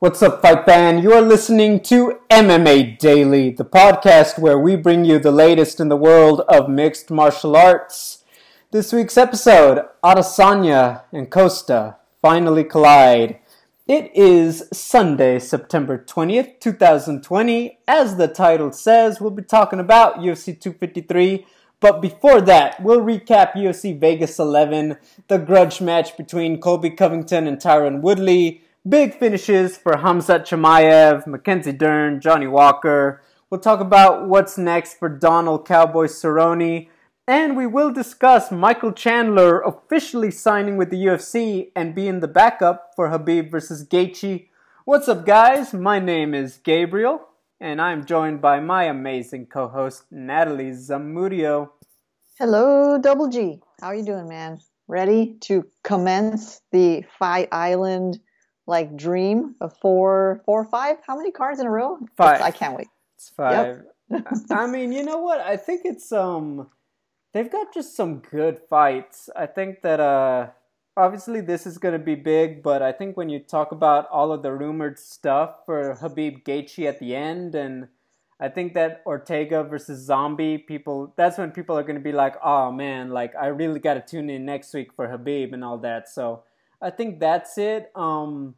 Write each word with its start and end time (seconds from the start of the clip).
What's 0.00 0.22
up, 0.22 0.42
Fight 0.42 0.66
Fan? 0.66 0.98
You 0.98 1.12
are 1.12 1.22
listening 1.22 1.78
to 1.84 2.18
MMA 2.28 2.98
Daily, 2.98 3.50
the 3.50 3.64
podcast 3.64 4.40
where 4.40 4.58
we 4.58 4.74
bring 4.74 5.04
you 5.04 5.20
the 5.20 5.30
latest 5.30 5.78
in 5.78 5.88
the 5.88 5.96
world 5.96 6.40
of 6.48 6.68
mixed 6.68 7.12
martial 7.12 7.56
arts. 7.56 8.24
This 8.72 8.92
week's 8.92 9.16
episode 9.16 9.86
Adesanya 10.02 11.02
and 11.12 11.30
Costa 11.30 11.96
finally 12.20 12.64
collide. 12.64 13.38
It 13.86 14.10
is 14.16 14.68
Sunday, 14.72 15.38
September 15.38 15.96
20th, 15.96 16.58
2020. 16.58 17.78
As 17.86 18.16
the 18.16 18.26
title 18.28 18.72
says, 18.72 19.20
we'll 19.20 19.30
be 19.30 19.42
talking 19.42 19.78
about 19.78 20.16
UFC 20.16 20.60
253. 20.60 21.46
But 21.78 22.02
before 22.02 22.40
that, 22.40 22.82
we'll 22.82 23.00
recap 23.00 23.52
UFC 23.52 23.98
Vegas 23.98 24.40
11, 24.40 24.96
the 25.28 25.38
grudge 25.38 25.80
match 25.80 26.16
between 26.16 26.60
Colby 26.60 26.90
Covington 26.90 27.46
and 27.46 27.58
Tyron 27.58 28.00
Woodley, 28.00 28.63
big 28.86 29.18
finishes 29.18 29.78
for 29.78 29.94
Hamzat 29.94 30.44
Chimaev, 30.46 31.26
Mackenzie 31.26 31.72
Dern, 31.72 32.20
Johnny 32.20 32.46
Walker. 32.46 33.22
We'll 33.48 33.60
talk 33.60 33.80
about 33.80 34.28
what's 34.28 34.58
next 34.58 34.98
for 34.98 35.08
Donald 35.08 35.66
Cowboy 35.66 36.06
Cerrone. 36.06 36.88
And 37.26 37.56
we 37.56 37.66
will 37.66 37.90
discuss 37.90 38.52
Michael 38.52 38.92
Chandler 38.92 39.62
officially 39.62 40.30
signing 40.30 40.76
with 40.76 40.90
the 40.90 41.02
UFC 41.02 41.70
and 41.74 41.94
being 41.94 42.20
the 42.20 42.28
backup 42.28 42.90
for 42.94 43.08
Khabib 43.08 43.50
versus 43.50 43.86
Gaethje. 43.88 44.48
What's 44.84 45.08
up, 45.08 45.24
guys? 45.24 45.72
My 45.72 45.98
name 45.98 46.34
is 46.34 46.58
Gabriel, 46.58 47.26
and 47.58 47.80
I'm 47.80 48.04
joined 48.04 48.42
by 48.42 48.60
my 48.60 48.84
amazing 48.84 49.46
co-host 49.46 50.04
Natalie 50.10 50.72
Zamudio. 50.72 51.70
Hello, 52.38 52.98
Double 52.98 53.28
G. 53.28 53.60
How 53.80 53.86
are 53.86 53.94
you 53.94 54.04
doing, 54.04 54.28
man? 54.28 54.58
Ready 54.86 55.38
to 55.40 55.64
commence 55.82 56.60
the 56.70 57.04
Fight 57.18 57.48
Island 57.50 58.20
like 58.66 58.96
dream 58.96 59.54
of 59.60 59.76
four, 59.78 60.42
four 60.44 60.62
or 60.62 60.64
five? 60.64 60.98
How 61.06 61.16
many 61.16 61.30
cards 61.30 61.60
in 61.60 61.66
a 61.66 61.70
row? 61.70 61.98
Five. 62.16 62.40
I 62.40 62.50
can't 62.50 62.76
wait. 62.76 62.88
It's 63.16 63.28
five. 63.30 63.82
Yep. 64.10 64.26
I 64.50 64.66
mean, 64.66 64.92
you 64.92 65.02
know 65.02 65.18
what? 65.18 65.40
I 65.40 65.56
think 65.56 65.82
it's 65.84 66.12
um, 66.12 66.68
they've 67.32 67.50
got 67.50 67.72
just 67.74 67.96
some 67.96 68.18
good 68.18 68.58
fights. 68.58 69.28
I 69.34 69.46
think 69.46 69.82
that 69.82 70.00
uh, 70.00 70.48
obviously 70.96 71.40
this 71.40 71.66
is 71.66 71.78
gonna 71.78 71.98
be 71.98 72.14
big, 72.14 72.62
but 72.62 72.82
I 72.82 72.92
think 72.92 73.16
when 73.16 73.28
you 73.28 73.38
talk 73.38 73.72
about 73.72 74.08
all 74.08 74.32
of 74.32 74.42
the 74.42 74.52
rumored 74.52 74.98
stuff 74.98 75.64
for 75.66 75.94
Khabib 75.94 76.44
Gaethje 76.44 76.86
at 76.86 77.00
the 77.00 77.14
end, 77.14 77.54
and 77.54 77.88
I 78.40 78.48
think 78.48 78.74
that 78.74 79.02
Ortega 79.06 79.64
versus 79.64 80.04
Zombie, 80.04 80.58
people, 80.58 81.12
that's 81.16 81.38
when 81.38 81.50
people 81.50 81.78
are 81.78 81.82
gonna 81.82 82.00
be 82.00 82.12
like, 82.12 82.36
oh 82.42 82.70
man, 82.70 83.10
like 83.10 83.34
I 83.36 83.46
really 83.46 83.80
gotta 83.80 84.00
tune 84.00 84.30
in 84.30 84.44
next 84.44 84.72
week 84.74 84.92
for 84.92 85.08
Khabib 85.08 85.52
and 85.52 85.64
all 85.64 85.78
that. 85.78 86.08
So 86.08 86.44
I 86.84 86.90
think 86.90 87.18
that's 87.18 87.56
it. 87.56 87.90
Um, 87.96 88.56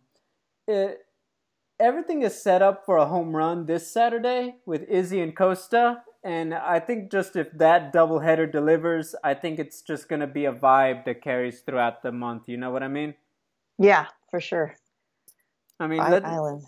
it 0.67 1.07
everything 1.79 2.23
is 2.23 2.43
set 2.43 2.61
up 2.61 2.85
for 2.85 2.97
a 2.97 3.07
home 3.07 3.37
run 3.37 3.67
this 3.67 3.91
Saturday 3.93 4.57
with 4.67 4.83
Izzy 4.89 5.21
and 5.21 5.37
Costa. 5.37 6.03
And 6.25 6.53
I 6.53 6.81
think 6.81 7.13
just 7.13 7.37
if 7.37 7.53
that 7.53 7.93
doubleheader 7.93 8.51
delivers, 8.51 9.15
I 9.23 9.35
think 9.35 9.61
it's 9.61 9.81
just 9.81 10.09
going 10.09 10.21
to 10.21 10.27
be 10.27 10.45
a 10.47 10.53
vibe 10.53 11.05
that 11.05 11.23
carries 11.23 11.61
throughout 11.61 12.03
the 12.03 12.11
month. 12.11 12.49
You 12.49 12.57
know 12.57 12.71
what 12.71 12.83
I 12.83 12.89
mean? 12.89 13.15
Yeah, 13.79 14.07
for 14.29 14.41
sure. 14.41 14.75
I 15.79 15.87
mean, 15.87 16.01
Fight 16.01 16.25
Island. 16.25 16.65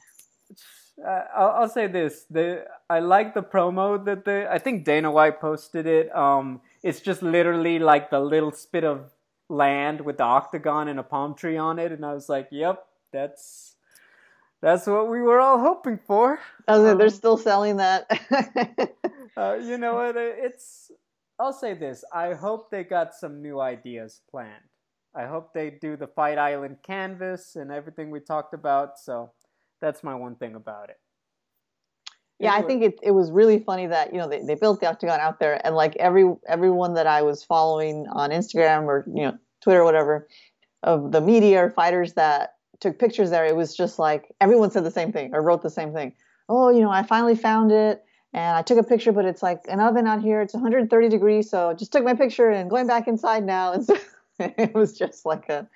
Uh, 1.04 1.22
I'll, 1.36 1.50
I'll, 1.50 1.68
say 1.68 1.88
this: 1.88 2.24
the 2.30 2.66
I 2.88 3.00
like 3.00 3.34
the 3.34 3.42
promo 3.42 4.04
that 4.04 4.24
the 4.24 4.46
I 4.50 4.58
think 4.58 4.84
Dana 4.84 5.10
White 5.10 5.40
posted 5.40 5.86
it. 5.86 6.14
Um, 6.14 6.60
it's 6.82 7.00
just 7.00 7.22
literally 7.22 7.78
like 7.80 8.10
the 8.10 8.20
little 8.20 8.52
spit 8.52 8.84
of 8.84 9.10
land 9.48 10.00
with 10.00 10.18
the 10.18 10.24
octagon 10.24 10.88
and 10.88 10.98
a 10.98 11.02
palm 11.02 11.34
tree 11.34 11.56
on 11.56 11.78
it, 11.78 11.92
and 11.92 12.04
I 12.04 12.14
was 12.14 12.28
like, 12.28 12.48
"Yep, 12.50 12.84
that's 13.12 13.77
that's 14.60 14.86
what 14.86 15.08
we 15.08 15.20
were 15.20 15.41
all 15.41 15.58
hoping 15.58 15.98
for." 15.98 16.41
Oh, 16.66 16.86
um, 16.86 16.98
they're 16.98 17.10
still 17.10 17.36
selling 17.38 17.76
that. 17.76 18.10
uh, 19.36 19.58
you 19.60 19.78
know 19.78 19.94
what? 19.94 20.16
It's. 20.16 20.91
I'll 21.38 21.53
say 21.53 21.75
this: 21.75 22.04
I 22.12 22.34
hope 22.34 22.70
they 22.70 22.84
got 22.84 23.14
some 23.14 23.42
new 23.42 23.60
ideas 23.60 24.20
planned. 24.31 24.64
I 25.14 25.26
hope 25.26 25.53
they 25.53 25.70
do 25.70 25.97
the 25.97 26.06
Fight 26.06 26.38
Island 26.38 26.78
canvas 26.82 27.56
and 27.56 27.72
everything 27.72 28.10
we 28.10 28.20
talked 28.20 28.54
about. 28.54 28.98
So 28.98 29.32
that's 29.80 30.04
my 30.04 30.15
one 30.15 30.36
thing 30.36 30.54
about 30.54 30.91
it. 30.91 30.98
Yeah, 32.38 32.53
I 32.53 32.59
mm-hmm. 32.59 32.66
think 32.69 32.82
it, 32.84 33.00
it 33.03 33.10
was 33.10 33.31
really 33.32 33.59
funny 33.59 33.87
that 33.87 34.12
you 34.12 34.19
know 34.19 34.28
they, 34.28 34.41
they 34.41 34.54
built 34.54 34.81
the 34.81 34.88
octagon 34.88 35.19
out 35.21 35.41
there 35.41 35.60
and 35.65 35.75
like 35.75 35.97
every 35.97 36.32
everyone 36.47 36.94
that 36.94 37.06
I 37.06 37.22
was 37.22 37.43
following 37.43 38.06
on 38.12 38.31
Instagram 38.31 38.84
or 38.84 39.04
you 39.12 39.22
know 39.22 39.38
Twitter 39.60 39.81
or 39.81 39.84
whatever 39.84 40.28
of 40.84 41.10
the 41.10 41.21
media 41.21 41.65
or 41.65 41.71
fighters 41.71 42.15
that 42.15 42.54
took 42.81 42.98
pictures 42.98 43.31
there, 43.31 43.44
it 43.44 43.56
was 43.56 43.77
just 43.77 43.98
like 43.98 44.32
everyone 44.41 44.71
said 44.71 44.84
the 44.84 44.91
same 44.91 45.10
thing 45.10 45.34
or 45.34 45.43
wrote 45.43 45.62
the 45.62 45.71
same 45.71 45.93
thing. 45.93 46.15
Oh, 46.48 46.71
you 46.71 46.81
know, 46.81 46.91
I 46.91 47.03
finally 47.03 47.34
found 47.34 47.72
it 47.72 48.04
and 48.32 48.56
I 48.56 48.62
took 48.62 48.78
a 48.78 48.84
picture, 48.84 49.10
but 49.10 49.25
it's 49.25 49.43
like 49.43 49.62
an 49.69 49.81
oven 49.81 50.06
out 50.06 50.22
here. 50.22 50.41
It's 50.41 50.54
130 50.54 51.09
degrees, 51.09 51.50
so 51.50 51.75
just 51.75 51.91
took 51.93 52.04
my 52.04 52.15
picture 52.15 52.50
and 52.50 52.71
going 52.71 52.87
back 52.87 53.09
inside 53.09 53.44
now. 53.44 53.72
And 53.78 53.84
so 53.84 53.97
it 54.38 54.72
was 54.72 54.97
just 54.97 55.27
like 55.27 55.48
a 55.48 55.69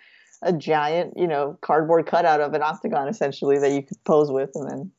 a 0.43 0.53
giant, 0.53 1.17
you 1.17 1.27
know, 1.27 1.57
cardboard 1.63 2.07
cutout 2.07 2.41
of 2.41 2.53
an 2.55 2.63
octagon 2.63 3.09
essentially 3.09 3.59
that 3.59 3.73
you 3.73 3.83
could 3.83 4.03
pose 4.05 4.31
with 4.31 4.51
and 4.55 4.69
then 4.69 4.91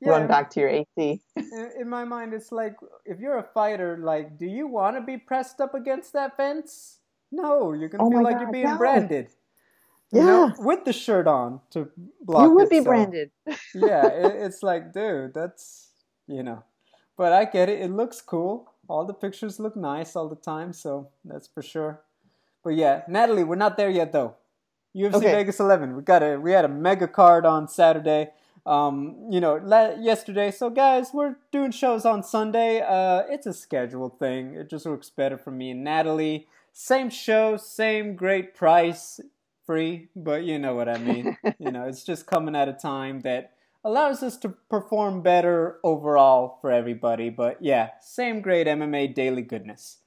yeah, 0.00 0.10
run 0.10 0.26
back 0.26 0.50
to 0.50 0.60
your 0.60 0.68
AC. 0.68 1.20
in 1.36 1.88
my 1.88 2.04
mind, 2.04 2.32
it's 2.32 2.52
like 2.52 2.76
if 3.04 3.20
you're 3.20 3.38
a 3.38 3.42
fighter, 3.42 3.98
like, 4.02 4.38
do 4.38 4.46
you 4.46 4.66
want 4.66 4.96
to 4.96 5.02
be 5.02 5.18
pressed 5.18 5.60
up 5.60 5.74
against 5.74 6.12
that 6.14 6.36
fence? 6.36 6.98
No, 7.30 7.72
you're 7.72 7.88
gonna 7.88 8.04
oh 8.04 8.10
feel 8.10 8.22
like 8.22 8.36
God, 8.36 8.42
you're 8.42 8.52
being 8.52 8.64
no. 8.64 8.78
branded. 8.78 9.28
Yeah, 10.12 10.20
you 10.20 10.26
know, 10.26 10.54
with 10.58 10.84
the 10.84 10.92
shirt 10.92 11.26
on 11.28 11.60
to 11.70 11.88
block. 12.20 12.42
You 12.42 12.54
would 12.54 12.64
it, 12.64 12.70
be 12.70 12.78
so. 12.78 12.84
branded. 12.84 13.30
yeah, 13.74 14.06
it, 14.06 14.34
it's 14.36 14.62
like, 14.62 14.92
dude, 14.92 15.34
that's 15.34 15.90
you 16.26 16.42
know, 16.42 16.64
but 17.16 17.32
I 17.32 17.44
get 17.44 17.68
it. 17.68 17.80
It 17.80 17.90
looks 17.90 18.20
cool. 18.20 18.72
All 18.88 19.04
the 19.04 19.14
pictures 19.14 19.60
look 19.60 19.76
nice 19.76 20.16
all 20.16 20.28
the 20.28 20.34
time, 20.34 20.72
so 20.72 21.10
that's 21.24 21.46
for 21.46 21.62
sure. 21.62 22.00
But 22.64 22.70
yeah, 22.70 23.02
Natalie, 23.06 23.44
we're 23.44 23.56
not 23.56 23.76
there 23.76 23.90
yet 23.90 24.12
though. 24.12 24.34
UFC 24.96 25.14
okay. 25.14 25.32
Vegas 25.32 25.60
11. 25.60 25.94
We 25.94 26.02
got 26.02 26.22
a 26.22 26.38
we 26.38 26.52
had 26.52 26.64
a 26.64 26.68
mega 26.68 27.06
card 27.06 27.46
on 27.46 27.68
Saturday 27.68 28.30
um, 28.66 29.16
you 29.30 29.40
know, 29.40 29.60
la- 29.62 29.94
yesterday. 29.94 30.50
So, 30.50 30.70
guys, 30.70 31.10
we're 31.12 31.36
doing 31.50 31.70
shows 31.70 32.04
on 32.04 32.22
Sunday. 32.22 32.80
Uh, 32.80 33.22
it's 33.28 33.46
a 33.46 33.52
scheduled 33.52 34.18
thing. 34.18 34.54
It 34.54 34.70
just 34.70 34.86
works 34.86 35.10
better 35.10 35.38
for 35.38 35.50
me 35.50 35.70
and 35.70 35.84
Natalie. 35.84 36.46
Same 36.72 37.10
show, 37.10 37.56
same 37.56 38.14
great 38.14 38.54
price, 38.54 39.20
free, 39.66 40.08
but 40.14 40.44
you 40.44 40.58
know 40.58 40.74
what 40.74 40.88
I 40.88 40.98
mean. 40.98 41.36
you 41.58 41.70
know, 41.70 41.84
it's 41.84 42.04
just 42.04 42.26
coming 42.26 42.54
at 42.54 42.68
a 42.68 42.72
time 42.72 43.20
that 43.20 43.52
allows 43.84 44.22
us 44.22 44.36
to 44.38 44.48
perform 44.48 45.22
better 45.22 45.78
overall 45.82 46.58
for 46.60 46.70
everybody. 46.70 47.30
But 47.30 47.58
yeah, 47.60 47.90
same 48.00 48.40
great 48.40 48.66
MMA 48.66 49.14
daily 49.14 49.42
goodness. 49.42 49.98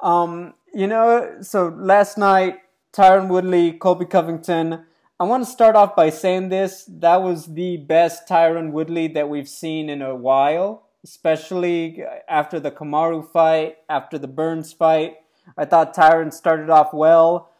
Um, 0.00 0.54
you 0.72 0.86
know, 0.86 1.38
so 1.42 1.68
last 1.76 2.16
night, 2.18 2.58
Tyron 2.92 3.28
Woodley, 3.28 3.72
Colby 3.72 4.06
Covington 4.06 4.84
I 5.20 5.24
want 5.24 5.44
to 5.44 5.50
start 5.50 5.76
off 5.76 5.94
by 5.94 6.08
saying 6.08 6.48
this. 6.48 6.86
That 6.88 7.20
was 7.20 7.52
the 7.52 7.76
best 7.76 8.26
Tyron 8.26 8.72
Woodley 8.72 9.06
that 9.08 9.28
we've 9.28 9.50
seen 9.50 9.90
in 9.90 10.00
a 10.00 10.14
while, 10.14 10.86
especially 11.04 12.02
after 12.26 12.58
the 12.58 12.70
Kamaru 12.70 13.30
fight, 13.30 13.76
after 13.86 14.16
the 14.16 14.26
Burns 14.26 14.72
fight. 14.72 15.18
I 15.58 15.66
thought 15.66 15.94
Tyron 15.94 16.32
started 16.32 16.70
off 16.70 16.94
well. 16.94 17.50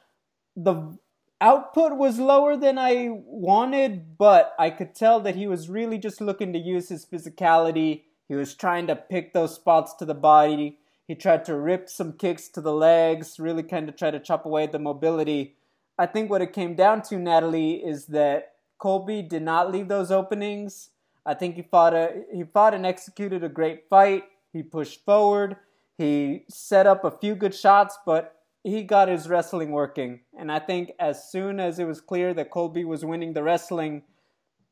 The 0.56 0.96
output 1.42 1.98
was 1.98 2.18
lower 2.18 2.56
than 2.56 2.78
I 2.78 3.08
wanted, 3.10 4.16
but 4.16 4.54
I 4.58 4.70
could 4.70 4.94
tell 4.94 5.20
that 5.20 5.36
he 5.36 5.46
was 5.46 5.68
really 5.68 5.98
just 5.98 6.22
looking 6.22 6.54
to 6.54 6.58
use 6.58 6.88
his 6.88 7.04
physicality. 7.04 8.04
He 8.26 8.36
was 8.36 8.54
trying 8.54 8.86
to 8.86 8.96
pick 8.96 9.34
those 9.34 9.54
spots 9.54 9.92
to 9.96 10.06
the 10.06 10.14
body. 10.14 10.78
He 11.06 11.14
tried 11.14 11.44
to 11.44 11.60
rip 11.60 11.90
some 11.90 12.14
kicks 12.14 12.48
to 12.48 12.62
the 12.62 12.72
legs, 12.72 13.38
really 13.38 13.64
kind 13.64 13.86
of 13.90 13.96
try 13.96 14.10
to 14.10 14.18
chop 14.18 14.46
away 14.46 14.66
the 14.66 14.78
mobility 14.78 15.56
I 16.00 16.06
think 16.06 16.30
what 16.30 16.40
it 16.40 16.54
came 16.54 16.76
down 16.76 17.02
to, 17.02 17.18
Natalie, 17.18 17.74
is 17.74 18.06
that 18.06 18.54
Colby 18.78 19.20
did 19.20 19.42
not 19.42 19.70
leave 19.70 19.88
those 19.88 20.10
openings. 20.10 20.88
I 21.26 21.34
think 21.34 21.56
he 21.56 21.62
fought 21.62 21.92
a 21.92 22.22
he 22.32 22.42
fought 22.42 22.72
and 22.72 22.86
executed 22.86 23.44
a 23.44 23.50
great 23.50 23.86
fight. 23.90 24.24
He 24.50 24.62
pushed 24.62 25.04
forward. 25.04 25.56
He 25.98 26.46
set 26.48 26.86
up 26.86 27.04
a 27.04 27.10
few 27.10 27.34
good 27.34 27.54
shots, 27.54 27.98
but 28.06 28.34
he 28.64 28.82
got 28.82 29.08
his 29.08 29.28
wrestling 29.28 29.72
working. 29.72 30.20
And 30.38 30.50
I 30.50 30.58
think 30.58 30.92
as 30.98 31.30
soon 31.30 31.60
as 31.60 31.78
it 31.78 31.86
was 31.86 32.00
clear 32.00 32.32
that 32.32 32.50
Colby 32.50 32.86
was 32.86 33.04
winning 33.04 33.34
the 33.34 33.42
wrestling, 33.42 34.04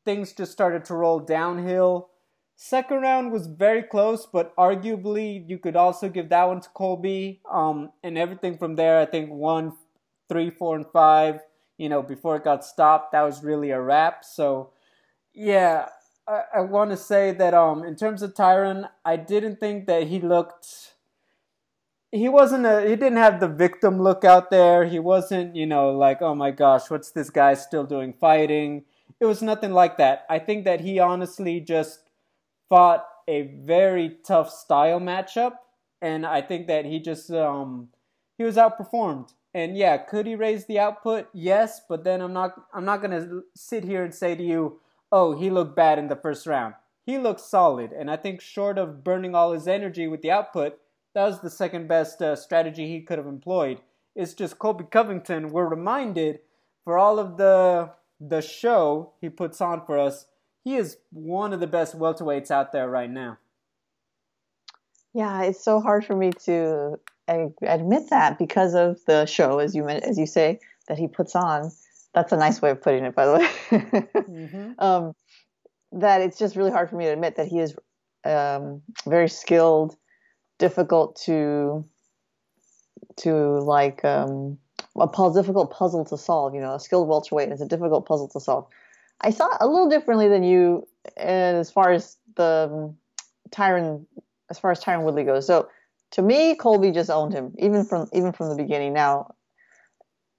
things 0.05 0.33
just 0.33 0.51
started 0.51 0.83
to 0.85 0.95
roll 0.95 1.19
downhill. 1.19 2.09
Second 2.55 3.01
round 3.01 3.31
was 3.31 3.45
very 3.45 3.83
close, 3.83 4.25
but 4.25 4.55
arguably 4.55 5.47
you 5.47 5.59
could 5.59 5.75
also 5.75 6.09
give 6.09 6.29
that 6.29 6.47
one 6.47 6.61
to 6.61 6.69
Colby. 6.69 7.39
Um, 7.49 7.91
and 8.03 8.17
everything 8.17 8.57
from 8.57 8.75
there, 8.75 8.99
I 8.99 9.05
think 9.05 9.29
one 9.29 9.73
three, 10.29 10.49
four, 10.49 10.75
and 10.75 10.85
five, 10.93 11.41
you 11.77 11.89
know, 11.89 12.01
before 12.01 12.37
it 12.37 12.43
got 12.43 12.63
stopped, 12.63 13.11
that 13.11 13.23
was 13.23 13.43
really 13.43 13.71
a 13.71 13.81
wrap. 13.81 14.23
So, 14.23 14.71
yeah, 15.33 15.87
I, 16.27 16.43
I 16.57 16.59
want 16.61 16.91
to 16.91 16.97
say 16.97 17.31
that 17.31 17.53
um, 17.53 17.83
in 17.83 17.95
terms 17.95 18.21
of 18.21 18.33
Tyron, 18.33 18.87
I 19.03 19.15
didn't 19.17 19.59
think 19.59 19.87
that 19.87 20.07
he 20.07 20.19
looked. 20.19 20.93
He 22.11 22.29
wasn't 22.29 22.65
a. 22.65 22.81
He 22.81 22.95
didn't 22.95 23.17
have 23.17 23.39
the 23.39 23.47
victim 23.47 24.01
look 24.01 24.23
out 24.23 24.49
there. 24.49 24.85
He 24.85 24.99
wasn't, 24.99 25.55
you 25.55 25.65
know, 25.65 25.89
like, 25.91 26.21
oh 26.21 26.35
my 26.35 26.51
gosh, 26.51 26.89
what's 26.89 27.11
this 27.11 27.29
guy 27.29 27.55
still 27.55 27.83
doing 27.83 28.13
fighting? 28.13 28.85
it 29.19 29.25
was 29.25 29.41
nothing 29.41 29.71
like 29.71 29.97
that. 29.97 30.25
I 30.29 30.39
think 30.39 30.65
that 30.65 30.81
he 30.81 30.99
honestly 30.99 31.59
just 31.59 32.09
fought 32.69 33.05
a 33.27 33.41
very 33.63 34.17
tough 34.25 34.49
style 34.49 34.99
matchup, 34.99 35.53
and 36.01 36.25
I 36.25 36.41
think 36.41 36.67
that 36.67 36.85
he 36.85 36.99
just 36.99 37.29
um, 37.31 37.89
he 38.37 38.43
was 38.43 38.55
outperformed. 38.55 39.33
And 39.53 39.75
yeah, 39.75 39.97
could 39.97 40.27
he 40.27 40.35
raise 40.35 40.65
the 40.65 40.79
output? 40.79 41.27
Yes, 41.33 41.81
but 41.87 42.03
then 42.03 42.21
I'm 42.21 42.33
not 42.33 42.53
I'm 42.73 42.85
not 42.85 43.01
gonna 43.01 43.41
sit 43.55 43.83
here 43.83 44.03
and 44.03 44.13
say 44.13 44.35
to 44.35 44.43
you, 44.43 44.79
oh, 45.11 45.37
he 45.37 45.49
looked 45.49 45.75
bad 45.75 45.97
in 45.97 46.07
the 46.07 46.15
first 46.15 46.45
round. 46.45 46.75
He 47.05 47.17
looked 47.17 47.39
solid, 47.39 47.91
and 47.91 48.11
I 48.11 48.17
think 48.17 48.41
short 48.41 48.77
of 48.77 49.03
burning 49.03 49.33
all 49.33 49.53
his 49.53 49.67
energy 49.67 50.07
with 50.07 50.21
the 50.21 50.29
output, 50.29 50.77
that 51.15 51.25
was 51.25 51.41
the 51.41 51.49
second 51.49 51.87
best 51.87 52.21
uh, 52.21 52.35
strategy 52.35 52.87
he 52.87 53.01
could 53.01 53.17
have 53.17 53.25
employed. 53.25 53.81
It's 54.15 54.33
just 54.33 54.59
Colby 54.59 54.85
Covington. 54.89 55.49
We're 55.49 55.67
reminded 55.67 56.39
for 56.83 56.97
all 56.97 57.17
of 57.17 57.37
the 57.37 57.91
the 58.19 58.41
show 58.41 59.13
he 59.21 59.29
puts 59.29 59.61
on 59.61 59.85
for 59.85 59.97
us. 59.97 60.25
He 60.63 60.75
is 60.75 60.97
one 61.11 61.53
of 61.53 61.59
the 61.59 61.67
best 61.67 61.97
welterweights 61.97 62.51
out 62.51 62.71
there 62.71 62.89
right 62.89 63.09
now. 63.09 63.39
Yeah, 65.13 65.43
it's 65.43 65.63
so 65.63 65.79
hard 65.79 66.05
for 66.05 66.15
me 66.15 66.31
to 66.45 66.99
admit 67.27 68.09
that 68.09 68.37
because 68.37 68.75
of 68.75 68.99
the 69.05 69.25
show, 69.25 69.59
as 69.59 69.75
you 69.75 69.87
as 69.87 70.17
you 70.17 70.25
say, 70.25 70.59
that 70.87 70.97
he 70.97 71.07
puts 71.07 71.35
on. 71.35 71.71
That's 72.13 72.31
a 72.31 72.37
nice 72.37 72.61
way 72.61 72.71
of 72.71 72.81
putting 72.81 73.05
it, 73.05 73.15
by 73.15 73.25
the 73.25 73.33
way. 73.33 73.47
mm-hmm. 73.69 74.71
um, 74.79 75.13
that 75.91 76.21
it's 76.21 76.37
just 76.37 76.55
really 76.55 76.71
hard 76.71 76.89
for 76.89 76.95
me 76.95 77.05
to 77.05 77.11
admit 77.11 77.35
that 77.35 77.47
he 77.47 77.59
is 77.59 77.75
um, 78.25 78.81
very 79.07 79.29
skilled, 79.29 79.95
difficult 80.57 81.15
to 81.25 81.85
to 83.17 83.33
like 83.59 84.03
um, 84.05 84.57
a 84.95 85.07
puzzle, 85.07 85.41
difficult 85.41 85.71
puzzle 85.71 86.05
to 86.05 86.17
solve. 86.17 86.53
You 86.53 86.61
know, 86.61 86.75
a 86.75 86.79
skilled 86.79 87.07
welterweight 87.07 87.51
is 87.51 87.61
a 87.61 87.67
difficult 87.67 88.07
puzzle 88.07 88.27
to 88.29 88.39
solve. 88.39 88.67
I 89.21 89.31
saw 89.31 89.47
it 89.47 89.57
a 89.59 89.67
little 89.67 89.89
differently 89.89 90.29
than 90.29 90.43
you, 90.43 90.87
as 91.17 91.69
far 91.71 91.91
as 91.91 92.17
the 92.35 92.69
um, 92.71 92.97
Tyron, 93.51 94.05
as 94.49 94.59
far 94.59 94.71
as 94.71 94.83
Tyron 94.83 95.03
Woodley 95.03 95.23
goes. 95.23 95.45
So 95.47 95.69
to 96.11 96.21
me, 96.21 96.55
Colby 96.55 96.91
just 96.91 97.09
owned 97.09 97.33
him, 97.33 97.53
even 97.59 97.85
from 97.85 98.07
even 98.13 98.31
from 98.31 98.49
the 98.49 98.55
beginning. 98.55 98.93
Now, 98.93 99.35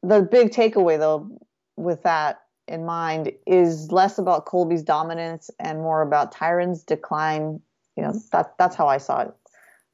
the 0.03 0.23
big 0.23 0.51
takeaway 0.51 0.99
though, 0.99 1.31
with 1.77 2.03
that 2.03 2.43
in 2.69 2.85
mind, 2.85 3.33
is 3.47 3.91
less 3.91 4.19
about 4.19 4.47
Colby's 4.47 4.83
dominance 4.83 5.51
and 5.59 5.79
more 5.79 6.03
about 6.03 6.35
Tyron's 6.35 6.83
decline. 6.83 7.61
You 7.97 8.05
know, 8.05 8.15
that 8.33 8.55
that's 8.59 8.77
how 8.77 8.89
I 8.89 8.99
saw 8.99 9.23
it. 9.23 9.35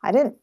I 0.03 0.13
didn't 0.13 0.37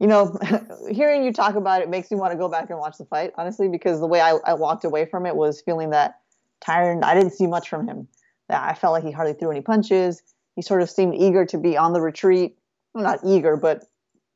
you 0.00 0.06
know, 0.06 0.36
hearing 0.90 1.22
you 1.22 1.32
talk 1.32 1.54
about 1.54 1.82
it 1.82 1.88
makes 1.88 2.10
me 2.10 2.16
want 2.16 2.32
to 2.32 2.38
go 2.38 2.48
back 2.48 2.70
and 2.70 2.78
watch 2.78 2.98
the 2.98 3.04
fight, 3.04 3.32
honestly, 3.36 3.68
because 3.68 4.00
the 4.00 4.06
way 4.06 4.20
I, 4.20 4.38
I 4.46 4.54
walked 4.54 4.84
away 4.84 5.04
from 5.04 5.26
it 5.26 5.36
was 5.36 5.60
feeling 5.60 5.90
that 5.90 6.20
Tyron, 6.66 7.04
I 7.04 7.14
didn't 7.14 7.32
see 7.32 7.46
much 7.46 7.68
from 7.68 7.86
him. 7.86 8.08
I 8.48 8.74
felt 8.74 8.92
like 8.92 9.04
he 9.04 9.12
hardly 9.12 9.34
threw 9.34 9.50
any 9.50 9.60
punches. 9.60 10.22
He 10.56 10.62
sort 10.62 10.82
of 10.82 10.90
seemed 10.90 11.14
eager 11.14 11.44
to 11.46 11.58
be 11.58 11.76
on 11.76 11.92
the 11.92 12.00
retreat. 12.00 12.56
Well, 12.94 13.04
not 13.04 13.20
eager, 13.24 13.56
but 13.56 13.84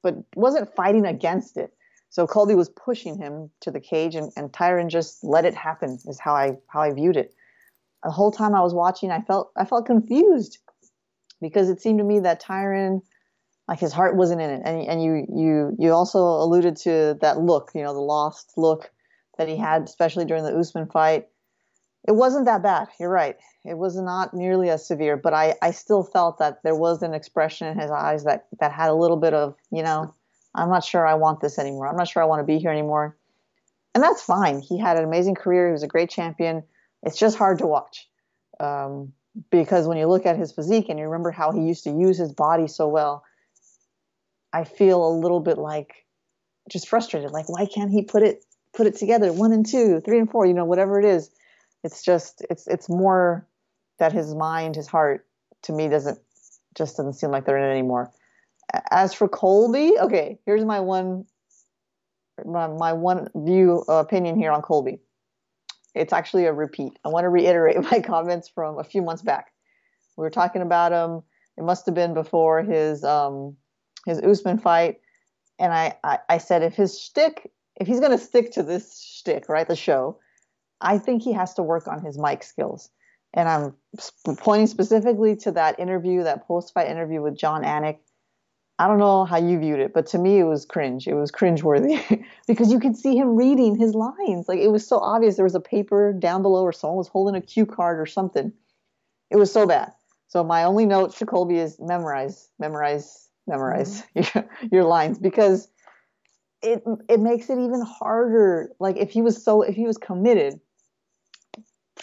but 0.02 0.16
wasn't 0.37 0.75
fighting 0.75 1.06
against 1.06 1.56
it. 1.56 1.72
So 2.11 2.26
Colby 2.26 2.55
was 2.55 2.69
pushing 2.69 3.16
him 3.16 3.50
to 3.62 3.70
the 3.70 3.81
cage, 3.81 4.14
and, 4.14 4.31
and 4.37 4.52
Tyron 4.52 4.88
just 4.88 5.25
let 5.25 5.44
it 5.44 5.55
happen. 5.55 5.99
Is 6.06 6.20
how 6.20 6.34
I 6.34 6.56
how 6.69 6.82
I 6.82 6.93
viewed 6.93 7.16
it. 7.16 7.34
The 8.02 8.11
whole 8.11 8.31
time 8.31 8.55
I 8.55 8.61
was 8.61 8.75
watching, 8.75 9.11
I 9.11 9.22
felt 9.22 9.50
I 9.56 9.64
felt 9.64 9.87
confused 9.87 10.58
because 11.40 11.69
it 11.69 11.81
seemed 11.81 11.99
to 11.99 12.05
me 12.05 12.20
that 12.20 12.43
Tyron 12.43 13.02
like 13.69 13.81
his 13.81 13.93
heart 13.93 14.17
wasn't 14.17 14.40
in 14.40 14.50
it 14.50 14.62
and 14.64 14.87
and 14.87 15.02
you 15.02 15.26
you 15.34 15.76
you 15.78 15.93
also 15.93 16.19
alluded 16.19 16.76
to 16.76 17.17
that 17.20 17.40
look 17.40 17.70
you 17.75 17.82
know 17.82 17.94
the 17.94 18.00
lost 18.00 18.52
look 18.56 18.90
that 19.38 19.49
he 19.49 19.56
had 19.56 19.82
especially 19.82 20.25
during 20.25 20.44
the 20.44 20.55
Usman 20.55 20.87
fight 20.87 21.28
it 22.06 22.12
wasn't 22.12 22.44
that 22.44 22.62
bad 22.62 22.88
you're 22.98 23.10
right 23.10 23.36
it 23.64 23.76
was 23.76 23.96
not 23.96 24.34
nearly 24.34 24.70
as 24.70 24.86
severe 24.86 25.16
but 25.16 25.34
I 25.34 25.54
I 25.62 25.70
still 25.70 26.02
felt 26.02 26.38
that 26.38 26.62
there 26.62 26.74
was 26.74 27.02
an 27.02 27.14
expression 27.14 27.66
in 27.68 27.78
his 27.78 27.90
eyes 27.90 28.24
that 28.24 28.46
that 28.60 28.72
had 28.72 28.90
a 28.90 28.94
little 28.94 29.16
bit 29.16 29.34
of 29.34 29.54
you 29.70 29.82
know 29.82 30.14
I'm 30.54 30.68
not 30.68 30.84
sure 30.84 31.06
I 31.06 31.14
want 31.14 31.40
this 31.40 31.58
anymore 31.58 31.88
I'm 31.88 31.96
not 31.96 32.08
sure 32.08 32.22
I 32.22 32.26
want 32.26 32.40
to 32.40 32.44
be 32.44 32.58
here 32.58 32.70
anymore 32.70 33.16
and 33.94 34.02
that's 34.02 34.22
fine 34.22 34.60
he 34.60 34.78
had 34.78 34.96
an 34.96 35.04
amazing 35.04 35.34
career 35.34 35.68
he 35.68 35.72
was 35.72 35.82
a 35.82 35.88
great 35.88 36.10
champion 36.10 36.62
it's 37.02 37.18
just 37.18 37.36
hard 37.36 37.58
to 37.58 37.66
watch 37.66 38.08
um, 38.60 39.12
because 39.50 39.86
when 39.86 39.98
you 39.98 40.06
look 40.06 40.26
at 40.26 40.38
his 40.38 40.52
physique 40.52 40.86
and 40.88 40.98
you 40.98 41.06
remember 41.06 41.30
how 41.30 41.52
he 41.52 41.60
used 41.60 41.84
to 41.84 41.90
use 41.90 42.18
his 42.18 42.32
body 42.32 42.68
so 42.68 42.88
well 42.88 43.24
I 44.54 44.62
feel 44.62 45.04
a 45.04 45.10
little 45.10 45.40
bit 45.40 45.58
like 45.58 46.04
just 46.70 46.88
frustrated. 46.88 47.32
Like, 47.32 47.48
why 47.48 47.66
can't 47.66 47.90
he 47.90 48.02
put 48.02 48.22
it 48.22 48.44
put 48.72 48.86
it 48.86 48.96
together? 48.96 49.32
One 49.32 49.52
and 49.52 49.66
two, 49.66 50.00
three 50.00 50.18
and 50.18 50.30
four, 50.30 50.46
you 50.46 50.54
know, 50.54 50.64
whatever 50.64 50.98
it 50.98 51.04
is. 51.04 51.30
It's 51.84 52.02
just 52.02 52.44
it's 52.50 52.66
it's 52.66 52.88
more 52.88 53.46
that 53.98 54.12
his 54.12 54.34
mind, 54.34 54.75
his 54.75 54.88
heart, 54.88 55.26
to 55.62 55.72
me 55.72 55.88
doesn't 55.88 56.19
just 56.76 56.96
doesn't 56.96 57.12
seem 57.12 57.31
like 57.31 57.44
they're 57.44 57.58
in 57.58 57.64
it 57.64 57.70
anymore. 57.70 58.10
As 58.90 59.14
for 59.14 59.28
Colby, 59.28 59.92
okay, 60.00 60.38
here's 60.46 60.64
my 60.64 60.81
one 60.81 61.26
my, 62.44 62.66
my 62.66 62.92
one 62.92 63.28
view 63.36 63.84
uh, 63.88 63.94
opinion 63.94 64.36
here 64.36 64.50
on 64.50 64.62
Colby. 64.62 64.98
It's 65.94 66.12
actually 66.12 66.46
a 66.46 66.52
repeat. 66.52 66.98
I 67.04 67.08
want 67.08 67.25
to 67.25 67.28
reiterate 67.28 67.76
my 67.92 68.00
comments 68.00 68.48
from 68.48 68.78
a 68.78 68.84
few 68.84 69.02
months 69.02 69.22
back. 69.22 69.52
We 70.16 70.22
were 70.22 70.31
talking 70.31 70.62
about 70.62 70.92
him. 70.92 71.22
It 71.56 71.64
must 71.64 71.86
have 71.86 71.94
been 71.94 72.14
before 72.14 72.62
his 72.62 73.04
um, 73.04 73.56
his 74.06 74.20
Usman 74.20 74.58
fight, 74.58 75.00
and 75.58 75.72
I, 75.72 75.96
I, 76.02 76.19
I 76.28 76.38
said 76.38 76.62
if 76.62 76.75
his 76.75 76.98
shtick, 76.98 77.50
if 77.76 77.86
he's 77.86 78.00
going 78.00 78.10
to 78.10 78.19
stick 78.19 78.52
to 78.52 78.62
this 78.62 79.00
shtick, 79.00 79.48
right, 79.48 79.69
the 79.69 79.76
show, 79.76 80.19
I 80.84 80.98
think 80.98 81.22
he 81.22 81.32
has 81.32 81.54
to 81.54 81.62
work 81.62 81.88
on 81.88 82.04
his 82.04 82.19
mic 82.19 82.42
skills. 82.42 82.90
And 83.32 83.48
I'm 83.48 84.36
pointing 84.36 84.69
specifically 84.69 85.34
to 85.36 85.52
that 85.52 85.81
interview, 85.81 86.22
that 86.22 86.46
post-fight 86.46 86.88
interview 86.88 87.20
with 87.20 87.36
Jon 87.36 87.64
Anik. 87.64 87.98
I 88.78 88.86
don't 88.86 88.98
know 88.98 89.25
how 89.25 89.38
you 89.38 89.58
viewed 89.58 89.81
it, 89.81 89.92
but 89.92 90.06
to 90.08 90.19
me 90.19 90.38
it 90.38 90.44
was 90.44 90.66
cringe. 90.66 91.08
It 91.08 91.14
was 91.14 91.32
cringeworthy 91.32 92.25
because 92.46 92.70
you 92.70 92.78
could 92.78 92.96
see 92.96 93.16
him 93.16 93.36
reading 93.36 93.76
his 93.76 93.94
lines. 93.94 94.48
Like 94.48 94.60
it 94.60 94.69
was 94.69 94.86
so 94.86 94.98
obvious. 94.98 95.36
There 95.36 95.44
was 95.44 95.54
a 95.54 95.60
paper 95.60 96.12
down 96.12 96.42
below, 96.42 96.62
or 96.62 96.72
someone 96.72 96.98
was 96.98 97.08
holding 97.08 97.34
a 97.34 97.40
cue 97.40 97.66
card 97.66 97.98
or 97.98 98.06
something. 98.06 98.52
It 99.31 99.36
was 99.36 99.52
so 99.52 99.66
bad. 99.66 99.92
So 100.28 100.44
my 100.44 100.64
only 100.64 100.86
note 100.86 101.16
to 101.16 101.26
Colby 101.26 101.58
is 101.58 101.78
memorize, 101.81 102.48
memorize 102.58 103.28
memorize 103.46 104.02
mm-hmm. 104.16 104.38
your, 104.70 104.70
your 104.72 104.84
lines 104.84 105.19
because 105.19 105.69
it 106.62 106.82
it 107.08 107.20
makes 107.20 107.50
it 107.50 107.58
even 107.58 107.82
harder. 107.82 108.70
Like 108.81 108.96
if 108.96 109.10
he 109.10 109.22
was 109.22 109.42
so 109.42 109.62
if 109.62 109.75
he 109.75 109.86
was 109.86 109.98
committed, 109.98 110.60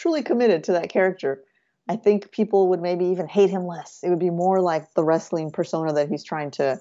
truly 0.02 0.22
committed 0.22 0.64
to 0.64 0.72
that 0.72 0.88
character, 0.88 1.44
I 1.88 1.94
think 1.94 2.32
people 2.32 2.70
would 2.70 2.82
maybe 2.82 3.06
even 3.06 3.28
hate 3.28 3.50
him 3.50 3.66
less. 3.66 4.00
It 4.02 4.10
would 4.10 4.18
be 4.18 4.30
more 4.30 4.60
like 4.60 4.92
the 4.94 5.04
wrestling 5.04 5.52
persona 5.52 5.92
that 5.92 6.08
he's 6.08 6.24
trying 6.24 6.50
to 6.52 6.80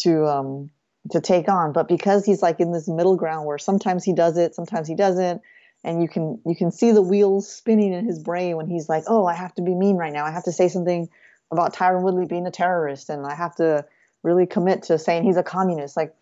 to 0.00 0.26
um 0.26 0.70
to 1.10 1.20
take 1.20 1.48
on. 1.48 1.72
But 1.72 1.88
because 1.88 2.24
he's 2.24 2.42
like 2.42 2.58
in 2.58 2.72
this 2.72 2.88
middle 2.88 3.16
ground 3.16 3.46
where 3.46 3.58
sometimes 3.58 4.02
he 4.02 4.14
does 4.14 4.38
it, 4.38 4.54
sometimes 4.54 4.88
he 4.88 4.94
doesn't, 4.94 5.42
and 5.84 6.02
you 6.02 6.08
can 6.08 6.40
you 6.46 6.56
can 6.56 6.72
see 6.72 6.90
the 6.90 7.02
wheels 7.02 7.50
spinning 7.50 7.92
in 7.92 8.06
his 8.06 8.18
brain 8.18 8.56
when 8.56 8.66
he's 8.66 8.88
like, 8.88 9.04
"Oh, 9.06 9.26
I 9.26 9.34
have 9.34 9.54
to 9.56 9.62
be 9.62 9.74
mean 9.74 9.96
right 9.96 10.12
now. 10.12 10.24
I 10.24 10.30
have 10.30 10.44
to 10.44 10.52
say 10.52 10.68
something 10.68 11.08
about 11.50 11.74
Tyron 11.74 12.02
Woodley 12.02 12.26
being 12.26 12.46
a 12.46 12.50
terrorist, 12.50 13.10
and 13.10 13.26
I 13.26 13.34
have 13.34 13.56
to 13.56 13.84
really 14.22 14.46
commit 14.46 14.84
to 14.84 14.98
saying 14.98 15.24
he's 15.24 15.36
a 15.36 15.42
communist. 15.42 15.96
Like, 15.96 16.14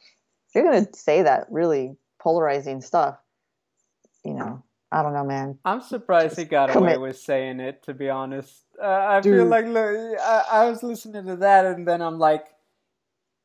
you're 0.54 0.64
gonna 0.64 0.88
say 0.92 1.22
that 1.22 1.46
really 1.50 1.96
polarizing 2.18 2.80
stuff, 2.80 3.16
you 4.24 4.34
know. 4.34 4.62
I 4.96 5.02
don't 5.02 5.12
know, 5.12 5.24
man. 5.24 5.58
I'm 5.64 5.80
surprised 5.82 6.30
Just 6.30 6.38
he 6.40 6.44
got 6.46 6.70
commit. 6.70 6.96
away 6.96 7.08
with 7.08 7.18
saying 7.18 7.60
it. 7.60 7.82
To 7.84 7.94
be 7.94 8.08
honest, 8.08 8.64
uh, 8.82 8.86
I 8.86 9.20
Dude. 9.20 9.36
feel 9.36 9.46
like 9.46 9.66
look, 9.66 10.18
I, 10.20 10.44
I 10.50 10.64
was 10.70 10.82
listening 10.82 11.26
to 11.26 11.36
that, 11.36 11.66
and 11.66 11.86
then 11.86 12.00
I'm 12.00 12.18
like, 12.18 12.46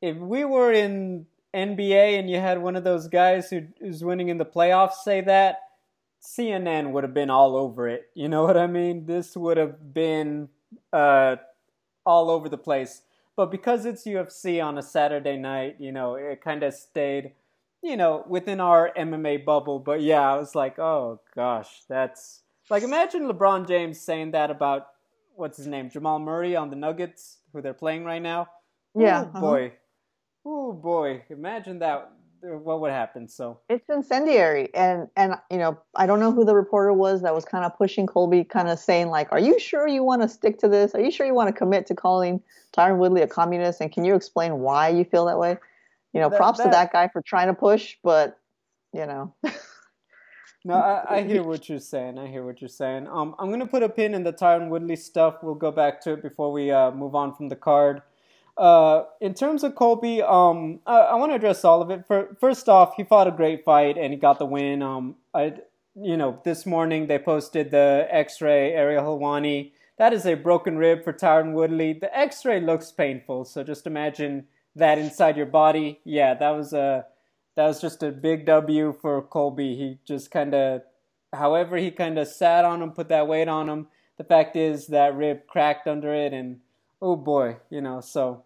if 0.00 0.16
we 0.16 0.44
were 0.44 0.72
in 0.72 1.26
NBA 1.54 2.18
and 2.18 2.30
you 2.30 2.38
had 2.40 2.62
one 2.62 2.76
of 2.76 2.84
those 2.84 3.08
guys 3.08 3.50
who, 3.50 3.66
who's 3.80 4.02
winning 4.02 4.28
in 4.28 4.38
the 4.38 4.46
playoffs 4.46 4.94
say 5.04 5.20
that, 5.20 5.58
CNN 6.22 6.92
would 6.92 7.04
have 7.04 7.14
been 7.14 7.30
all 7.30 7.56
over 7.56 7.88
it. 7.88 8.08
You 8.14 8.28
know 8.28 8.44
what 8.44 8.56
I 8.56 8.66
mean? 8.66 9.06
This 9.06 9.36
would 9.36 9.56
have 9.58 9.92
been 9.92 10.48
uh, 10.92 11.36
all 12.06 12.30
over 12.30 12.48
the 12.48 12.58
place. 12.58 13.02
But 13.36 13.50
because 13.50 13.84
it's 13.86 14.04
UFC 14.04 14.62
on 14.64 14.78
a 14.78 14.82
Saturday 14.82 15.36
night, 15.36 15.76
you 15.78 15.92
know, 15.92 16.14
it 16.14 16.40
kind 16.42 16.62
of 16.62 16.74
stayed, 16.74 17.32
you 17.82 17.96
know, 17.96 18.24
within 18.28 18.60
our 18.60 18.92
MMA 18.96 19.44
bubble. 19.44 19.78
But 19.78 20.02
yeah, 20.02 20.20
I 20.20 20.36
was 20.36 20.54
like, 20.54 20.78
oh 20.78 21.20
gosh, 21.34 21.82
that's 21.88 22.42
like 22.70 22.82
imagine 22.82 23.28
LeBron 23.28 23.66
James 23.66 24.00
saying 24.00 24.30
that 24.32 24.50
about 24.50 24.88
what's 25.34 25.56
his 25.56 25.66
name, 25.66 25.90
Jamal 25.90 26.18
Murray 26.18 26.56
on 26.56 26.70
the 26.70 26.76
Nuggets, 26.76 27.38
who 27.52 27.60
they're 27.60 27.74
playing 27.74 28.04
right 28.04 28.22
now. 28.22 28.48
Yeah, 28.94 29.22
uh-huh. 29.22 29.40
boy, 29.40 29.72
oh 30.44 30.72
boy, 30.72 31.24
imagine 31.30 31.80
that 31.80 32.12
what 32.42 32.80
would 32.80 32.90
happen. 32.90 33.28
So 33.28 33.60
it's 33.68 33.88
incendiary, 33.88 34.72
and 34.74 35.08
and 35.16 35.34
you 35.50 35.58
know 35.58 35.78
I 35.96 36.06
don't 36.06 36.20
know 36.20 36.32
who 36.32 36.44
the 36.44 36.54
reporter 36.54 36.92
was 36.92 37.22
that 37.22 37.34
was 37.34 37.44
kind 37.44 37.64
of 37.64 37.76
pushing 37.76 38.06
Colby, 38.06 38.44
kind 38.44 38.68
of 38.68 38.78
saying 38.78 39.08
like, 39.08 39.32
"Are 39.32 39.40
you 39.40 39.58
sure 39.58 39.88
you 39.88 40.04
want 40.04 40.22
to 40.22 40.28
stick 40.28 40.58
to 40.58 40.68
this? 40.68 40.94
Are 40.94 41.00
you 41.00 41.10
sure 41.10 41.26
you 41.26 41.34
want 41.34 41.48
to 41.48 41.52
commit 41.52 41.86
to 41.86 41.94
calling 41.94 42.40
Tyron 42.76 42.98
Woodley 42.98 43.22
a 43.22 43.26
communist? 43.26 43.80
And 43.80 43.90
can 43.90 44.04
you 44.04 44.14
explain 44.14 44.60
why 44.60 44.88
you 44.88 45.04
feel 45.04 45.26
that 45.26 45.38
way?" 45.38 45.58
You 46.12 46.20
know, 46.20 46.28
that, 46.28 46.36
props 46.36 46.58
that, 46.58 46.64
to 46.64 46.70
that 46.70 46.92
guy 46.92 47.08
for 47.08 47.22
trying 47.22 47.48
to 47.48 47.54
push, 47.54 47.96
but 48.02 48.38
you 48.92 49.06
know. 49.06 49.34
no, 50.64 50.74
I, 50.74 51.16
I, 51.16 51.22
hear 51.22 51.42
what 51.42 51.68
you're 51.68 51.78
saying. 51.78 52.18
I 52.18 52.26
hear 52.26 52.44
what 52.44 52.60
you're 52.60 52.68
saying. 52.68 53.08
Um, 53.08 53.34
I'm 53.38 53.50
gonna 53.50 53.66
put 53.66 53.82
a 53.82 53.88
pin 53.88 54.14
in 54.14 54.22
the 54.22 54.32
Tyron 54.32 54.68
Woodley 54.68 54.96
stuff. 54.96 55.42
We'll 55.42 55.54
go 55.54 55.70
back 55.70 56.00
to 56.02 56.12
it 56.12 56.22
before 56.22 56.52
we 56.52 56.70
uh, 56.70 56.90
move 56.90 57.14
on 57.14 57.34
from 57.34 57.48
the 57.48 57.56
card. 57.56 58.02
Uh, 58.56 59.04
in 59.20 59.32
terms 59.32 59.64
of 59.64 59.74
Colby, 59.74 60.20
um, 60.22 60.80
I, 60.86 60.98
I 60.98 61.14
want 61.14 61.32
to 61.32 61.36
address 61.36 61.64
all 61.64 61.80
of 61.80 61.90
it. 61.90 62.04
For, 62.06 62.36
first 62.38 62.68
off, 62.68 62.94
he 62.96 63.04
fought 63.04 63.26
a 63.26 63.30
great 63.30 63.64
fight 63.64 63.96
and 63.96 64.12
he 64.12 64.18
got 64.18 64.38
the 64.38 64.44
win. 64.44 64.82
Um, 64.82 65.16
I, 65.32 65.54
you 65.94 66.16
know, 66.16 66.40
this 66.44 66.66
morning 66.66 67.06
they 67.06 67.18
posted 67.18 67.70
the 67.70 68.06
X-ray 68.10 68.72
Ariel 68.72 69.04
Helwani. 69.04 69.72
That 69.98 70.12
is 70.12 70.26
a 70.26 70.34
broken 70.34 70.76
rib 70.76 71.04
for 71.04 71.12
Tyron 71.12 71.52
Woodley. 71.52 71.94
The 71.94 72.16
X-ray 72.16 72.60
looks 72.60 72.92
painful, 72.92 73.44
so 73.44 73.62
just 73.62 73.86
imagine 73.86 74.46
that 74.76 74.98
inside 74.98 75.36
your 75.36 75.46
body. 75.46 76.00
Yeah, 76.04 76.34
that 76.34 76.50
was 76.50 76.72
a 76.72 77.06
that 77.56 77.66
was 77.66 77.80
just 77.80 78.02
a 78.02 78.10
big 78.10 78.46
W 78.46 78.96
for 79.00 79.20
Colby. 79.22 79.76
He 79.76 79.98
just 80.06 80.30
kind 80.30 80.54
of, 80.54 80.82
however, 81.32 81.76
he 81.76 81.90
kind 81.90 82.18
of 82.18 82.28
sat 82.28 82.64
on 82.64 82.82
him, 82.82 82.92
put 82.92 83.08
that 83.10 83.28
weight 83.28 83.48
on 83.48 83.68
him. 83.68 83.88
The 84.16 84.24
fact 84.24 84.56
is 84.56 84.86
that 84.86 85.14
rib 85.14 85.46
cracked 85.46 85.86
under 85.86 86.14
it, 86.14 86.32
and 86.32 86.60
oh 87.00 87.16
boy, 87.16 87.56
you 87.70 87.80
know. 87.80 88.00
So, 88.00 88.44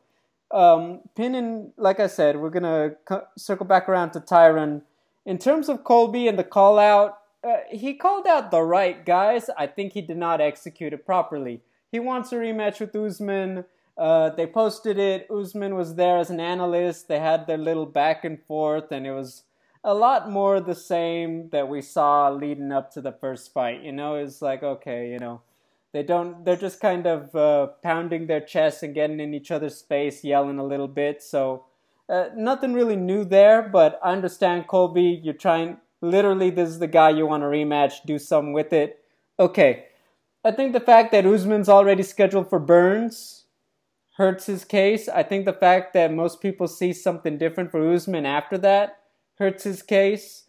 um, 0.50 1.00
pinning, 1.14 1.73
like 1.76 2.00
I 2.00 2.06
said, 2.06 2.37
we're 2.37 2.50
gonna 2.50 2.97
circle 3.37 3.66
back 3.66 3.88
around 3.88 4.11
to 4.12 4.21
Tyron. 4.21 4.83
In 5.25 5.38
terms 5.38 5.68
of 5.68 5.85
Colby 5.85 6.28
and 6.28 6.38
the 6.38 6.45
call 6.45 6.78
out, 6.78 7.18
uh, 7.45 7.59
he 7.71 7.95
called 7.95 8.26
out 8.26 8.50
the 8.50 8.62
right 8.62 9.04
guys. 9.04 9.50
I 9.56 9.66
think 9.66 9.92
he 9.92 10.00
did 10.00 10.16
not 10.16 10.40
execute 10.40 10.92
it 10.92 11.04
properly. 11.04 11.62
He 11.92 12.00
wants 12.00 12.33
a 12.33 12.37
rematch 12.37 12.80
with 12.80 12.95
Usman. 12.95 13.64
Uh, 13.96 14.28
they 14.30 14.46
posted 14.46 14.98
it. 14.98 15.26
Usman 15.30 15.74
was 15.74 15.94
there 15.94 16.18
as 16.18 16.30
an 16.30 16.40
analyst. 16.40 17.08
They 17.08 17.18
had 17.18 17.46
their 17.46 17.56
little 17.56 17.86
back 17.86 18.24
and 18.24 18.42
forth, 18.42 18.92
and 18.92 19.06
it 19.06 19.12
was 19.12 19.44
a 19.82 19.94
lot 19.94 20.30
more 20.30 20.60
the 20.60 20.74
same 20.74 21.48
that 21.50 21.68
we 21.68 21.80
saw 21.80 22.28
leading 22.28 22.72
up 22.72 22.92
to 22.92 23.00
the 23.00 23.12
first 23.12 23.52
fight. 23.54 23.82
You 23.82 23.92
know, 23.92 24.16
it's 24.16 24.42
like 24.42 24.62
okay, 24.62 25.10
you 25.10 25.18
know, 25.18 25.40
they 25.92 26.02
don't. 26.02 26.44
They're 26.44 26.56
just 26.56 26.80
kind 26.80 27.06
of 27.06 27.34
uh, 27.34 27.68
pounding 27.82 28.26
their 28.26 28.40
chests 28.40 28.82
and 28.82 28.94
getting 28.94 29.18
in 29.18 29.32
each 29.32 29.50
other's 29.50 29.76
space, 29.76 30.22
yelling 30.22 30.58
a 30.58 30.64
little 30.66 30.88
bit. 30.88 31.22
So 31.22 31.64
uh, 32.08 32.26
nothing 32.36 32.74
really 32.74 32.96
new 32.96 33.24
there. 33.24 33.62
But 33.62 33.98
I 34.04 34.12
understand 34.12 34.66
Colby. 34.66 35.20
You're 35.22 35.34
trying. 35.34 35.78
Literally, 36.02 36.50
this 36.50 36.68
is 36.68 36.80
the 36.80 36.86
guy 36.86 37.10
you 37.10 37.26
want 37.26 37.42
to 37.42 37.46
rematch. 37.46 38.04
Do 38.04 38.18
something 38.18 38.52
with 38.52 38.74
it. 38.74 39.02
Okay. 39.38 39.86
I 40.44 40.52
think 40.52 40.74
the 40.74 40.80
fact 40.80 41.10
that 41.12 41.26
Usman's 41.26 41.68
already 41.68 42.04
scheduled 42.04 42.48
for 42.50 42.60
Burns 42.60 43.45
hurts 44.16 44.46
his 44.46 44.64
case. 44.64 45.08
I 45.08 45.23
think 45.23 45.44
the 45.44 45.52
fact 45.52 45.92
that 45.92 46.12
most 46.12 46.40
people 46.40 46.68
see 46.68 46.92
something 46.92 47.37
different 47.37 47.70
for 47.70 47.92
Usman 47.92 48.25
after 48.25 48.56
that 48.58 48.99
hurts 49.38 49.64
his 49.64 49.82
case. 49.82 50.44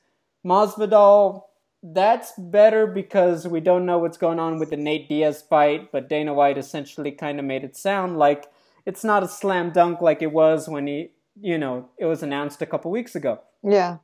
Masvidal, 0.45 1.43
that's 1.83 2.31
better 2.37 2.87
because 2.87 3.47
we 3.47 3.59
don't 3.59 3.85
know 3.85 3.97
what's 3.97 4.17
going 4.17 4.39
on 4.39 4.57
with 4.57 4.69
the 4.69 4.77
Nate 4.77 5.09
Diaz 5.09 5.43
fight, 5.47 5.91
but 5.91 6.07
Dana 6.07 6.33
White 6.33 6.57
essentially 6.57 7.11
kind 7.11 7.39
of 7.39 7.45
made 7.45 7.63
it 7.63 7.75
sound 7.75 8.17
like 8.17 8.45
it's 8.85 9.03
not 9.03 9.23
a 9.23 9.27
slam 9.27 9.71
dunk 9.71 9.99
like 9.99 10.21
it 10.21 10.31
was 10.31 10.69
when 10.69 10.87
he, 10.87 11.11
you 11.39 11.57
know, 11.57 11.89
it 11.97 12.05
was 12.05 12.23
announced 12.23 12.61
a 12.61 12.65
couple 12.65 12.89
weeks 12.89 13.15
ago. 13.15 13.41
Yeah. 13.61 13.97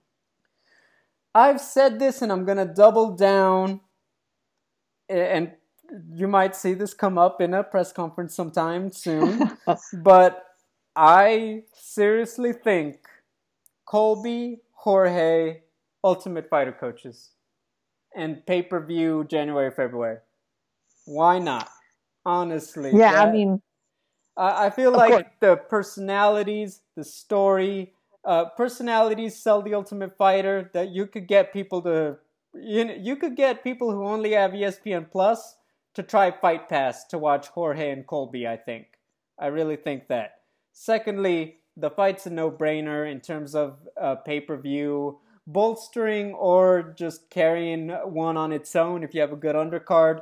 I've 1.33 1.61
said 1.61 1.99
this 1.99 2.21
and 2.21 2.31
I'm 2.31 2.43
going 2.43 2.57
to 2.57 2.65
double 2.65 3.15
down 3.15 3.79
and 5.07 5.53
you 6.13 6.27
might 6.27 6.55
see 6.55 6.73
this 6.73 6.93
come 6.93 7.17
up 7.17 7.41
in 7.41 7.53
a 7.53 7.63
press 7.63 7.91
conference 7.91 8.33
sometime 8.35 8.91
soon. 8.91 9.57
but 9.93 10.45
I 10.95 11.63
seriously 11.73 12.53
think 12.53 12.97
Colby, 13.85 14.61
Jorge, 14.73 15.61
Ultimate 16.03 16.49
Fighter 16.49 16.71
coaches, 16.71 17.31
and 18.15 18.45
pay 18.45 18.61
per 18.61 18.83
view 18.83 19.25
January, 19.29 19.71
February. 19.71 20.17
Why 21.05 21.39
not? 21.39 21.69
Honestly. 22.25 22.91
Yeah, 22.93 23.11
that, 23.13 23.27
I 23.27 23.31
mean, 23.31 23.61
I, 24.37 24.67
I 24.67 24.69
feel 24.69 24.91
like 24.91 25.11
course. 25.11 25.23
the 25.41 25.55
personalities, 25.57 26.81
the 26.95 27.03
story, 27.03 27.93
uh, 28.25 28.45
personalities 28.55 29.37
sell 29.37 29.61
the 29.61 29.73
Ultimate 29.73 30.17
Fighter. 30.17 30.69
That 30.73 30.89
you 30.89 31.07
could 31.07 31.27
get 31.27 31.51
people 31.51 31.81
to, 31.81 32.17
you 32.53 32.85
know, 32.85 32.95
you 32.97 33.15
could 33.15 33.35
get 33.35 33.63
people 33.63 33.91
who 33.91 34.05
only 34.05 34.31
have 34.31 34.51
ESPN 34.51 35.11
Plus 35.11 35.55
to 35.93 36.03
try 36.03 36.31
Fight 36.31 36.69
Pass 36.69 37.05
to 37.05 37.17
watch 37.17 37.47
Jorge 37.47 37.91
and 37.91 38.05
Colby, 38.05 38.47
I 38.47 38.57
think. 38.57 38.87
I 39.39 39.47
really 39.47 39.75
think 39.75 40.07
that. 40.07 40.35
Secondly, 40.71 41.57
the 41.75 41.89
fight's 41.89 42.25
a 42.25 42.29
no 42.29 42.51
brainer 42.51 43.09
in 43.09 43.19
terms 43.19 43.55
of 43.55 43.77
uh, 43.99 44.15
pay 44.15 44.39
per 44.39 44.57
view, 44.57 45.19
bolstering 45.45 46.33
or 46.33 46.93
just 46.97 47.29
carrying 47.29 47.89
one 47.89 48.37
on 48.37 48.51
its 48.51 48.75
own 48.75 49.03
if 49.03 49.13
you 49.13 49.21
have 49.21 49.33
a 49.33 49.37
good 49.37 49.55
undercard. 49.55 50.21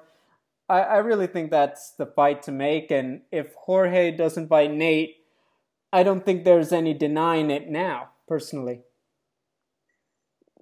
I, 0.70 0.82
I 0.82 0.98
really 0.98 1.28
think 1.28 1.52
that's 1.52 1.92
the 1.92 2.06
fight 2.06 2.44
to 2.44 2.52
make. 2.52 2.92
And 2.92 3.22
if 3.32 3.54
Jorge 3.56 4.12
doesn't 4.12 4.48
fight 4.48 4.72
Nate, 4.72 5.18
I 5.94 6.04
don't 6.04 6.26
think 6.26 6.44
there's 6.44 6.72
any 6.72 6.94
denying 6.94 7.52
it 7.52 7.70
now, 7.70 8.10
personally. 8.28 8.82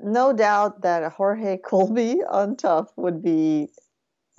No 0.02 0.34
doubt 0.34 0.82
that 0.82 1.12
Jorge 1.14 1.58
Colby 1.58 2.22
on 2.28 2.56
top 2.56 2.92
would 2.96 3.22
be 3.22 3.70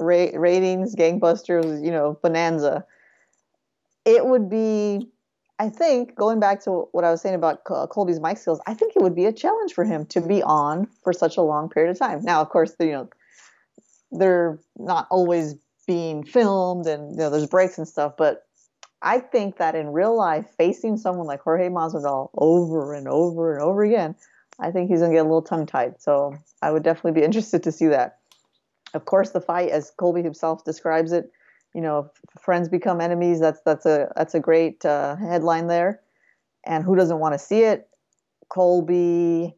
ra- 0.01 0.31
ratings, 0.35 0.95
gangbusters, 0.95 1.85
you 1.85 1.91
know, 1.91 2.19
bonanza. 2.23 2.85
It 4.05 4.25
would 4.27 4.49
be, 4.49 5.09
I 5.59 5.69
think, 5.69 6.15
going 6.17 6.41
back 6.41 6.65
to 6.65 6.89
what 6.93 7.05
I 7.05 7.11
was 7.11 7.21
saying 7.21 7.35
about 7.35 7.65
Colby's 7.65 8.21
mic 8.21 8.39
skills, 8.39 8.61
I 8.67 8.75
think 8.75 8.95
it 8.97 9.03
would 9.03 9.15
be 9.15 9.27
a 9.27 9.33
challenge 9.33 9.75
for 9.75 9.85
him 9.85 10.07
to 10.07 10.21
be 10.21 10.43
on 10.43 10.89
for 11.05 11.13
such 11.13 11.37
a 11.37 11.43
long 11.43 11.69
period 11.69 11.91
of 11.91 11.99
time. 11.99 12.23
Now, 12.23 12.41
of 12.41 12.49
course, 12.49 12.75
you 12.81 12.93
know, 12.93 13.11
they're 14.11 14.59
not 14.79 15.07
always 15.11 15.55
being 15.87 16.25
filmed 16.25 16.87
and 16.87 17.13
you 17.13 17.19
know, 17.19 17.31
there's 17.31 17.47
breaks 17.47 17.79
and 17.79 17.87
stuff, 17.87 18.15
but 18.17 18.47
I 19.03 19.19
think 19.19 19.57
that 19.57 19.75
in 19.75 19.93
real 19.93 20.17
life, 20.17 20.47
facing 20.59 20.97
someone 20.97 21.27
like 21.27 21.41
Jorge 21.41 21.69
Masvidal 21.69 22.31
over 22.37 22.95
and 22.95 23.09
over 23.09 23.55
and 23.55 23.63
over 23.63 23.83
again, 23.83 24.15
I 24.59 24.71
think 24.71 24.91
he's 24.91 25.01
gonna 25.01 25.13
get 25.13 25.21
a 25.21 25.25
little 25.25 25.43
tongue 25.43 25.67
tied. 25.67 26.01
So 26.01 26.37
I 26.63 26.71
would 26.71 26.83
definitely 26.83 27.21
be 27.21 27.25
interested 27.25 27.63
to 27.65 27.73
see 27.73 27.89
that 27.89 28.20
of 28.95 29.05
course, 29.05 29.31
the 29.31 29.41
fight, 29.41 29.71
as 29.71 29.93
Colby 29.97 30.23
himself 30.23 30.65
describes 30.65 31.13
it, 31.13 31.31
you 31.75 31.81
know, 31.81 32.11
friends 32.41 32.69
become 32.69 33.01
enemies. 33.01 33.41
That's 33.41 33.61
that's 33.65 33.87
a 33.87 34.13
that's 34.17 34.35
a 34.35 34.41
great 34.41 34.85
uh, 34.85 35.17
headline 35.17 35.69
there. 35.69 36.01
And 36.65 36.85
who 36.85 36.97
doesn't 36.97 37.19
want 37.19 37.35
to 37.35 37.39
see 37.39 37.61
it? 37.61 37.89
Colby. 38.49 39.55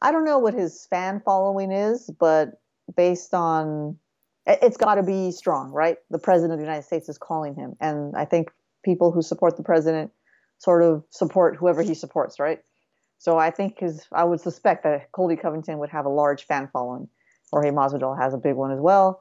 I 0.00 0.12
don't 0.12 0.24
know 0.24 0.38
what 0.38 0.54
his 0.54 0.86
fan 0.88 1.20
following 1.24 1.70
is, 1.70 2.10
but 2.18 2.60
based 2.96 3.34
on 3.34 3.98
it's 4.46 4.76
got 4.76 4.96
to 4.96 5.02
be 5.02 5.30
strong, 5.30 5.70
right? 5.70 5.98
The 6.10 6.18
president 6.18 6.54
of 6.54 6.58
the 6.58 6.64
United 6.64 6.84
States 6.84 7.08
is 7.08 7.18
calling 7.18 7.54
him, 7.54 7.76
and 7.80 8.16
I 8.16 8.24
think 8.24 8.50
people 8.84 9.12
who 9.12 9.22
support 9.22 9.56
the 9.56 9.62
president 9.62 10.10
sort 10.58 10.82
of 10.82 11.04
support 11.10 11.56
whoever 11.56 11.82
he 11.82 11.94
supports, 11.94 12.40
right? 12.40 12.60
So 13.18 13.38
I 13.38 13.50
think 13.50 13.78
his 13.78 14.06
I 14.12 14.24
would 14.24 14.40
suspect 14.40 14.84
that 14.84 15.12
Colby 15.12 15.36
Covington 15.36 15.78
would 15.78 15.90
have 15.90 16.06
a 16.06 16.10
large 16.10 16.44
fan 16.44 16.68
following. 16.72 17.08
Jorge 17.52 17.70
Masvidal 17.70 18.18
has 18.18 18.34
a 18.34 18.38
big 18.38 18.54
one 18.54 18.72
as 18.72 18.80
well. 18.80 19.20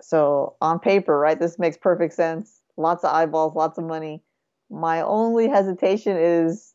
So 0.00 0.56
on 0.60 0.78
paper, 0.78 1.18
right, 1.18 1.38
this 1.38 1.58
makes 1.58 1.76
perfect 1.76 2.14
sense. 2.14 2.60
Lots 2.76 3.04
of 3.04 3.12
eyeballs, 3.12 3.54
lots 3.54 3.78
of 3.78 3.84
money. 3.84 4.22
My 4.70 5.00
only 5.00 5.48
hesitation 5.48 6.16
is 6.16 6.74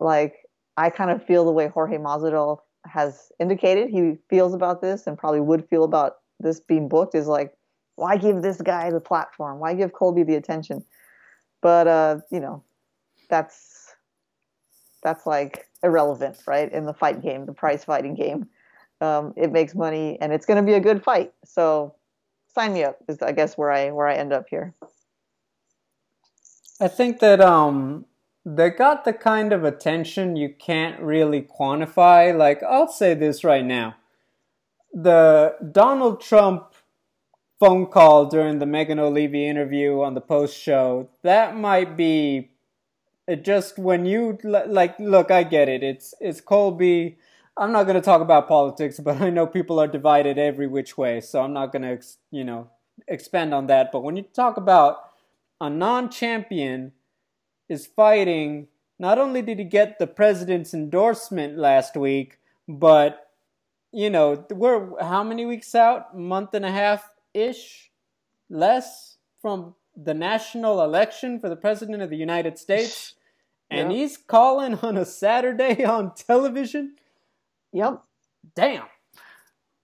like 0.00 0.34
I 0.76 0.90
kind 0.90 1.10
of 1.10 1.24
feel 1.24 1.44
the 1.44 1.52
way 1.52 1.68
Jorge 1.68 1.98
Masvidal 1.98 2.58
has 2.84 3.32
indicated 3.40 3.88
he 3.88 4.16
feels 4.28 4.54
about 4.54 4.82
this 4.82 5.06
and 5.06 5.16
probably 5.16 5.40
would 5.40 5.68
feel 5.68 5.84
about 5.84 6.16
this 6.40 6.60
being 6.60 6.88
booked 6.88 7.14
is 7.14 7.26
like, 7.26 7.54
why 7.96 8.16
give 8.16 8.42
this 8.42 8.60
guy 8.60 8.90
the 8.90 9.00
platform? 9.00 9.60
Why 9.60 9.74
give 9.74 9.92
Colby 9.92 10.24
the 10.24 10.34
attention? 10.34 10.84
But 11.62 11.86
uh, 11.86 12.18
you 12.30 12.40
know, 12.40 12.62
that's 13.30 13.94
that's 15.02 15.26
like 15.26 15.66
irrelevant, 15.82 16.38
right? 16.46 16.70
In 16.70 16.84
the 16.84 16.94
fight 16.94 17.22
game, 17.22 17.46
the 17.46 17.52
prize 17.52 17.84
fighting 17.84 18.14
game 18.14 18.48
um, 19.04 19.34
it 19.36 19.52
makes 19.52 19.74
money 19.74 20.18
and 20.20 20.32
it's 20.32 20.46
going 20.46 20.56
to 20.56 20.66
be 20.66 20.74
a 20.74 20.80
good 20.80 21.02
fight. 21.02 21.32
So 21.44 21.94
sign 22.54 22.72
me 22.72 22.84
up 22.84 22.98
is 23.08 23.20
I 23.20 23.32
guess 23.32 23.58
where 23.58 23.70
I 23.70 23.90
where 23.90 24.06
I 24.06 24.14
end 24.14 24.32
up 24.32 24.46
here. 24.48 24.74
I 26.80 26.88
think 26.88 27.20
that 27.20 27.40
um 27.40 28.06
they 28.44 28.70
got 28.70 29.04
the 29.04 29.12
kind 29.12 29.52
of 29.52 29.64
attention 29.64 30.36
you 30.36 30.54
can't 30.54 31.00
really 31.00 31.42
quantify. 31.42 32.36
Like 32.36 32.62
I'll 32.62 32.88
say 32.88 33.14
this 33.14 33.44
right 33.44 33.64
now. 33.64 33.96
The 34.92 35.56
Donald 35.72 36.20
Trump 36.20 36.74
phone 37.58 37.86
call 37.86 38.26
during 38.26 38.58
the 38.58 38.66
Megan 38.66 38.98
Olivi 38.98 39.46
interview 39.48 40.02
on 40.02 40.14
the 40.14 40.20
post 40.20 40.56
show, 40.56 41.08
that 41.22 41.56
might 41.56 41.96
be 41.96 42.50
it 43.26 43.44
just 43.44 43.78
when 43.78 44.04
you 44.04 44.38
like 44.44 44.98
look, 44.98 45.30
I 45.30 45.42
get 45.44 45.68
it. 45.68 45.82
It's 45.82 46.14
it's 46.20 46.40
Colby 46.40 47.16
I'm 47.56 47.72
not 47.72 47.84
going 47.84 47.94
to 47.94 48.00
talk 48.02 48.20
about 48.20 48.48
politics, 48.48 48.98
but 48.98 49.20
I 49.20 49.30
know 49.30 49.46
people 49.46 49.78
are 49.80 49.86
divided 49.86 50.38
every 50.38 50.66
which 50.66 50.98
way, 50.98 51.20
so 51.20 51.40
I'm 51.42 51.52
not 51.52 51.72
going 51.72 51.82
to, 51.82 52.04
you 52.30 52.44
know, 52.44 52.68
expand 53.06 53.54
on 53.54 53.66
that. 53.68 53.92
But 53.92 54.02
when 54.02 54.16
you 54.16 54.22
talk 54.22 54.56
about 54.56 54.98
a 55.60 55.70
non-champion 55.70 56.92
is 57.68 57.86
fighting, 57.86 58.68
not 58.98 59.18
only 59.18 59.40
did 59.42 59.58
he 59.58 59.64
get 59.64 59.98
the 59.98 60.06
president's 60.06 60.74
endorsement 60.74 61.56
last 61.58 61.96
week, 61.96 62.38
but 62.68 63.20
you 63.92 64.10
know, 64.10 64.44
we're 64.50 65.00
how 65.00 65.22
many 65.22 65.46
weeks 65.46 65.72
out? 65.74 66.18
Month 66.18 66.54
and 66.54 66.64
a 66.64 66.70
half 66.72 67.12
ish, 67.32 67.92
less 68.50 69.18
from 69.40 69.76
the 69.96 70.14
national 70.14 70.82
election 70.82 71.38
for 71.38 71.48
the 71.48 71.54
president 71.56 72.02
of 72.02 72.10
the 72.10 72.16
United 72.16 72.58
States, 72.58 73.14
and 73.70 73.92
Yep. 73.92 73.96
he's 73.96 74.16
calling 74.16 74.74
on 74.80 74.96
a 74.96 75.04
Saturday 75.04 75.84
on 75.96 76.12
television. 76.14 76.96
Yep. 77.74 78.02
Damn. 78.54 78.84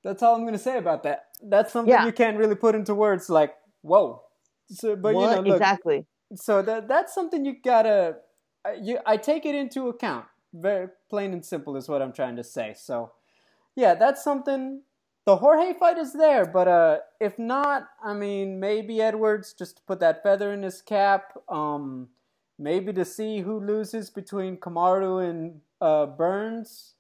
That's 0.03 0.23
all 0.23 0.35
I'm 0.37 0.45
gonna 0.47 0.59
say 0.59 0.79
about 0.79 1.03
that. 1.03 1.27
That's 1.43 1.73
something 1.73 1.93
Yeah. 1.93 2.07
you 2.07 2.13
can't 2.13 2.39
really 2.39 2.55
put 2.55 2.75
into 2.75 2.95
words. 2.95 3.29
Like, 3.29 3.55
whoa. 3.83 4.23
So, 4.69 4.97
but 4.97 5.15
what 5.15 5.31
you 5.31 5.37
know, 5.37 5.43
look, 5.43 5.57
exactly? 5.61 6.07
so 6.37 6.63
that 6.63 6.89
that's 6.89 7.13
something 7.15 7.45
you 7.45 7.57
gotta. 7.63 8.17
uh, 8.65 8.73
You, 8.81 8.99
I 9.05 9.17
take 9.17 9.45
it 9.45 9.55
into 9.55 9.89
account. 9.89 10.27
Very 10.55 10.89
plain 11.11 11.33
and 11.33 11.45
simple 11.45 11.77
is 11.77 11.89
what 11.89 12.01
I'm 12.03 12.13
trying 12.13 12.37
to 12.37 12.45
say. 12.45 12.75
So, 12.77 13.13
yeah, 13.75 13.95
that's 13.95 14.23
something. 14.25 14.83
The 15.27 15.37
Jorge 15.37 15.75
fight 15.75 15.99
is 15.99 16.13
there, 16.15 16.47
but 16.47 16.67
uh, 16.67 16.99
if 17.21 17.39
not, 17.39 17.89
I 18.03 18.15
mean, 18.15 18.59
maybe 18.59 19.03
Edwards 19.03 19.53
just 19.53 19.77
to 19.77 19.83
put 19.83 20.01
that 20.01 20.23
feather 20.23 20.53
in 20.53 20.63
his 20.63 20.81
cap. 20.83 21.37
Um, 21.49 22.09
maybe 22.59 22.93
to 22.95 23.05
see 23.05 23.41
who 23.41 23.61
loses 23.61 24.09
between 24.11 24.57
Kamaru 24.57 25.29
and 25.29 25.61
uh, 25.81 26.07
Burns. 26.07 26.95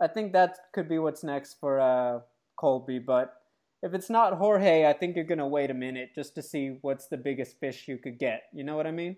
I 0.00 0.08
think 0.08 0.32
that 0.32 0.56
could 0.72 0.88
be 0.88 0.98
what's 0.98 1.24
next 1.24 1.56
for 1.60 1.80
uh, 1.80 2.20
Colby. 2.56 2.98
But 2.98 3.34
if 3.82 3.94
it's 3.94 4.10
not 4.10 4.34
Jorge, 4.34 4.86
I 4.86 4.92
think 4.92 5.16
you're 5.16 5.24
gonna 5.24 5.48
wait 5.48 5.70
a 5.70 5.74
minute 5.74 6.10
just 6.14 6.34
to 6.36 6.42
see 6.42 6.78
what's 6.82 7.08
the 7.08 7.16
biggest 7.16 7.58
fish 7.60 7.86
you 7.88 7.98
could 7.98 8.18
get. 8.18 8.42
You 8.52 8.64
know 8.64 8.76
what 8.76 8.86
I 8.86 8.90
mean? 8.90 9.16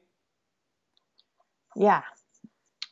Yeah, 1.76 2.02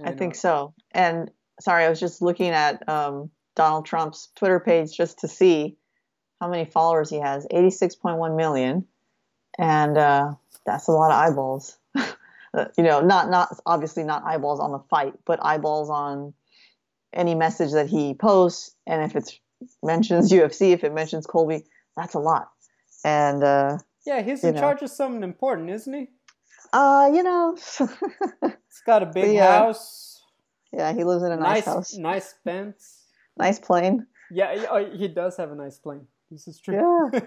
I 0.05 0.11
And, 0.11 0.19
think 0.19 0.35
so. 0.35 0.75
And 0.93 1.31
sorry, 1.61 1.85
I 1.85 1.89
was 1.89 2.01
just 2.01 2.23
looking 2.23 2.51
at 2.51 2.89
um, 2.89 3.31
Donald 3.57 3.87
Trump's 3.87 4.29
Twitter 4.37 4.61
page 4.61 4.97
just 4.97 5.19
to 5.21 5.29
see 5.29 5.77
how 6.41 6.49
many 6.49 6.65
followers 6.65 7.11
he 7.11 7.19
has 7.19 7.47
86.1 7.53 8.37
million. 8.37 8.87
And 9.59 9.99
uh, 9.99 10.35
that's 10.65 10.89
a 10.89 10.93
lot 10.93 11.11
of 11.11 11.17
eyeballs. 11.17 11.77
You 12.79 12.83
know, 12.83 13.03
not 13.03 13.29
not 13.29 13.55
obviously 13.67 14.05
not 14.05 14.25
eyeballs 14.25 14.59
on 14.59 14.73
the 14.73 14.79
fight, 14.89 15.13
but 15.27 15.39
eyeballs 15.45 15.91
on 15.91 16.33
any 17.13 17.35
message 17.35 17.73
that 17.73 17.89
he 17.89 18.15
posts. 18.15 18.75
And 18.87 19.03
if 19.03 19.17
it 19.17 19.31
mentions 19.83 20.31
UFC, 20.33 20.73
if 20.73 20.85
it 20.85 20.93
mentions 20.95 21.27
Colby, 21.27 21.65
that's 21.97 22.15
a 22.15 22.19
lot. 22.21 22.51
And 23.05 23.43
uh, 23.43 23.79
Yeah, 24.07 24.23
he's 24.23 24.43
in 24.45 24.55
know. 24.55 24.61
charge 24.61 24.83
of 24.83 24.91
something 24.91 25.23
important, 25.23 25.71
isn't 25.71 25.93
he? 25.95 26.09
uh, 26.73 27.11
you 27.15 27.23
know, 27.23 27.57
He's 27.57 28.83
got 28.85 29.03
a 29.03 29.07
big 29.07 29.35
Yeah. 29.35 29.61
house, 29.61 30.23
yeah, 30.73 30.93
he 30.93 31.03
lives 31.05 31.23
in 31.23 31.33
a 31.33 31.37
nice, 31.37 31.65
nice, 31.65 31.65
house, 31.65 31.95
nice 31.97 32.35
fence. 32.45 33.05
nice 33.39 33.59
plane. 33.59 34.07
Yeah, 34.31 34.55
he- 34.55 34.67
oh, 34.67 35.09
does 35.09 35.37
have 35.39 35.51
a 35.51 35.55
nice 35.55 35.79
plane. 35.79 36.07
This 36.31 36.47
is 36.47 36.61
true. 36.61 36.75
Yeah. 36.75 37.21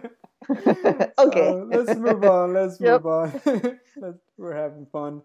okay. 1.18 1.50
Uh, 1.50 1.54
let's 1.66 1.98
move 2.00 2.24
on. 2.24 2.54
Let's 2.54 2.80
Yep. 2.80 3.04
move 3.04 3.06
on. 3.08 3.80
We're 4.38 4.56
having 4.56 4.86
fun. 4.86 5.24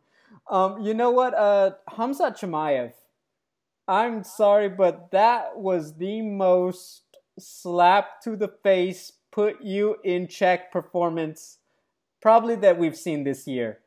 Um, 0.50 0.80
you 0.80 0.94
know 0.94 1.10
what? 1.10 1.34
Uh, 1.34 1.72
Hamza 1.94 2.30
Chimaev. 2.30 2.92
I'm 3.88 4.24
sorry, 4.24 4.68
but 4.68 5.10
that 5.12 5.58
was 5.58 5.96
the 5.96 6.22
most 6.22 7.02
slap 7.38 8.20
to 8.22 8.36
the 8.36 8.48
face, 8.48 9.12
put 9.30 9.62
you 9.62 9.96
in 10.02 10.26
check 10.28 10.72
performance 10.72 11.58
probably 12.20 12.56
that 12.56 12.78
we've 12.78 12.96
seen 12.96 13.22
this 13.22 13.46
year. 13.46 13.78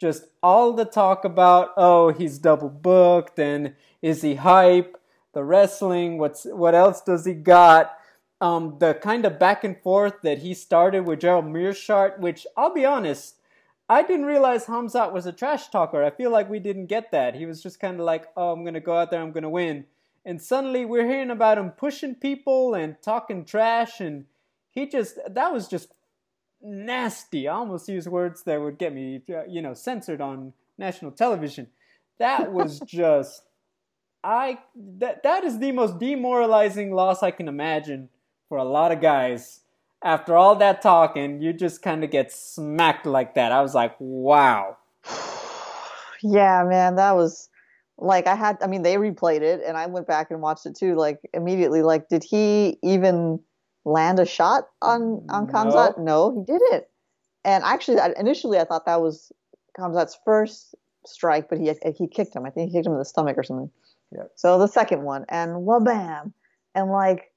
Just 0.00 0.24
all 0.42 0.72
the 0.72 0.84
talk 0.84 1.24
about 1.24 1.70
oh 1.76 2.10
he's 2.10 2.38
double 2.38 2.68
booked 2.68 3.38
and 3.38 3.74
is 4.02 4.22
he 4.22 4.34
hype? 4.34 4.96
The 5.32 5.44
wrestling, 5.44 6.18
what's 6.18 6.44
what 6.44 6.74
else 6.74 7.00
does 7.00 7.24
he 7.24 7.34
got? 7.34 7.96
Um, 8.40 8.76
the 8.80 8.94
kind 8.94 9.24
of 9.24 9.38
back 9.38 9.62
and 9.62 9.80
forth 9.80 10.14
that 10.22 10.38
he 10.38 10.54
started 10.54 11.06
with 11.06 11.20
Gerald 11.20 11.46
Meerschaert, 11.46 12.18
which 12.18 12.46
I'll 12.56 12.74
be 12.74 12.84
honest, 12.84 13.36
I 13.94 14.02
didn't 14.02 14.26
realize 14.26 14.66
Hamzat 14.66 15.12
was 15.12 15.24
a 15.24 15.32
trash 15.32 15.68
talker. 15.68 16.02
I 16.02 16.10
feel 16.10 16.32
like 16.32 16.50
we 16.50 16.58
didn't 16.58 16.86
get 16.86 17.12
that. 17.12 17.36
He 17.36 17.46
was 17.46 17.62
just 17.62 17.78
kind 17.78 18.00
of 18.00 18.04
like, 18.04 18.26
oh, 18.36 18.50
I'm 18.50 18.64
gonna 18.64 18.80
go 18.80 18.96
out 18.96 19.12
there, 19.12 19.22
I'm 19.22 19.30
gonna 19.30 19.48
win. 19.48 19.84
And 20.24 20.42
suddenly 20.42 20.84
we're 20.84 21.06
hearing 21.06 21.30
about 21.30 21.58
him 21.58 21.70
pushing 21.70 22.16
people 22.16 22.74
and 22.74 23.00
talking 23.00 23.44
trash, 23.44 24.00
and 24.00 24.24
he 24.72 24.88
just 24.88 25.20
that 25.28 25.52
was 25.52 25.68
just 25.68 25.94
nasty. 26.60 27.46
I 27.46 27.54
almost 27.54 27.88
use 27.88 28.08
words 28.08 28.42
that 28.42 28.60
would 28.60 28.78
get 28.78 28.92
me, 28.92 29.22
you 29.48 29.62
know, 29.62 29.74
censored 29.74 30.20
on 30.20 30.54
national 30.76 31.12
television. 31.12 31.68
That 32.18 32.52
was 32.58 32.80
just, 32.80 33.42
I 34.24 34.58
that 34.98 35.22
that 35.22 35.44
is 35.44 35.60
the 35.60 35.70
most 35.70 36.00
demoralizing 36.00 36.92
loss 36.92 37.22
I 37.22 37.30
can 37.30 37.46
imagine 37.46 38.08
for 38.48 38.58
a 38.58 38.64
lot 38.64 38.90
of 38.90 39.00
guys. 39.00 39.60
After 40.04 40.36
all 40.36 40.54
that 40.56 40.82
talking, 40.82 41.40
you 41.40 41.54
just 41.54 41.82
kind 41.82 42.04
of 42.04 42.10
get 42.10 42.30
smacked 42.30 43.06
like 43.06 43.34
that. 43.34 43.52
I 43.52 43.62
was 43.62 43.74
like, 43.74 43.94
wow. 43.98 44.76
Yeah, 46.22 46.64
man, 46.66 46.96
that 46.96 47.16
was 47.16 47.50
like 47.98 48.26
I 48.26 48.34
had 48.34 48.56
I 48.62 48.66
mean 48.66 48.82
they 48.82 48.96
replayed 48.96 49.42
it 49.42 49.60
and 49.66 49.76
I 49.76 49.86
went 49.86 50.06
back 50.06 50.30
and 50.30 50.40
watched 50.40 50.66
it 50.66 50.74
too 50.74 50.94
like 50.94 51.20
immediately 51.32 51.82
like 51.82 52.08
did 52.08 52.24
he 52.24 52.78
even 52.82 53.40
land 53.84 54.18
a 54.18 54.26
shot 54.26 54.64
on 54.82 55.24
on 55.28 55.46
Khamzat? 55.46 55.98
No, 55.98 56.32
he 56.34 56.52
didn't. 56.52 56.84
And 57.44 57.62
actually 57.62 57.98
initially 58.18 58.58
I 58.58 58.64
thought 58.64 58.86
that 58.86 59.00
was 59.00 59.30
Khamzat's 59.78 60.18
first 60.24 60.74
strike, 61.06 61.48
but 61.48 61.58
he 61.58 61.72
he 61.96 62.08
kicked 62.08 62.34
him. 62.34 62.46
I 62.46 62.50
think 62.50 62.70
he 62.70 62.78
kicked 62.78 62.86
him 62.86 62.92
in 62.92 62.98
the 62.98 63.04
stomach 63.04 63.36
or 63.36 63.42
something. 63.42 63.70
Yep. 64.12 64.30
So 64.34 64.58
the 64.58 64.68
second 64.68 65.02
one 65.02 65.24
and 65.28 65.66
wabam 65.66 66.32
and 66.74 66.90
like 66.90 67.30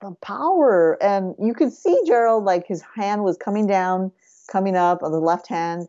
the 0.00 0.14
power 0.22 0.96
and 1.02 1.34
you 1.38 1.54
could 1.54 1.72
see 1.72 2.00
Gerald 2.06 2.44
like 2.44 2.66
his 2.66 2.82
hand 2.94 3.22
was 3.22 3.36
coming 3.36 3.66
down, 3.66 4.12
coming 4.50 4.76
up 4.76 5.02
on 5.02 5.12
the 5.12 5.20
left 5.20 5.48
hand 5.48 5.88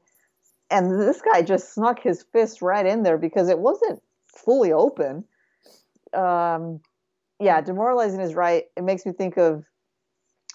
and 0.72 1.00
this 1.00 1.22
guy 1.22 1.42
just 1.42 1.74
snuck 1.74 2.02
his 2.02 2.24
fist 2.32 2.62
right 2.62 2.86
in 2.86 3.04
there 3.04 3.18
because 3.18 3.50
it 3.50 3.60
wasn't 3.60 4.02
fully 4.28 4.72
open. 4.72 5.26
Um, 6.14 6.80
yeah, 7.40 7.62
demoralizing 7.62 8.22
is 8.22 8.34
right. 8.34 8.64
It 8.78 8.84
makes 8.84 9.06
me 9.06 9.12
think 9.12 9.38
of 9.38 9.66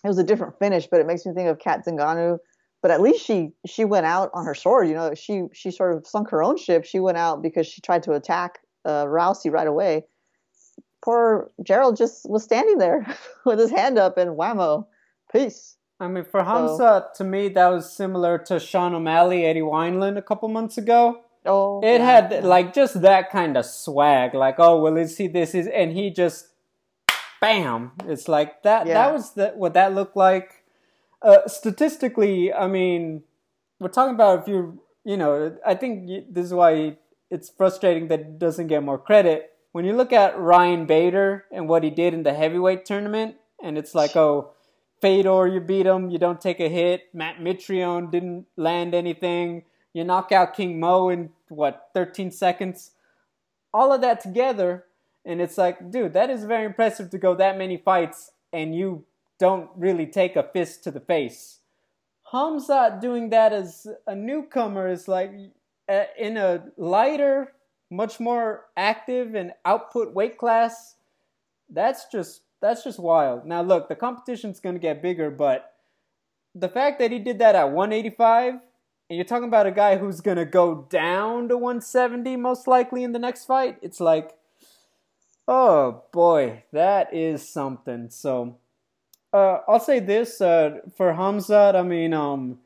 it 0.02 0.08
was 0.08 0.18
a 0.18 0.24
different 0.24 0.58
finish, 0.58 0.86
but 0.86 1.00
it 1.00 1.06
makes 1.06 1.26
me 1.26 1.34
think 1.34 1.48
of 1.48 1.58
Cat 1.58 1.84
Zingano. 1.84 2.38
But 2.82 2.90
at 2.90 3.00
least 3.00 3.24
she 3.24 3.50
she 3.66 3.84
went 3.84 4.06
out 4.06 4.30
on 4.32 4.44
her 4.46 4.54
sword. 4.54 4.88
You 4.88 4.94
know, 4.94 5.14
she 5.14 5.44
she 5.52 5.70
sort 5.70 5.96
of 5.96 6.06
sunk 6.06 6.30
her 6.30 6.42
own 6.42 6.56
ship. 6.56 6.84
She 6.84 6.98
went 6.98 7.18
out 7.18 7.42
because 7.42 7.66
she 7.66 7.80
tried 7.80 8.02
to 8.04 8.12
attack 8.12 8.58
uh, 8.84 9.04
Rousey 9.04 9.52
right 9.52 9.66
away. 9.66 10.04
Poor 11.04 11.50
Gerald 11.62 11.96
just 11.96 12.28
was 12.28 12.42
standing 12.44 12.78
there 12.78 13.06
with 13.44 13.58
his 13.58 13.70
hand 13.70 13.98
up 13.98 14.16
and 14.18 14.36
whammo, 14.36 14.86
peace. 15.32 15.76
I 15.98 16.08
mean, 16.08 16.24
for 16.24 16.40
So- 16.40 16.44
Hamza, 16.44 17.08
to 17.16 17.24
me, 17.24 17.48
that 17.50 17.68
was 17.68 17.90
similar 17.92 18.38
to 18.38 18.58
Sean 18.60 18.94
O'Malley, 18.94 19.44
Eddie 19.46 19.60
Wineland 19.60 20.18
a 20.18 20.22
couple 20.22 20.48
months 20.48 20.76
ago. 20.76 21.20
Oh, 21.44 21.80
It 21.82 22.00
yeah, 22.00 22.04
had 22.30 22.44
like 22.44 22.74
just 22.74 23.00
that 23.02 23.30
kind 23.30 23.56
of 23.56 23.64
swag, 23.64 24.34
like 24.34 24.56
oh 24.58 24.80
well, 24.80 24.96
is 24.96 25.16
see 25.16 25.28
this 25.28 25.54
is, 25.54 25.68
and 25.68 25.92
he 25.92 26.10
just 26.10 26.48
bam. 27.40 27.92
It's 28.06 28.26
like 28.28 28.62
that. 28.64 28.86
Yeah. 28.86 28.94
That 28.94 29.12
was 29.12 29.32
the, 29.34 29.48
what 29.54 29.74
that 29.74 29.94
looked 29.94 30.16
like. 30.16 30.64
Uh, 31.22 31.46
statistically, 31.46 32.52
I 32.52 32.66
mean, 32.66 33.22
we're 33.80 33.88
talking 33.88 34.14
about 34.14 34.40
if 34.40 34.48
you 34.48 34.80
you 35.04 35.16
know, 35.16 35.56
I 35.64 35.76
think 35.76 36.34
this 36.34 36.46
is 36.46 36.52
why 36.52 36.96
it's 37.30 37.48
frustrating 37.48 38.08
that 38.08 38.20
it 38.20 38.38
doesn't 38.40 38.66
get 38.66 38.82
more 38.82 38.98
credit. 38.98 39.52
When 39.76 39.84
you 39.84 39.92
look 39.92 40.10
at 40.10 40.38
Ryan 40.38 40.86
Bader 40.86 41.44
and 41.52 41.68
what 41.68 41.84
he 41.84 41.90
did 41.90 42.14
in 42.14 42.22
the 42.22 42.32
heavyweight 42.32 42.86
tournament, 42.86 43.34
and 43.62 43.76
it's 43.76 43.94
like 43.94 44.16
oh. 44.16 44.52
Fedor, 45.02 45.46
you 45.48 45.60
beat 45.60 45.84
him. 45.84 46.08
You 46.08 46.18
don't 46.18 46.40
take 46.40 46.60
a 46.60 46.70
hit. 46.70 47.10
Matt 47.12 47.40
Mitrione 47.40 48.10
didn't 48.10 48.46
land 48.56 48.94
anything. 48.94 49.64
You 49.92 50.04
knock 50.04 50.32
out 50.32 50.56
King 50.56 50.80
Mo 50.80 51.10
in 51.10 51.28
what 51.48 51.90
13 51.92 52.30
seconds. 52.30 52.92
All 53.74 53.92
of 53.92 54.00
that 54.00 54.22
together, 54.22 54.86
and 55.26 55.42
it's 55.42 55.58
like, 55.58 55.90
dude, 55.90 56.14
that 56.14 56.30
is 56.30 56.44
very 56.44 56.64
impressive 56.64 57.10
to 57.10 57.18
go 57.18 57.34
that 57.34 57.58
many 57.58 57.76
fights 57.76 58.30
and 58.54 58.74
you 58.74 59.04
don't 59.38 59.68
really 59.76 60.06
take 60.06 60.36
a 60.36 60.42
fist 60.42 60.84
to 60.84 60.90
the 60.90 61.00
face. 61.00 61.58
Hamzat 62.32 63.02
doing 63.02 63.28
that 63.28 63.52
as 63.52 63.86
a 64.06 64.14
newcomer 64.14 64.88
is 64.88 65.06
like 65.06 65.32
uh, 65.86 66.04
in 66.18 66.38
a 66.38 66.64
lighter, 66.78 67.52
much 67.90 68.18
more 68.20 68.64
active 68.76 69.34
and 69.34 69.52
output 69.64 70.12
weight 70.12 70.38
class. 70.38 70.96
That's 71.68 72.06
just 72.10 72.42
that's 72.60 72.84
just 72.84 72.98
wild. 72.98 73.44
Now 73.44 73.62
look, 73.62 73.88
the 73.88 73.96
competition's 73.96 74.60
going 74.60 74.74
to 74.74 74.80
get 74.80 75.02
bigger, 75.02 75.30
but 75.30 75.74
the 76.54 76.68
fact 76.68 76.98
that 76.98 77.12
he 77.12 77.18
did 77.18 77.38
that 77.38 77.54
at 77.54 77.70
185 77.70 78.54
and 78.54 79.16
you're 79.16 79.24
talking 79.24 79.48
about 79.48 79.66
a 79.66 79.72
guy 79.72 79.98
who's 79.98 80.20
going 80.20 80.38
to 80.38 80.44
go 80.44 80.86
down 80.90 81.48
to 81.48 81.56
170 81.56 82.36
most 82.36 82.66
likely 82.66 83.04
in 83.04 83.12
the 83.12 83.18
next 83.18 83.44
fight, 83.44 83.78
it's 83.82 84.00
like 84.00 84.36
oh 85.48 86.02
boy, 86.12 86.64
that 86.72 87.14
is 87.14 87.48
something. 87.48 88.10
So 88.10 88.56
uh, 89.32 89.58
I'll 89.68 89.80
say 89.80 90.00
this 90.00 90.40
uh, 90.40 90.78
for 90.96 91.12
Hamzat, 91.12 91.74
I 91.74 91.82
mean 91.82 92.12
um 92.12 92.58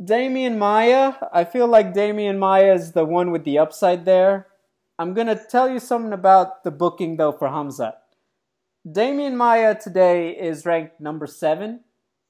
Demian 0.00 0.58
Maia, 0.58 1.14
I 1.32 1.44
feel 1.44 1.66
like 1.66 1.94
Demian 1.94 2.38
Maia 2.38 2.74
is 2.74 2.92
the 2.92 3.04
one 3.04 3.30
with 3.30 3.44
the 3.44 3.58
upside 3.58 4.04
there. 4.04 4.48
I'm 4.98 5.14
going 5.14 5.26
to 5.28 5.36
tell 5.36 5.68
you 5.70 5.78
something 5.78 6.12
about 6.12 6.64
the 6.64 6.70
booking 6.70 7.16
though 7.16 7.32
for 7.32 7.48
Hamzat 7.48 7.94
Demian 8.86 9.34
Maia 9.34 9.74
today 9.74 10.30
is 10.30 10.66
ranked 10.66 11.00
number 11.00 11.26
seven 11.26 11.80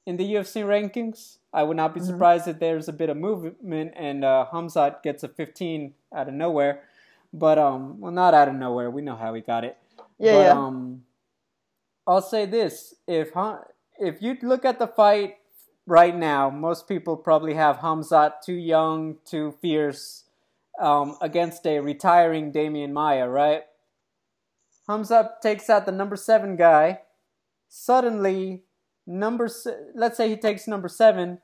in 0.07 0.17
the 0.17 0.35
UFC 0.35 0.63
rankings. 0.65 1.39
I 1.53 1.65
would 1.65 1.77
not 1.77 1.95
be 1.95 2.01
mm-hmm. 2.01 2.11
surprised 2.11 2.47
if 2.47 2.61
there's 2.61 2.89
a 2.89 2.93
bit 2.93 3.11
of 3.11 3.17
movement 3.17 3.93
and 3.97 4.25
uh, 4.25 4.47
Khamzat 4.53 5.03
gets 5.03 5.25
a 5.25 5.29
15 5.29 5.95
out 6.15 6.29
of 6.29 6.35
nowhere. 6.35 6.83
But 7.33 7.59
um, 7.59 8.01
well, 8.01 8.13
not 8.13 8.35
out 8.35 8.47
of 8.47 8.55
nowhere. 8.55 8.91
We 8.91 9.03
know 9.03 9.17
how 9.17 9.35
he 9.35 9.41
got 9.41 9.65
it. 9.65 9.77
Yeah, 10.19 10.33
but, 10.33 10.39
yeah. 10.39 10.53
Um, 10.53 11.03
I'll 12.07 12.23
say 12.23 12.47
this: 12.47 12.95
if 13.09 13.31
if 13.99 14.23
you 14.23 14.37
look 14.43 14.65
at 14.65 14.79
the 14.79 14.87
fight 14.87 15.39
right 15.87 16.17
now, 16.17 16.51
most 16.51 16.89
people 16.89 17.17
probably 17.17 17.55
have 17.55 17.79
Khamzat 17.79 18.41
too 18.45 18.55
young, 18.55 19.17
too 19.25 19.55
fierce, 19.61 20.25
um, 20.81 21.17
against 21.21 21.67
a 21.67 21.81
retiring 21.81 22.53
Demian 22.53 22.93
Maia, 22.93 23.29
right? 23.29 23.63
Khamzat 24.89 25.41
takes 25.41 25.71
out 25.71 25.87
the 25.87 25.93
number 25.93 26.17
seven 26.17 26.57
guy. 26.57 27.01
Suddenly, 27.69 28.63
number 29.07 29.49
se- 29.49 29.91
let's 29.95 30.17
say 30.17 30.29
he 30.29 30.37
takes 30.37 30.69
number 30.69 30.89
seven. 30.89 31.41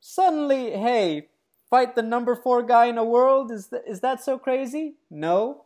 Suddenly, 0.00 0.72
hey, 0.72 1.28
fight 1.70 1.94
the 1.94 2.02
number 2.02 2.34
four 2.36 2.62
guy 2.62 2.86
in 2.86 2.96
the 2.96 3.04
world? 3.04 3.50
Is 3.50 3.68
th- 3.68 3.82
is 3.86 4.00
that 4.00 4.22
so 4.22 4.38
crazy? 4.38 4.96
No. 5.10 5.64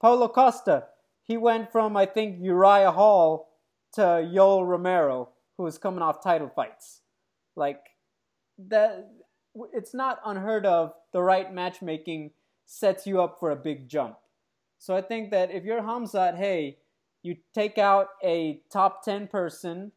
Paulo 0.00 0.28
Costa, 0.28 0.84
he 1.22 1.36
went 1.36 1.70
from 1.70 1.96
I 1.96 2.06
think 2.06 2.38
Uriah 2.40 2.92
Hall 2.92 3.50
to 3.92 4.00
Yoel 4.00 4.66
Romero, 4.66 5.30
who 5.56 5.66
is 5.66 5.78
coming 5.78 6.02
off 6.02 6.22
title 6.22 6.48
fights. 6.48 7.00
Like 7.56 7.80
that, 8.68 9.10
it's 9.72 9.94
not 9.94 10.20
unheard 10.24 10.66
of. 10.66 10.92
The 11.12 11.22
right 11.22 11.52
matchmaking 11.52 12.30
sets 12.66 13.06
you 13.06 13.20
up 13.20 13.38
for 13.40 13.50
a 13.50 13.56
big 13.56 13.88
jump. 13.88 14.16
So 14.78 14.94
I 14.94 15.02
think 15.02 15.30
that 15.30 15.50
if 15.50 15.64
you're 15.64 15.82
Khamzat, 15.82 16.36
hey, 16.36 16.78
you 17.22 17.36
take 17.54 17.78
out 17.78 18.08
a 18.24 18.60
top 18.72 19.04
10 19.04 19.28
person, 19.28 19.92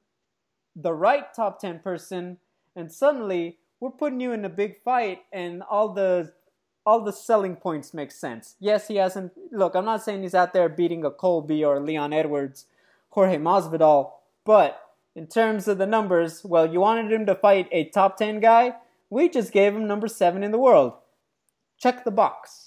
the 0.76 0.94
right 0.94 1.34
top 1.34 1.60
10 1.60 1.80
person, 1.80 2.38
and 2.76 2.92
suddenly 2.92 3.58
we're 3.80 3.92
putting 3.92 4.20
you 4.20 4.32
in 4.32 4.44
a 4.46 4.50
big 4.50 4.82
fight 4.84 5.22
and 5.32 5.64
all 5.64 5.94
the 5.94 6.34
all 6.86 7.02
the 7.02 7.14
selling 7.14 7.56
points 7.56 7.94
make 7.94 8.12
sense. 8.12 8.56
Yes, 8.60 8.88
he 8.88 8.98
hasn't 8.98 9.32
look, 9.52 9.76
I'm 9.76 9.86
not 9.86 10.04
saying 10.04 10.24
he's 10.24 10.36
out 10.36 10.54
there 10.54 10.68
beating 10.68 11.06
a 11.06 11.12
Colby 11.12 11.64
or 11.64 11.80
Leon 11.80 12.12
Edwards, 12.12 12.66
Jorge 13.10 13.38
Masvidal, 13.38 14.12
but 14.46 14.82
in 15.16 15.28
terms 15.28 15.68
of 15.68 15.78
the 15.78 15.86
numbers, 15.86 16.44
well, 16.44 16.72
you 16.72 16.80
wanted 16.80 17.12
him 17.12 17.26
to 17.26 17.36
fight 17.36 17.68
a 17.72 17.90
top 17.90 18.18
10 18.18 18.40
guy, 18.40 18.76
we 19.10 19.30
just 19.30 19.52
gave 19.52 19.76
him 19.76 19.88
number 19.88 20.08
7 20.08 20.44
in 20.44 20.52
the 20.52 20.58
world. 20.58 20.94
Check 21.80 22.04
the 22.04 22.12
box 22.12 22.64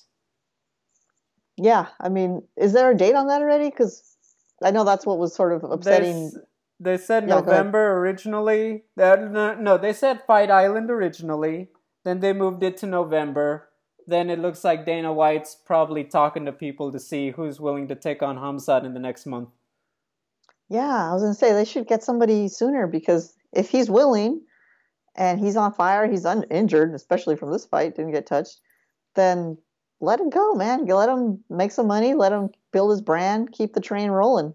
yeah, 1.56 1.86
I 2.00 2.08
mean, 2.08 2.42
is 2.56 2.72
there 2.72 2.90
a 2.90 2.96
date 2.96 3.14
on 3.14 3.28
that 3.28 3.40
already? 3.40 3.70
Because 3.70 4.16
I 4.62 4.70
know 4.70 4.84
that's 4.84 5.06
what 5.06 5.18
was 5.18 5.34
sort 5.34 5.52
of 5.52 5.64
upsetting. 5.64 6.32
they 6.78 6.98
said 6.98 7.28
yeah, 7.28 7.36
November 7.36 7.98
originally. 7.98 8.84
no, 8.96 9.78
they 9.80 9.92
said 9.92 10.22
Fight 10.26 10.50
Island 10.50 10.90
originally. 10.90 11.68
Then 12.04 12.20
they 12.20 12.32
moved 12.32 12.62
it 12.62 12.76
to 12.78 12.86
November. 12.86 13.68
Then 14.06 14.30
it 14.30 14.38
looks 14.38 14.62
like 14.62 14.86
Dana 14.86 15.12
White's 15.12 15.56
probably 15.56 16.04
talking 16.04 16.44
to 16.44 16.52
people 16.52 16.92
to 16.92 17.00
see 17.00 17.30
who's 17.30 17.58
willing 17.58 17.88
to 17.88 17.96
take 17.96 18.22
on 18.22 18.36
Khamzat 18.36 18.84
in 18.84 18.94
the 18.94 19.00
next 19.00 19.26
month. 19.26 19.48
Yeah, 20.68 21.10
I 21.10 21.12
was 21.12 21.22
gonna 21.22 21.34
say 21.34 21.52
they 21.52 21.64
should 21.64 21.86
get 21.86 22.02
somebody 22.02 22.48
sooner 22.48 22.86
because 22.86 23.36
if 23.52 23.70
he's 23.70 23.90
willing 23.90 24.42
and 25.14 25.40
he's 25.40 25.56
on 25.56 25.72
fire, 25.72 26.10
he's 26.10 26.24
uninjured, 26.24 26.94
especially 26.94 27.36
from 27.36 27.52
this 27.52 27.64
fight, 27.64 27.96
didn't 27.96 28.12
get 28.12 28.26
touched, 28.26 28.60
then 29.14 29.56
let 30.00 30.20
him 30.20 30.30
go, 30.30 30.54
man. 30.54 30.84
Let 30.84 31.08
him 31.08 31.42
make 31.48 31.72
some 31.72 31.86
money. 31.86 32.14
Let 32.14 32.32
him 32.32 32.50
build 32.72 32.90
his 32.90 33.00
brand. 33.00 33.52
Keep 33.52 33.72
the 33.72 33.80
train 33.80 34.10
rolling. 34.10 34.54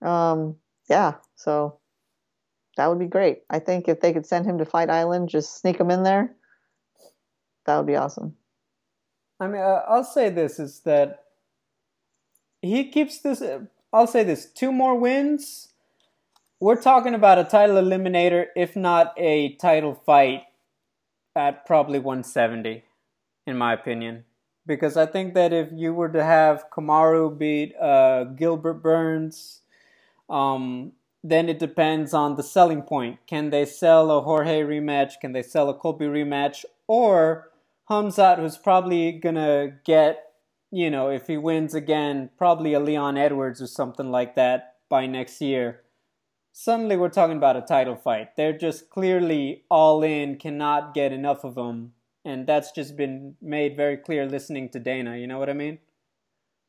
Um, 0.00 0.56
yeah. 0.88 1.14
So 1.36 1.78
that 2.76 2.88
would 2.88 2.98
be 2.98 3.06
great. 3.06 3.42
I 3.48 3.58
think 3.58 3.88
if 3.88 4.00
they 4.00 4.12
could 4.12 4.26
send 4.26 4.46
him 4.46 4.58
to 4.58 4.64
Fight 4.64 4.90
Island, 4.90 5.28
just 5.28 5.60
sneak 5.60 5.78
him 5.78 5.90
in 5.90 6.02
there, 6.02 6.34
that 7.66 7.76
would 7.76 7.86
be 7.86 7.96
awesome. 7.96 8.34
I 9.38 9.46
mean, 9.46 9.60
uh, 9.60 9.82
I'll 9.88 10.04
say 10.04 10.30
this 10.30 10.58
is 10.58 10.80
that 10.80 11.24
he 12.60 12.88
keeps 12.88 13.20
this. 13.20 13.42
I'll 13.92 14.06
say 14.06 14.24
this: 14.24 14.46
two 14.46 14.72
more 14.72 14.98
wins. 14.98 15.68
We're 16.60 16.80
talking 16.80 17.14
about 17.14 17.38
a 17.38 17.44
title 17.44 17.76
eliminator, 17.76 18.46
if 18.54 18.76
not 18.76 19.14
a 19.16 19.54
title 19.56 19.94
fight, 19.94 20.44
at 21.34 21.66
probably 21.66 21.98
170, 21.98 22.84
in 23.46 23.56
my 23.56 23.72
opinion 23.72 24.24
because 24.66 24.96
I 24.96 25.06
think 25.06 25.34
that 25.34 25.52
if 25.52 25.68
you 25.72 25.92
were 25.92 26.08
to 26.10 26.22
have 26.22 26.66
Kamaru 26.70 27.36
beat 27.36 27.74
uh, 27.76 28.24
Gilbert 28.24 28.74
Burns, 28.74 29.60
um, 30.30 30.92
then 31.24 31.48
it 31.48 31.58
depends 31.58 32.14
on 32.14 32.36
the 32.36 32.42
selling 32.42 32.82
point. 32.82 33.18
Can 33.26 33.50
they 33.50 33.64
sell 33.64 34.10
a 34.10 34.20
Jorge 34.20 34.60
rematch? 34.62 35.20
Can 35.20 35.32
they 35.32 35.42
sell 35.42 35.68
a 35.68 35.74
Colby 35.74 36.06
rematch? 36.06 36.64
Or 36.86 37.50
Khamzat, 37.88 38.38
who's 38.38 38.56
probably 38.56 39.12
gonna 39.12 39.72
get, 39.84 40.31
you 40.72 40.90
know, 40.90 41.08
if 41.08 41.28
he 41.28 41.36
wins 41.36 41.74
again, 41.74 42.30
probably 42.36 42.72
a 42.72 42.80
Leon 42.80 43.16
Edwards 43.16 43.62
or 43.62 43.68
something 43.68 44.10
like 44.10 44.34
that 44.34 44.76
by 44.88 45.06
next 45.06 45.40
year. 45.40 45.82
Suddenly, 46.52 46.96
we're 46.96 47.08
talking 47.08 47.36
about 47.36 47.56
a 47.56 47.62
title 47.62 47.96
fight. 47.96 48.36
They're 48.36 48.58
just 48.58 48.90
clearly 48.90 49.62
all 49.70 50.02
in, 50.02 50.36
cannot 50.36 50.92
get 50.92 51.12
enough 51.12 51.44
of 51.44 51.54
them 51.54 51.92
and 52.24 52.46
that's 52.46 52.72
just 52.72 52.96
been 52.96 53.34
made 53.40 53.76
very 53.76 53.96
clear 53.96 54.26
listening 54.26 54.68
to 54.70 54.78
Dana. 54.78 55.16
You 55.16 55.26
know 55.26 55.38
what 55.38 55.50
I 55.50 55.54
mean? 55.54 55.78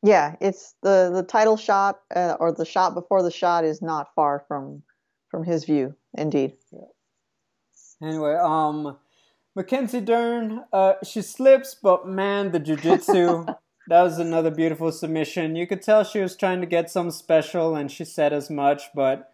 Yeah, 0.02 0.36
it's 0.40 0.74
the 0.82 1.10
the 1.14 1.22
title 1.22 1.56
shot 1.56 2.00
uh, 2.14 2.36
or 2.40 2.52
the 2.52 2.64
shot 2.64 2.94
before 2.94 3.22
the 3.22 3.30
shot 3.30 3.64
is 3.64 3.80
not 3.80 4.14
far 4.14 4.44
from 4.46 4.82
from 5.28 5.44
his 5.44 5.64
view. 5.64 5.94
Indeed. 6.16 6.54
Yeah. 6.72 8.08
Anyway, 8.08 8.34
um, 8.34 8.98
Mackenzie 9.54 10.00
Dern, 10.00 10.64
uh, 10.72 10.94
she 11.04 11.22
slips, 11.22 11.76
but 11.80 12.06
man, 12.06 12.52
the 12.52 12.60
jujitsu. 12.60 13.56
that 13.88 14.02
was 14.02 14.18
another 14.18 14.50
beautiful 14.50 14.92
submission. 14.92 15.56
You 15.56 15.66
could 15.66 15.82
tell 15.82 16.04
she 16.04 16.20
was 16.20 16.36
trying 16.36 16.60
to 16.60 16.66
get 16.66 16.90
some 16.90 17.10
special, 17.10 17.74
and 17.74 17.90
she 17.90 18.04
said 18.04 18.32
as 18.32 18.50
much, 18.50 18.84
but 18.94 19.30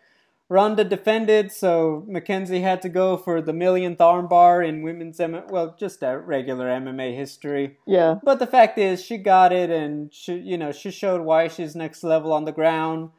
Randa 0.49 0.83
defended, 0.83 1.53
so 1.53 2.05
Mackenzie 2.09 2.61
had 2.61 2.83
to 2.83 2.89
go 2.89 3.17
for 3.17 3.41
the 3.41 3.53
millionth 3.53 3.99
armbar 3.99 4.67
in 4.67 4.83
women's 4.83 5.21
M- 5.21 5.45
well, 5.49 5.77
just 5.79 6.03
a 6.03 6.19
regular 6.19 6.67
MMA 6.67 7.15
history. 7.15 7.79
Yeah. 7.87 8.17
But 8.25 8.41
the 8.41 8.49
fact 8.49 8.77
is, 8.77 9.01
she 9.01 9.17
got 9.17 9.53
it, 9.53 9.71
and 9.71 10.13
she, 10.13 10.35
you 10.35 10.59
know, 10.59 10.73
she 10.73 10.91
showed 10.91 11.21
why 11.21 11.47
she's 11.47 11.77
next 11.77 12.03
level 12.03 12.33
on 12.33 12.47
the 12.47 12.53
ground. 12.53 13.11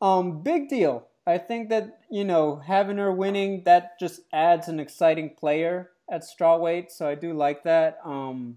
Um, 0.00 0.42
big 0.42 0.70
deal. 0.70 1.06
I 1.26 1.36
think 1.36 1.68
that 1.68 2.00
you 2.10 2.24
know 2.24 2.56
having 2.56 2.96
her 2.96 3.12
winning 3.12 3.62
that 3.64 3.98
just 4.00 4.20
adds 4.32 4.66
an 4.68 4.80
exciting 4.80 5.34
player 5.38 5.90
at 6.10 6.22
strawweight, 6.22 6.90
so 6.90 7.06
I 7.06 7.14
do 7.14 7.34
like 7.34 7.62
that. 7.64 7.98
Um, 8.04 8.56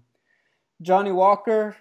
Johnny 0.80 1.12
Walker, 1.12 1.76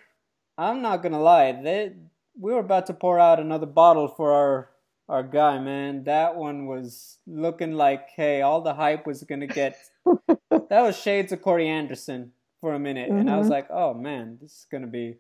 I'm 0.57 0.81
not 0.81 1.01
gonna 1.01 1.21
lie, 1.21 1.51
they 1.51 1.93
we 2.39 2.53
were 2.53 2.59
about 2.59 2.87
to 2.87 2.93
pour 2.93 3.19
out 3.19 3.39
another 3.39 3.65
bottle 3.65 4.07
for 4.07 4.31
our 4.31 4.69
our 5.09 5.23
guy, 5.23 5.59
man. 5.59 6.05
That 6.05 6.35
one 6.35 6.65
was 6.65 7.17
looking 7.27 7.73
like, 7.73 8.09
hey, 8.15 8.41
all 8.41 8.61
the 8.61 8.73
hype 8.73 9.05
was 9.05 9.23
gonna 9.23 9.47
get. 9.47 9.77
that 10.05 10.81
was 10.81 10.97
shades 10.97 11.31
of 11.31 11.41
Corey 11.41 11.67
Anderson 11.67 12.31
for 12.61 12.73
a 12.73 12.79
minute, 12.79 13.09
mm-hmm. 13.09 13.19
and 13.19 13.29
I 13.29 13.37
was 13.37 13.45
mm-hmm. 13.45 13.53
like, 13.53 13.67
oh 13.69 13.93
man, 13.93 14.37
this 14.41 14.51
is 14.51 14.67
gonna 14.71 14.87
be 14.87 15.17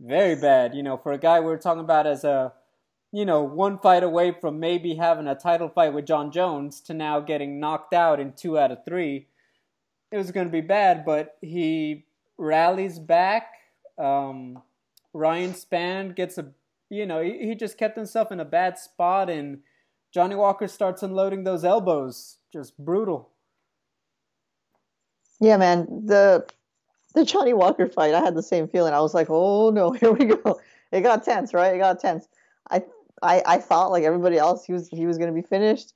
very 0.00 0.36
bad. 0.36 0.74
You 0.74 0.82
know, 0.82 0.96
for 0.96 1.12
a 1.12 1.18
guy 1.18 1.40
we 1.40 1.46
were 1.46 1.58
talking 1.58 1.84
about 1.84 2.06
as 2.06 2.24
a, 2.24 2.52
you 3.12 3.24
know, 3.24 3.42
one 3.42 3.78
fight 3.78 4.02
away 4.02 4.34
from 4.40 4.58
maybe 4.58 4.94
having 4.94 5.26
a 5.26 5.34
title 5.34 5.68
fight 5.68 5.92
with 5.92 6.06
Jon 6.06 6.32
Jones 6.32 6.80
to 6.82 6.94
now 6.94 7.20
getting 7.20 7.60
knocked 7.60 7.92
out 7.92 8.20
in 8.20 8.32
two 8.32 8.58
out 8.58 8.72
of 8.72 8.84
three. 8.84 9.26
It 10.10 10.16
was 10.16 10.30
gonna 10.30 10.48
be 10.48 10.62
bad, 10.62 11.04
but 11.04 11.36
he 11.40 12.06
rallies 12.38 12.98
back. 12.98 13.59
Um, 14.00 14.62
Ryan 15.12 15.52
Spann 15.52 16.16
gets 16.16 16.38
a 16.38 16.52
you 16.90 17.06
know, 17.06 17.22
he, 17.22 17.38
he 17.38 17.54
just 17.54 17.78
kept 17.78 17.96
himself 17.96 18.32
in 18.32 18.40
a 18.40 18.44
bad 18.44 18.78
spot, 18.78 19.30
and 19.30 19.60
Johnny 20.12 20.34
Walker 20.34 20.66
starts 20.66 21.02
unloading 21.02 21.44
those 21.44 21.64
elbows. 21.64 22.38
Just 22.52 22.76
brutal. 22.76 23.30
Yeah, 25.40 25.56
man. 25.56 25.86
The 26.04 26.46
the 27.14 27.24
Johnny 27.24 27.54
Walker 27.54 27.88
fight, 27.88 28.14
I 28.14 28.20
had 28.20 28.34
the 28.34 28.42
same 28.42 28.68
feeling. 28.68 28.92
I 28.92 29.00
was 29.00 29.14
like, 29.14 29.28
oh 29.30 29.70
no, 29.70 29.92
here 30.00 30.12
we 30.12 30.26
go. 30.26 30.60
It 30.92 31.02
got 31.02 31.24
tense, 31.24 31.54
right? 31.54 31.74
It 31.74 31.78
got 31.78 32.00
tense. 32.00 32.28
I 32.70 32.82
I, 33.22 33.42
I 33.46 33.58
thought 33.58 33.92
like 33.92 34.04
everybody 34.04 34.36
else, 34.36 34.64
he 34.64 34.72
was 34.72 34.88
he 34.88 35.06
was 35.06 35.16
to 35.18 35.32
be 35.32 35.42
finished. 35.46 35.94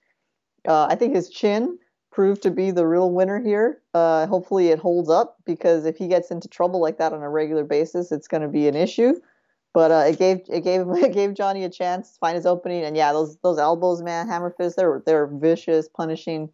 Uh, 0.66 0.86
I 0.88 0.94
think 0.94 1.14
his 1.14 1.28
chin 1.28 1.78
proved 2.14 2.42
to 2.42 2.50
be 2.50 2.70
the 2.70 2.86
real 2.86 3.10
winner 3.10 3.42
here. 3.42 3.82
Uh, 3.92 4.26
hopefully, 4.26 4.68
it 4.68 4.78
holds 4.78 5.10
up 5.10 5.36
because 5.44 5.84
if 5.84 5.96
he 5.96 6.06
gets 6.06 6.30
into 6.30 6.46
trouble 6.46 6.80
like 6.80 6.98
that 6.98 7.12
on 7.12 7.22
a 7.22 7.28
regular 7.28 7.64
basis, 7.64 8.12
it's 8.12 8.28
going 8.28 8.42
to 8.42 8.48
be 8.48 8.68
an 8.68 8.76
issue. 8.76 9.14
But 9.72 9.90
uh, 9.90 10.04
it 10.06 10.18
gave 10.18 10.42
it 10.48 10.62
gave 10.62 10.86
it 10.88 11.12
gave 11.12 11.34
Johnny 11.34 11.64
a 11.64 11.68
chance 11.68 12.12
to 12.12 12.18
find 12.18 12.36
his 12.36 12.46
opening, 12.46 12.84
and 12.84 12.96
yeah, 12.96 13.12
those 13.12 13.36
those 13.38 13.58
elbows, 13.58 14.00
man, 14.00 14.28
hammer 14.28 14.54
fists, 14.56 14.76
they're 14.76 15.02
they're 15.04 15.26
vicious, 15.26 15.88
punishing, 15.88 16.50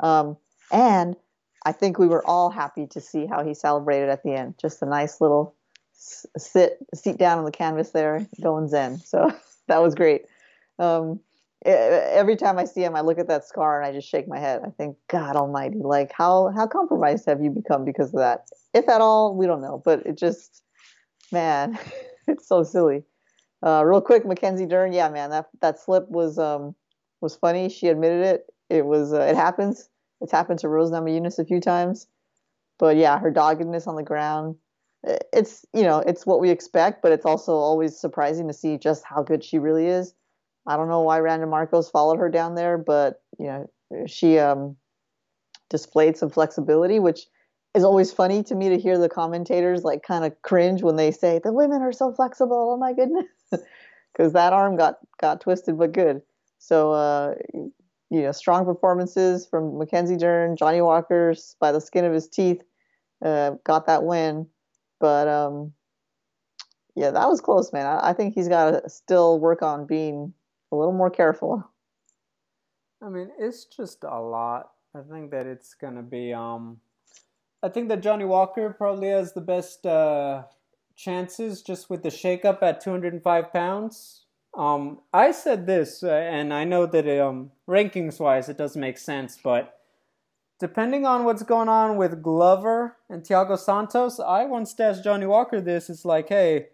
um, 0.00 0.36
and 0.70 1.16
I 1.64 1.72
think 1.72 1.98
we 1.98 2.06
were 2.06 2.24
all 2.26 2.50
happy 2.50 2.86
to 2.88 3.00
see 3.00 3.26
how 3.26 3.42
he 3.42 3.54
celebrated 3.54 4.10
at 4.10 4.22
the 4.22 4.34
end. 4.34 4.54
Just 4.60 4.82
a 4.82 4.86
nice 4.86 5.20
little 5.22 5.54
sit 5.94 6.78
seat 6.94 7.16
down 7.16 7.38
on 7.38 7.44
the 7.46 7.50
canvas 7.50 7.90
there, 7.90 8.26
going 8.42 8.68
zen. 8.68 8.98
So 8.98 9.32
that 9.68 9.82
was 9.82 9.94
great. 9.94 10.26
Um, 10.78 11.20
every 11.64 12.36
time 12.36 12.58
I 12.58 12.64
see 12.64 12.82
him, 12.82 12.94
I 12.94 13.00
look 13.00 13.18
at 13.18 13.28
that 13.28 13.44
scar 13.44 13.80
and 13.80 13.88
I 13.88 13.92
just 13.92 14.08
shake 14.08 14.28
my 14.28 14.38
head. 14.38 14.62
I 14.64 14.70
think, 14.70 14.96
God 15.08 15.36
Almighty, 15.36 15.78
like 15.80 16.12
how 16.12 16.52
how 16.54 16.66
compromised 16.66 17.26
have 17.26 17.42
you 17.42 17.50
become 17.50 17.84
because 17.84 18.08
of 18.14 18.20
that? 18.20 18.48
If 18.74 18.88
at 18.88 19.00
all, 19.00 19.36
we 19.36 19.46
don't 19.46 19.62
know, 19.62 19.82
but 19.84 20.06
it 20.06 20.16
just, 20.16 20.62
man, 21.32 21.78
it's 22.28 22.46
so 22.46 22.62
silly. 22.62 23.02
Uh, 23.62 23.82
real 23.84 24.00
quick, 24.00 24.24
Mackenzie 24.24 24.66
Dern, 24.66 24.92
yeah, 24.92 25.08
man, 25.08 25.30
that 25.30 25.46
that 25.60 25.80
slip 25.80 26.08
was 26.08 26.38
um 26.38 26.74
was 27.20 27.34
funny. 27.36 27.68
She 27.68 27.88
admitted 27.88 28.24
it. 28.24 28.46
It 28.70 28.86
was 28.86 29.12
uh, 29.12 29.20
it 29.22 29.36
happens. 29.36 29.88
It's 30.20 30.32
happened 30.32 30.60
to 30.60 30.68
Rose 30.68 30.90
Namajunas 30.90 31.38
a 31.38 31.44
few 31.44 31.60
times, 31.60 32.06
but 32.78 32.96
yeah, 32.96 33.18
her 33.18 33.30
doggedness 33.30 33.86
on 33.86 33.96
the 33.96 34.02
ground. 34.02 34.56
It's 35.32 35.64
you 35.72 35.82
know 35.82 35.98
it's 36.00 36.26
what 36.26 36.40
we 36.40 36.50
expect, 36.50 37.02
but 37.02 37.12
it's 37.12 37.24
also 37.26 37.52
always 37.52 37.98
surprising 37.98 38.46
to 38.48 38.54
see 38.54 38.78
just 38.78 39.04
how 39.04 39.22
good 39.22 39.42
she 39.42 39.58
really 39.58 39.86
is 39.86 40.14
I 40.66 40.76
don't 40.76 40.88
know 40.88 41.02
why 41.02 41.20
Randa 41.20 41.46
Markos 41.46 41.90
followed 41.90 42.18
her 42.18 42.28
down 42.28 42.54
there, 42.54 42.78
but 42.78 43.22
you 43.38 43.46
know 43.46 43.70
she 44.06 44.38
um, 44.38 44.76
displayed 45.70 46.16
some 46.16 46.30
flexibility, 46.30 46.98
which 46.98 47.20
is 47.74 47.84
always 47.84 48.12
funny 48.12 48.42
to 48.44 48.54
me 48.54 48.68
to 48.70 48.78
hear 48.78 48.98
the 48.98 49.08
commentators 49.08 49.84
like 49.84 50.02
kind 50.02 50.24
of 50.24 50.40
cringe 50.42 50.82
when 50.82 50.96
they 50.96 51.10
say 51.10 51.40
the 51.42 51.52
women 51.52 51.82
are 51.82 51.92
so 51.92 52.12
flexible. 52.12 52.72
Oh 52.72 52.76
my 52.76 52.92
goodness, 52.92 53.26
because 54.12 54.32
that 54.32 54.52
arm 54.52 54.76
got 54.76 54.96
got 55.20 55.40
twisted, 55.40 55.78
but 55.78 55.92
good. 55.92 56.22
So 56.58 56.92
uh, 56.92 57.34
you 58.10 58.22
know, 58.22 58.32
strong 58.32 58.64
performances 58.64 59.46
from 59.46 59.78
Mackenzie 59.78 60.16
Dern, 60.16 60.56
Johnny 60.56 60.80
Walker's 60.80 61.56
by 61.60 61.72
the 61.72 61.80
skin 61.80 62.04
of 62.04 62.12
his 62.12 62.28
teeth, 62.28 62.62
uh, 63.24 63.52
got 63.64 63.86
that 63.86 64.04
win. 64.04 64.46
But 64.98 65.28
um, 65.28 65.72
yeah, 66.94 67.10
that 67.10 67.28
was 67.28 67.40
close, 67.40 67.72
man. 67.72 67.86
I, 67.86 68.10
I 68.10 68.12
think 68.12 68.34
he's 68.34 68.48
got 68.48 68.70
to 68.70 68.90
still 68.90 69.38
work 69.38 69.62
on 69.62 69.86
being 69.86 70.32
a 70.72 70.76
little 70.76 70.92
more 70.92 71.10
careful. 71.10 71.68
I 73.02 73.08
mean, 73.08 73.30
it's 73.38 73.64
just 73.64 74.04
a 74.04 74.20
lot. 74.20 74.70
I 74.94 75.00
think 75.02 75.30
that 75.30 75.46
it's 75.46 75.74
gonna 75.74 76.02
be. 76.02 76.32
Um, 76.32 76.80
I 77.62 77.68
think 77.68 77.88
that 77.88 78.02
Johnny 78.02 78.24
Walker 78.24 78.70
probably 78.70 79.08
has 79.08 79.32
the 79.32 79.40
best 79.40 79.84
uh, 79.84 80.44
chances 80.96 81.62
just 81.62 81.90
with 81.90 82.02
the 82.02 82.08
shakeup 82.08 82.62
at 82.62 82.80
205 82.80 83.52
pounds. 83.52 84.24
Um, 84.56 85.00
I 85.12 85.32
said 85.32 85.66
this, 85.66 86.02
uh, 86.02 86.08
and 86.08 86.52
I 86.52 86.64
know 86.64 86.86
that 86.86 87.06
um, 87.20 87.52
rankings 87.68 88.18
wise 88.18 88.48
it 88.48 88.58
doesn't 88.58 88.80
make 88.80 88.98
sense, 88.98 89.38
but 89.42 89.78
depending 90.58 91.06
on 91.06 91.24
what's 91.24 91.42
going 91.42 91.68
on 91.68 91.96
with 91.96 92.22
Glover 92.22 92.96
and 93.08 93.22
Thiago 93.22 93.58
Santos, 93.58 94.18
I 94.18 94.44
once 94.44 94.78
asked 94.80 95.04
Johnny 95.04 95.26
Walker 95.26 95.60
this. 95.60 95.88
It's 95.88 96.04
like, 96.04 96.28
hey, 96.28 96.68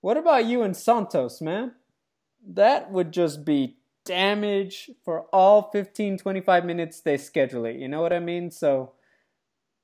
what 0.00 0.16
about 0.16 0.46
you 0.46 0.62
and 0.62 0.76
Santos, 0.76 1.40
man? 1.40 1.72
That 2.48 2.90
would 2.90 3.12
just 3.12 3.44
be 3.44 3.76
damage 4.08 4.90
for 5.04 5.26
all 5.34 5.70
15 5.70 6.16
25 6.16 6.64
minutes 6.64 7.02
they 7.02 7.18
schedule 7.18 7.66
it 7.66 7.76
you 7.76 7.86
know 7.86 8.00
what 8.00 8.12
i 8.12 8.18
mean? 8.18 8.50
So 8.50 8.92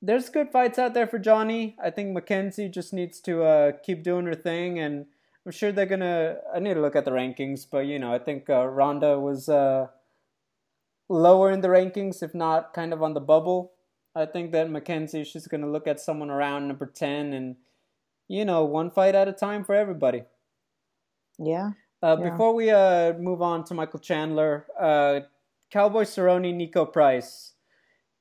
there's 0.00 0.30
good 0.30 0.50
fights 0.50 0.78
out 0.78 0.94
there 0.94 1.06
for 1.06 1.18
johnny. 1.18 1.76
I 1.82 1.90
think 1.90 2.14
mackenzie 2.14 2.70
just 2.70 2.94
needs 2.94 3.20
to 3.20 3.42
uh, 3.42 3.72
keep 3.84 4.02
doing 4.02 4.24
her 4.24 4.34
thing 4.34 4.78
and 4.78 5.04
i'm 5.44 5.52
sure 5.52 5.72
they're 5.72 5.84
gonna 5.84 6.36
i 6.54 6.58
need 6.58 6.72
to 6.72 6.80
look 6.80 6.96
at 6.96 7.04
the 7.04 7.10
rankings 7.10 7.66
but 7.70 7.80
you 7.80 7.98
know 7.98 8.14
i 8.14 8.18
think 8.18 8.48
uh, 8.48 8.66
randa 8.66 9.20
was 9.20 9.50
uh, 9.50 9.88
lower 11.10 11.50
in 11.50 11.60
the 11.60 11.68
rankings 11.68 12.22
if 12.22 12.34
not 12.34 12.72
kind 12.72 12.94
of 12.94 13.02
on 13.02 13.12
the 13.12 13.20
bubble. 13.20 13.72
I 14.16 14.24
think 14.24 14.52
that 14.52 14.70
mackenzie 14.70 15.24
she's 15.24 15.46
gonna 15.46 15.70
look 15.70 15.86
at 15.86 16.00
someone 16.00 16.30
around 16.30 16.68
number 16.68 16.86
10 16.86 17.34
and 17.34 17.56
you 18.26 18.46
know 18.46 18.64
one 18.64 18.90
fight 18.90 19.14
at 19.14 19.28
a 19.28 19.32
time 19.32 19.64
for 19.64 19.74
everybody. 19.74 20.22
Yeah 21.38 21.72
uh, 22.04 22.18
yeah. 22.20 22.30
Before 22.30 22.54
we 22.54 22.70
uh, 22.70 23.14
move 23.14 23.40
on 23.40 23.64
to 23.64 23.74
Michael 23.74 23.98
Chandler, 23.98 24.66
uh, 24.78 25.20
Cowboy 25.70 26.02
Cerrone, 26.02 26.54
Niko 26.54 26.92
Price. 26.92 27.52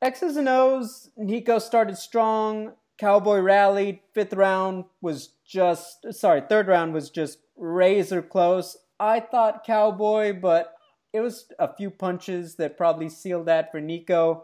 X's 0.01 0.37
and 0.37 0.47
O's, 0.47 1.09
Niko 1.19 1.61
started 1.61 1.97
strong. 1.97 2.73
Cowboy 2.97 3.39
rallied. 3.39 3.99
Fifth 4.13 4.33
round 4.33 4.85
was 5.01 5.33
just, 5.45 6.05
sorry, 6.11 6.41
third 6.47 6.67
round 6.67 6.93
was 6.93 7.09
just 7.09 7.39
razor 7.57 8.21
close. 8.21 8.77
I 9.01 9.19
thought 9.19 9.65
Cowboy, 9.65 10.39
but 10.39 10.75
it 11.11 11.19
was 11.19 11.51
a 11.59 11.73
few 11.75 11.89
punches 11.89 12.55
that 12.55 12.77
probably 12.77 13.09
sealed 13.09 13.47
that 13.47 13.69
for 13.69 13.81
Niko. 13.81 14.43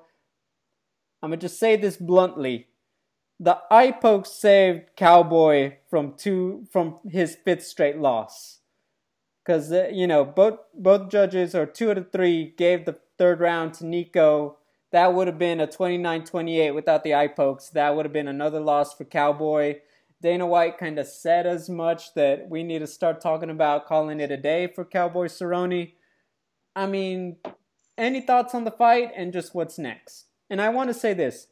I'm 1.23 1.29
going 1.29 1.39
to 1.39 1.47
just 1.47 1.59
say 1.59 1.77
this 1.77 1.95
bluntly. 1.95 2.67
The 3.39 3.57
eye 3.71 3.91
poke 3.91 4.25
saved 4.25 4.97
Cowboy 4.97 5.77
from 5.89 6.15
two 6.17 6.65
from 6.73 6.99
his 7.09 7.37
fifth 7.45 7.65
straight 7.65 7.97
loss 7.97 8.58
because 9.49 9.71
uh, 9.71 9.89
you 9.91 10.05
know 10.05 10.23
both 10.23 10.59
both 10.75 11.09
judges 11.09 11.55
or 11.55 11.65
two 11.65 11.89
out 11.89 11.97
of 11.97 12.11
three 12.11 12.53
gave 12.55 12.85
the 12.85 12.99
third 13.17 13.39
round 13.39 13.73
to 13.73 13.83
Niko. 13.83 14.53
That 14.91 15.15
would 15.15 15.27
have 15.27 15.39
been 15.39 15.59
a 15.59 15.67
29-28 15.67 16.73
without 16.73 17.03
the 17.03 17.15
eye 17.15 17.27
pokes. 17.27 17.69
That 17.69 17.95
would 17.95 18.05
have 18.05 18.13
been 18.13 18.27
another 18.27 18.59
loss 18.59 18.93
for 18.93 19.05
Cowboy. 19.05 19.77
Dana 20.21 20.45
White 20.45 20.77
kind 20.77 20.99
of 20.99 21.07
said 21.07 21.47
as 21.47 21.69
much 21.69 22.13
that 22.13 22.49
we 22.49 22.63
need 22.63 22.79
to 22.79 22.87
start 22.87 23.21
talking 23.21 23.49
about 23.49 23.87
calling 23.87 24.19
it 24.19 24.31
a 24.31 24.37
day 24.37 24.67
for 24.67 24.85
Cowboy 24.85 25.27
Cerrone. 25.27 25.93
I 26.75 26.85
mean, 26.87 27.37
any 27.97 28.21
thoughts 28.21 28.53
on 28.53 28.65
the 28.65 28.71
fight 28.71 29.11
and 29.15 29.33
just 29.33 29.55
what's 29.55 29.77
next? 29.79 30.25
And 30.49 30.61
I 30.61 30.69
want 30.69 30.89
to 30.89 30.93
say 30.95 31.13
this 31.13 31.47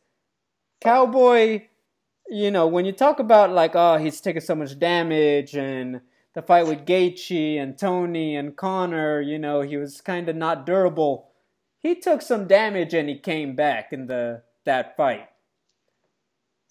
Cowboy, 0.81 1.67
you 2.27 2.51
know, 2.51 2.67
when 2.67 2.85
you 2.85 2.91
talk 2.91 3.19
about 3.19 3.51
like, 3.51 3.71
oh, 3.75 3.97
he's 3.97 4.21
taking 4.21 4.41
so 4.41 4.55
much 4.55 4.77
damage 4.77 5.55
and 5.55 6.01
the 6.37 6.43
fight 6.43 6.67
with 6.67 6.85
Gaethje 6.85 7.59
and 7.59 7.75
Tony 7.79 8.35
and 8.35 8.55
Conor, 8.55 9.19
you 9.21 9.39
know, 9.39 9.61
he 9.61 9.75
was 9.75 10.01
kind 10.01 10.29
of 10.29 10.35
not 10.35 10.67
durable. 10.67 11.31
He 11.79 11.95
took 11.95 12.21
some 12.21 12.45
damage 12.45 12.93
and 12.93 13.09
he 13.09 13.17
came 13.17 13.55
back 13.55 13.91
in 13.91 14.05
the 14.05 14.43
that 14.63 14.95
fight. 14.95 15.29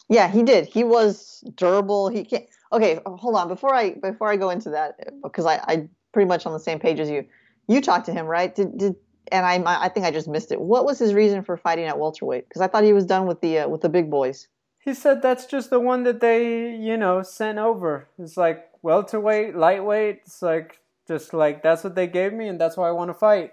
Yeah, 0.09 0.29
he 0.29 0.44
did. 0.44 0.66
He 0.66 0.85
was 0.85 1.42
durable. 1.57 2.09
He 2.09 2.24
can 2.24 2.42
Okay, 2.72 3.00
hold 3.07 3.35
on. 3.35 3.48
Before 3.48 3.74
I 3.74 3.94
before 3.94 4.31
I 4.31 4.37
go 4.37 4.50
into 4.50 4.70
that, 4.70 5.00
because 5.24 5.46
I 5.46 5.57
I 5.57 5.88
pretty 6.12 6.29
much 6.29 6.46
on 6.46 6.52
the 6.52 6.61
same 6.61 6.79
page 6.79 7.00
as 7.00 7.11
you. 7.11 7.24
You 7.66 7.81
talked 7.81 8.07
to 8.07 8.12
him, 8.12 8.26
right? 8.26 8.55
Did 8.55 8.79
did 8.79 8.94
and 9.33 9.44
I 9.44 9.61
I 9.66 9.88
think 9.88 10.07
I 10.07 10.12
just 10.12 10.29
missed 10.29 10.52
it. 10.52 10.61
What 10.61 10.85
was 10.85 11.00
his 11.00 11.12
reason 11.12 11.42
for 11.42 11.57
fighting 11.57 11.87
at 11.87 11.98
welterweight? 11.98 12.48
Because 12.48 12.62
I 12.62 12.68
thought 12.68 12.85
he 12.85 12.92
was 12.92 13.05
done 13.05 13.26
with 13.26 13.40
the 13.40 13.59
uh, 13.59 13.68
with 13.68 13.81
the 13.81 13.88
big 13.88 14.12
boys. 14.12 14.46
He 14.87 14.94
said 14.94 15.20
that's 15.20 15.46
just 15.46 15.70
the 15.70 15.81
one 15.81 16.05
that 16.05 16.20
they 16.20 16.70
you 16.77 16.96
know 16.96 17.22
sent 17.22 17.59
over. 17.59 18.09
It's 18.20 18.37
like 18.37 18.70
welterweight, 18.83 19.57
lightweight. 19.57 20.20
It's 20.25 20.40
like 20.40 20.79
just 21.09 21.35
like 21.35 21.61
that's 21.61 21.83
what 21.83 21.96
they 21.96 22.07
gave 22.07 22.33
me, 22.33 22.46
and 22.46 22.59
that's 22.61 22.77
why 22.77 22.88
I 22.88 22.92
want 22.92 23.11
to 23.11 23.14
fight. 23.14 23.53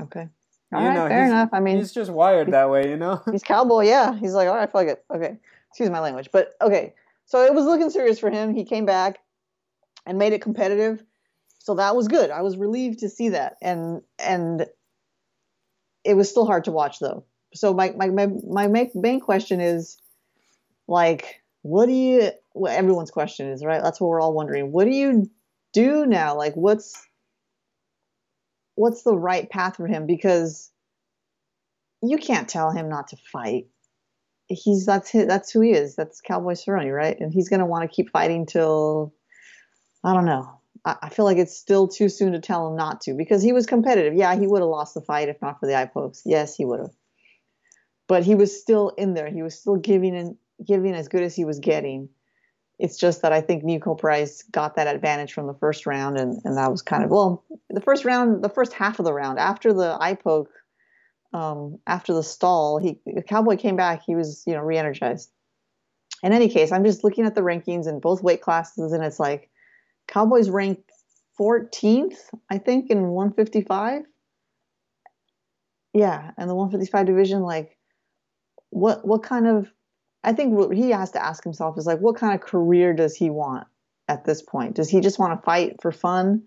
Okay. 0.00 0.28
All 0.72 0.80
you 0.80 0.86
right, 0.86 0.94
know, 0.94 1.08
fair 1.08 1.26
enough. 1.26 1.48
I 1.52 1.58
mean, 1.58 1.78
he's 1.78 1.90
just 1.92 2.12
wired 2.12 2.52
that 2.52 2.70
way, 2.70 2.88
you 2.88 2.96
know. 2.96 3.20
He's 3.32 3.42
cowboy, 3.42 3.86
yeah. 3.86 4.16
He's 4.16 4.32
like, 4.32 4.46
all 4.46 4.54
right, 4.54 4.70
fuck 4.70 4.86
it. 4.86 5.04
Okay, 5.12 5.36
excuse 5.68 5.90
my 5.90 5.98
language, 5.98 6.28
but 6.32 6.52
okay. 6.62 6.94
So 7.26 7.44
it 7.44 7.52
was 7.52 7.64
looking 7.64 7.90
serious 7.90 8.20
for 8.20 8.30
him. 8.30 8.54
He 8.54 8.64
came 8.64 8.86
back 8.86 9.18
and 10.06 10.16
made 10.16 10.32
it 10.32 10.42
competitive, 10.42 11.02
so 11.58 11.74
that 11.74 11.96
was 11.96 12.06
good. 12.06 12.30
I 12.30 12.42
was 12.42 12.56
relieved 12.56 13.00
to 13.00 13.08
see 13.08 13.30
that, 13.30 13.56
and 13.60 14.02
and 14.20 14.66
it 16.04 16.14
was 16.14 16.30
still 16.30 16.46
hard 16.46 16.64
to 16.64 16.72
watch 16.72 17.00
though. 17.00 17.24
So 17.52 17.74
my 17.74 17.90
my 17.96 18.06
my, 18.06 18.28
my 18.48 18.88
main 18.94 19.18
question 19.18 19.60
is, 19.60 20.00
like, 20.90 21.40
what 21.62 21.86
do 21.86 21.92
you 21.92 22.32
well, 22.52 22.76
everyone's 22.76 23.12
question 23.12 23.48
is 23.48 23.64
right? 23.64 23.82
That's 23.82 24.00
what 24.00 24.08
we're 24.08 24.20
all 24.20 24.34
wondering. 24.34 24.72
What 24.72 24.84
do 24.84 24.90
you 24.90 25.30
do 25.72 26.04
now? 26.04 26.36
Like 26.36 26.54
what's 26.54 27.00
what's 28.74 29.02
the 29.04 29.16
right 29.16 29.48
path 29.48 29.76
for 29.76 29.86
him? 29.86 30.06
Because 30.06 30.70
you 32.02 32.18
can't 32.18 32.48
tell 32.48 32.72
him 32.72 32.88
not 32.88 33.08
to 33.08 33.16
fight. 33.32 33.66
He's 34.48 34.84
that's 34.84 35.10
his, 35.10 35.26
that's 35.28 35.52
who 35.52 35.60
he 35.60 35.70
is. 35.70 35.94
That's 35.94 36.20
cowboy 36.20 36.54
cerrone 36.54 36.92
right? 36.92 37.16
And 37.18 37.32
he's 37.32 37.48
going 37.48 37.60
to 37.60 37.66
want 37.66 37.88
to 37.88 37.94
keep 37.94 38.10
fighting 38.10 38.46
till 38.46 39.14
i 40.02 40.12
don't 40.12 40.24
know. 40.24 40.60
I, 40.84 40.96
I 41.02 41.08
feel 41.10 41.24
like 41.24 41.36
it's 41.36 41.56
still 41.56 41.86
too 41.86 42.08
soon 42.08 42.32
to 42.32 42.40
tell 42.40 42.66
him 42.66 42.76
not 42.76 43.02
to 43.02 43.14
because 43.14 43.42
he 43.44 43.52
was 43.52 43.66
competitive. 43.66 44.14
Yeah 44.14 44.34
he 44.34 44.48
would 44.48 44.60
have 44.60 44.68
lost 44.68 44.94
the 44.94 45.02
fight 45.02 45.28
if 45.28 45.40
not 45.40 45.60
for 45.60 45.66
the 45.66 45.78
eye 45.78 45.86
pokes. 45.86 46.22
Yes 46.24 46.56
he 46.56 46.64
would 46.64 46.80
have 46.80 46.90
but 48.08 48.24
he 48.24 48.34
was 48.34 48.60
still 48.60 48.88
in 48.98 49.14
there. 49.14 49.30
He 49.30 49.40
was 49.40 49.56
still 49.56 49.76
giving 49.76 50.16
and 50.16 50.36
giving 50.66 50.94
as 50.94 51.08
good 51.08 51.22
as 51.22 51.34
he 51.34 51.44
was 51.44 51.58
getting 51.58 52.08
it's 52.80 52.96
just 52.96 53.22
that 53.22 53.32
I 53.32 53.42
think 53.42 53.62
Niko 53.62 53.96
Price 53.96 54.42
got 54.50 54.76
that 54.76 54.92
advantage 54.92 55.32
from 55.34 55.46
the 55.46 55.54
first 55.54 55.86
round, 55.86 56.16
and, 56.16 56.40
and 56.44 56.56
that 56.56 56.70
was 56.70 56.80
kind 56.80 57.04
of 57.04 57.10
well, 57.10 57.44
the 57.68 57.80
first 57.80 58.04
round, 58.04 58.42
the 58.42 58.48
first 58.48 58.72
half 58.72 58.98
of 58.98 59.04
the 59.04 59.12
round 59.12 59.38
after 59.38 59.72
the 59.72 59.96
eye 60.00 60.14
poke, 60.14 60.50
um, 61.34 61.78
after 61.86 62.14
the 62.14 62.22
stall, 62.22 62.78
he 62.78 62.98
the 63.04 63.22
Cowboy 63.22 63.56
came 63.56 63.76
back. 63.76 64.02
He 64.04 64.16
was 64.16 64.42
you 64.46 64.54
know 64.54 64.60
re-energized. 64.60 65.30
In 66.22 66.32
any 66.32 66.48
case, 66.48 66.72
I'm 66.72 66.84
just 66.84 67.04
looking 67.04 67.26
at 67.26 67.34
the 67.34 67.42
rankings 67.42 67.86
in 67.86 68.00
both 68.00 68.22
weight 68.22 68.40
classes, 68.40 68.92
and 68.92 69.04
it's 69.04 69.20
like 69.20 69.50
Cowboys 70.08 70.48
ranked 70.48 70.90
14th, 71.38 72.16
I 72.50 72.58
think, 72.58 72.90
in 72.90 73.08
155. 73.08 74.02
Yeah, 75.92 76.30
and 76.38 76.48
the 76.48 76.54
155 76.54 77.06
division, 77.06 77.42
like, 77.42 77.76
what 78.70 79.06
what 79.06 79.22
kind 79.22 79.46
of 79.46 79.70
I 80.22 80.32
think 80.32 80.54
what 80.54 80.76
he 80.76 80.90
has 80.90 81.12
to 81.12 81.24
ask 81.24 81.42
himself 81.42 81.78
is 81.78 81.86
like, 81.86 82.00
what 82.00 82.16
kind 82.16 82.34
of 82.34 82.46
career 82.46 82.92
does 82.92 83.16
he 83.16 83.30
want 83.30 83.66
at 84.08 84.24
this 84.24 84.42
point? 84.42 84.76
Does 84.76 84.90
he 84.90 85.00
just 85.00 85.18
want 85.18 85.38
to 85.38 85.44
fight 85.44 85.80
for 85.80 85.92
fun? 85.92 86.42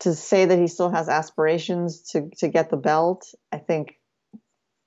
to 0.00 0.14
say 0.14 0.44
that 0.44 0.58
he 0.58 0.66
still 0.66 0.90
has 0.90 1.08
aspirations 1.08 2.02
to 2.10 2.28
to 2.38 2.48
get 2.48 2.70
the 2.70 2.76
belt, 2.76 3.34
I 3.52 3.58
think, 3.58 3.98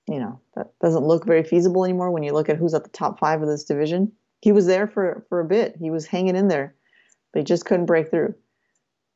you 0.08 0.20
know, 0.20 0.39
that 0.56 0.72
doesn't 0.80 1.06
look 1.06 1.26
very 1.26 1.44
feasible 1.44 1.84
anymore 1.84 2.12
when 2.12 2.24
you 2.24 2.34
look 2.34 2.50
at 2.50 2.58
who's 2.58 2.74
at 2.74 2.84
the 2.84 2.89
top 2.89 3.20
five 3.20 3.42
of 3.42 3.48
this 3.48 3.63
division. 3.63 4.12
He 4.42 4.52
was 4.52 4.68
there 4.68 4.88
for 4.88 5.26
for 5.30 5.39
a 5.39 5.46
bit. 5.46 5.76
He 5.80 5.89
was 5.89 6.06
hanging 6.06 6.36
in 6.36 6.48
there, 6.48 6.76
but 7.34 7.39
he 7.39 7.44
just 7.44 7.65
couldn't 7.65 7.88
break 7.88 8.10
through. 8.10 8.36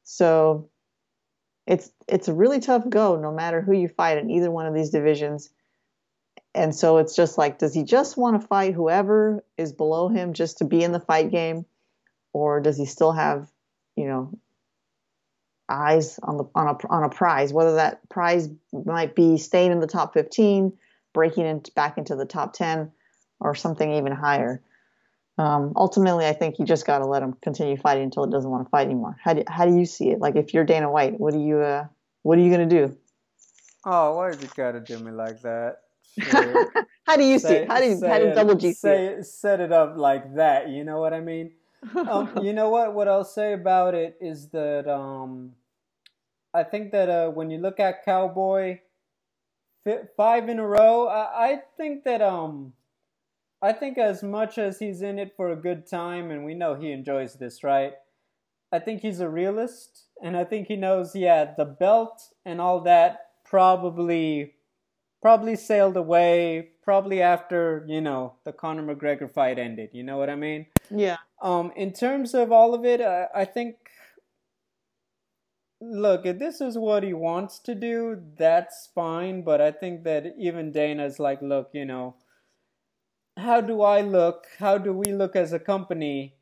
So 0.04 0.70
it's 1.68 1.92
it's 2.08 2.28
a 2.28 2.34
really 2.34 2.60
tough 2.60 2.90
go 2.90 3.16
no 3.16 3.32
matter 3.32 3.62
who 3.62 3.74
you 3.74 3.88
fight 3.88 4.18
in 4.18 4.30
either 4.32 4.52
one 4.52 4.66
of 4.66 4.74
these 4.74 4.90
divisions. 4.90 5.50
And 6.56 6.76
so 6.76 6.98
it's 6.98 7.16
just 7.16 7.38
like, 7.38 7.58
does 7.58 7.74
he 7.74 7.84
just 7.84 8.16
want 8.16 8.40
to 8.40 8.48
fight 8.48 8.74
whoever 8.74 9.44
is 9.58 9.74
below 9.74 10.08
him 10.08 10.34
just 10.34 10.60
to 10.60 10.66
be 10.66 10.84
in 10.84 10.92
the 10.92 11.00
fight 11.00 11.32
game? 11.32 11.66
Or 12.32 12.60
does 12.60 12.78
he 12.78 12.86
still 12.86 13.12
have, 13.12 13.50
you 13.96 14.06
know, 14.06 14.38
eyes 15.70 16.20
on 16.22 16.38
the 16.38 16.44
on 16.56 16.68
a 16.68 16.88
on 16.90 17.04
a 17.04 17.10
prize, 17.10 17.54
whether 17.54 17.76
that 17.76 18.08
prize 18.10 18.50
might 18.72 19.16
be 19.16 19.38
staying 19.38 19.72
in 19.72 19.80
the 19.80 19.88
top 19.88 20.14
15, 20.14 20.74
breaking 21.14 21.46
into, 21.46 21.72
back 21.72 21.98
into 21.98 22.16
the 22.16 22.26
top 22.26 22.54
10, 22.54 22.92
or 23.40 23.56
something 23.56 23.94
even 23.94 24.12
higher. 24.12 24.62
Um, 25.38 25.74
ultimately, 25.76 26.28
I 26.28 26.34
think 26.34 26.60
you 26.60 26.66
just 26.66 26.86
got 26.86 27.00
to 27.00 27.06
let 27.06 27.24
him 27.24 27.34
continue 27.42 27.78
fighting 27.78 28.04
until 28.04 28.24
it 28.24 28.32
doesn't 28.32 28.50
want 28.50 28.66
to 28.66 28.70
fight 28.70 28.86
anymore. 28.86 29.18
How 29.24 29.34
do 29.34 29.44
how 29.48 29.66
do 29.66 29.76
you 29.76 29.86
see 29.86 30.10
it? 30.10 30.20
Like 30.20 30.36
if 30.36 30.54
you're 30.54 30.66
Dana 30.66 30.92
White, 30.92 31.20
what 31.20 31.34
do 31.34 31.40
you 31.40 31.60
uh, 31.60 31.88
what 32.22 32.38
are 32.38 32.42
you 32.42 32.52
gonna 32.52 32.68
do? 32.68 32.96
Oh, 33.86 34.16
why 34.16 34.32
did 34.32 34.42
you 34.42 34.50
gotta 34.56 34.80
do 34.80 35.00
me 35.00 35.12
like 35.12 35.42
that? 35.42 35.78
how 37.06 37.18
do 37.18 37.24
you 37.24 37.40
say, 37.40 37.48
see 37.48 37.56
it? 37.56 37.68
How 37.68 37.80
do 37.80 37.86
you, 37.86 38.08
how 38.08 38.20
do 38.20 38.34
double 38.34 38.56
G 38.56 38.74
say 38.74 39.08
it? 39.08 39.26
Set 39.26 39.60
it 39.60 39.72
up 39.72 39.98
like 39.98 40.36
that. 40.36 40.70
You 40.70 40.84
know 40.84 41.00
what 41.00 41.14
I 41.14 41.20
mean? 41.20 41.52
um, 41.96 42.32
you 42.42 42.54
know 42.54 42.70
what? 42.70 42.94
What 42.94 43.08
I'll 43.08 43.24
say 43.24 43.54
about 43.54 43.96
it 43.96 44.18
is 44.22 44.50
that 44.50 44.88
um, 44.88 45.54
I 46.54 46.64
think 46.64 46.92
that 46.92 47.10
uh, 47.10 47.30
when 47.30 47.50
you 47.50 47.58
look 47.58 47.80
at 47.80 48.06
Cowboy, 48.06 48.80
five 50.16 50.50
in 50.50 50.60
a 50.60 50.68
row, 50.68 51.08
I, 51.08 51.46
I 51.46 51.62
think 51.78 52.04
that 52.04 52.22
um, 52.22 52.74
I 53.62 53.74
think 53.74 53.98
as 53.98 54.24
much 54.24 54.58
as 54.58 54.80
he's 54.80 55.02
in 55.02 55.18
it 55.20 55.34
for 55.36 55.52
a 55.52 55.56
good 55.56 55.88
time, 55.88 56.32
and 56.32 56.46
we 56.46 56.54
know 56.54 56.76
he 56.76 56.92
enjoys 56.92 57.36
this, 57.36 57.64
right? 57.64 57.94
I 58.72 58.80
think 58.80 59.02
he's 59.02 59.20
a 59.20 59.30
realist, 59.30 60.06
and 60.22 60.36
I 60.36 60.44
think 60.46 60.68
he 60.68 60.76
knows, 60.76 61.16
yeah, 61.16 61.54
the 61.56 61.66
belt 61.66 62.22
and 62.46 62.60
all 62.60 62.82
that 62.82 63.28
probably 63.46 64.56
probably 65.24 65.56
sailed 65.56 65.96
away 65.96 66.70
probably 66.84 67.22
after 67.22 67.86
you 67.88 68.02
know 68.02 68.36
the 68.44 68.52
Conor 68.52 68.84
McGregor 68.84 69.34
fight 69.34 69.58
ended. 69.58 69.90
You 69.94 70.04
know 70.04 70.18
what 70.18 70.30
I 70.30 70.36
mean? 70.36 70.68
Yeah. 70.92 71.18
Um, 71.42 71.72
in 71.76 71.94
terms 71.94 72.34
of 72.36 72.52
all 72.52 72.76
of 72.76 72.86
it, 72.86 73.02
I, 73.02 73.28
I 73.34 73.46
think. 73.46 73.78
Look, 75.86 76.26
if 76.26 76.40
this 76.40 76.62
is 76.62 76.78
what 76.78 77.04
he 77.04 77.14
wants 77.14 77.60
to 77.60 77.76
do, 77.76 78.22
that's 78.38 78.90
fine. 78.96 79.42
But 79.42 79.60
I 79.60 79.72
think 79.72 80.04
that 80.06 80.34
even 80.38 80.72
Dana's 80.72 81.20
like, 81.20 81.42
look, 81.42 81.72
you 81.74 81.84
know, 81.84 82.16
how 83.36 83.60
do 83.60 83.82
I 83.82 84.00
look? 84.00 84.46
How 84.60 84.78
do 84.78 84.94
we 84.94 85.12
look 85.12 85.36
as 85.36 85.52
a 85.52 85.60
company 85.60 86.36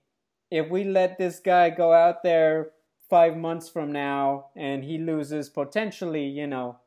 if 0.51 0.69
we 0.69 0.83
let 0.83 1.17
this 1.17 1.39
guy 1.39 1.71
go 1.71 1.93
out 1.93 2.21
there 2.21 2.71
five 3.09 3.35
months 3.35 3.67
from 3.67 3.91
now 3.91 4.47
and 4.55 4.83
he 4.83 4.97
loses 4.97 5.49
potentially, 5.49 6.25
you 6.25 6.45
know, 6.45 6.77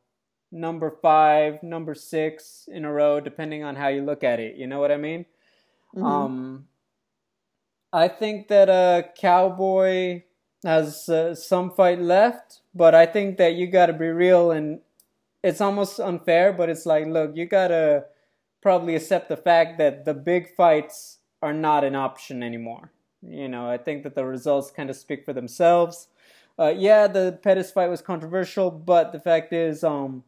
number 0.55 0.91
five, 0.91 1.63
number 1.63 1.95
six 1.95 2.69
in 2.71 2.85
a 2.85 2.93
row, 2.93 3.21
depending 3.21 3.65
on 3.65 3.75
how 3.77 3.89
you 3.89 4.03
look 4.03 4.23
at 4.23 4.39
it. 4.39 4.57
You 4.57 4.67
know 4.67 4.79
what 4.81 4.93
I 4.93 4.97
mean? 4.97 5.27
Mm-hmm. 5.95 6.05
Um, 6.05 6.69
I 7.93 8.09
think 8.09 8.49
that 8.49 8.69
a 8.69 9.09
cowboy 9.21 10.23
has 10.65 11.09
uh, 11.09 11.35
some 11.35 11.71
fight 11.71 12.01
left, 12.01 12.61
but 12.75 12.95
I 12.95 13.05
think 13.05 13.37
that 13.37 13.55
you 13.55 13.67
got 13.67 13.87
to 13.87 13.93
be 13.93 14.07
real, 14.07 14.51
and 14.51 14.81
it's 15.43 15.61
almost 15.61 16.01
unfair. 16.01 16.53
But 16.53 16.71
it's 16.71 16.87
like, 16.87 17.07
look, 17.07 17.37
you 17.37 17.47
gotta 17.47 18.07
probably 18.63 18.97
accept 18.97 19.29
the 19.29 19.37
fact 19.37 19.79
that 19.79 20.05
the 20.05 20.15
big 20.15 20.55
fights 20.57 21.19
are 21.43 21.53
not 21.53 21.85
an 21.85 21.95
option 21.95 22.43
anymore. 22.43 22.91
You 23.23 23.49
know, 23.49 23.69
I 23.69 23.79
think 23.79 24.03
that 24.05 24.15
the 24.15 24.25
results 24.25 24.71
kind 24.71 24.89
of 24.89 24.97
speak 24.97 25.25
for 25.25 25.33
themselves. 25.33 26.09
Uh, 26.59 26.73
yeah, 26.77 27.07
the 27.07 27.39
Pettis 27.43 27.73
fight 27.73 27.91
was 27.91 28.01
controversial, 28.01 28.71
but 28.71 29.13
the 29.13 29.19
fact 29.19 29.53
is, 29.53 29.83
um, 29.83 30.23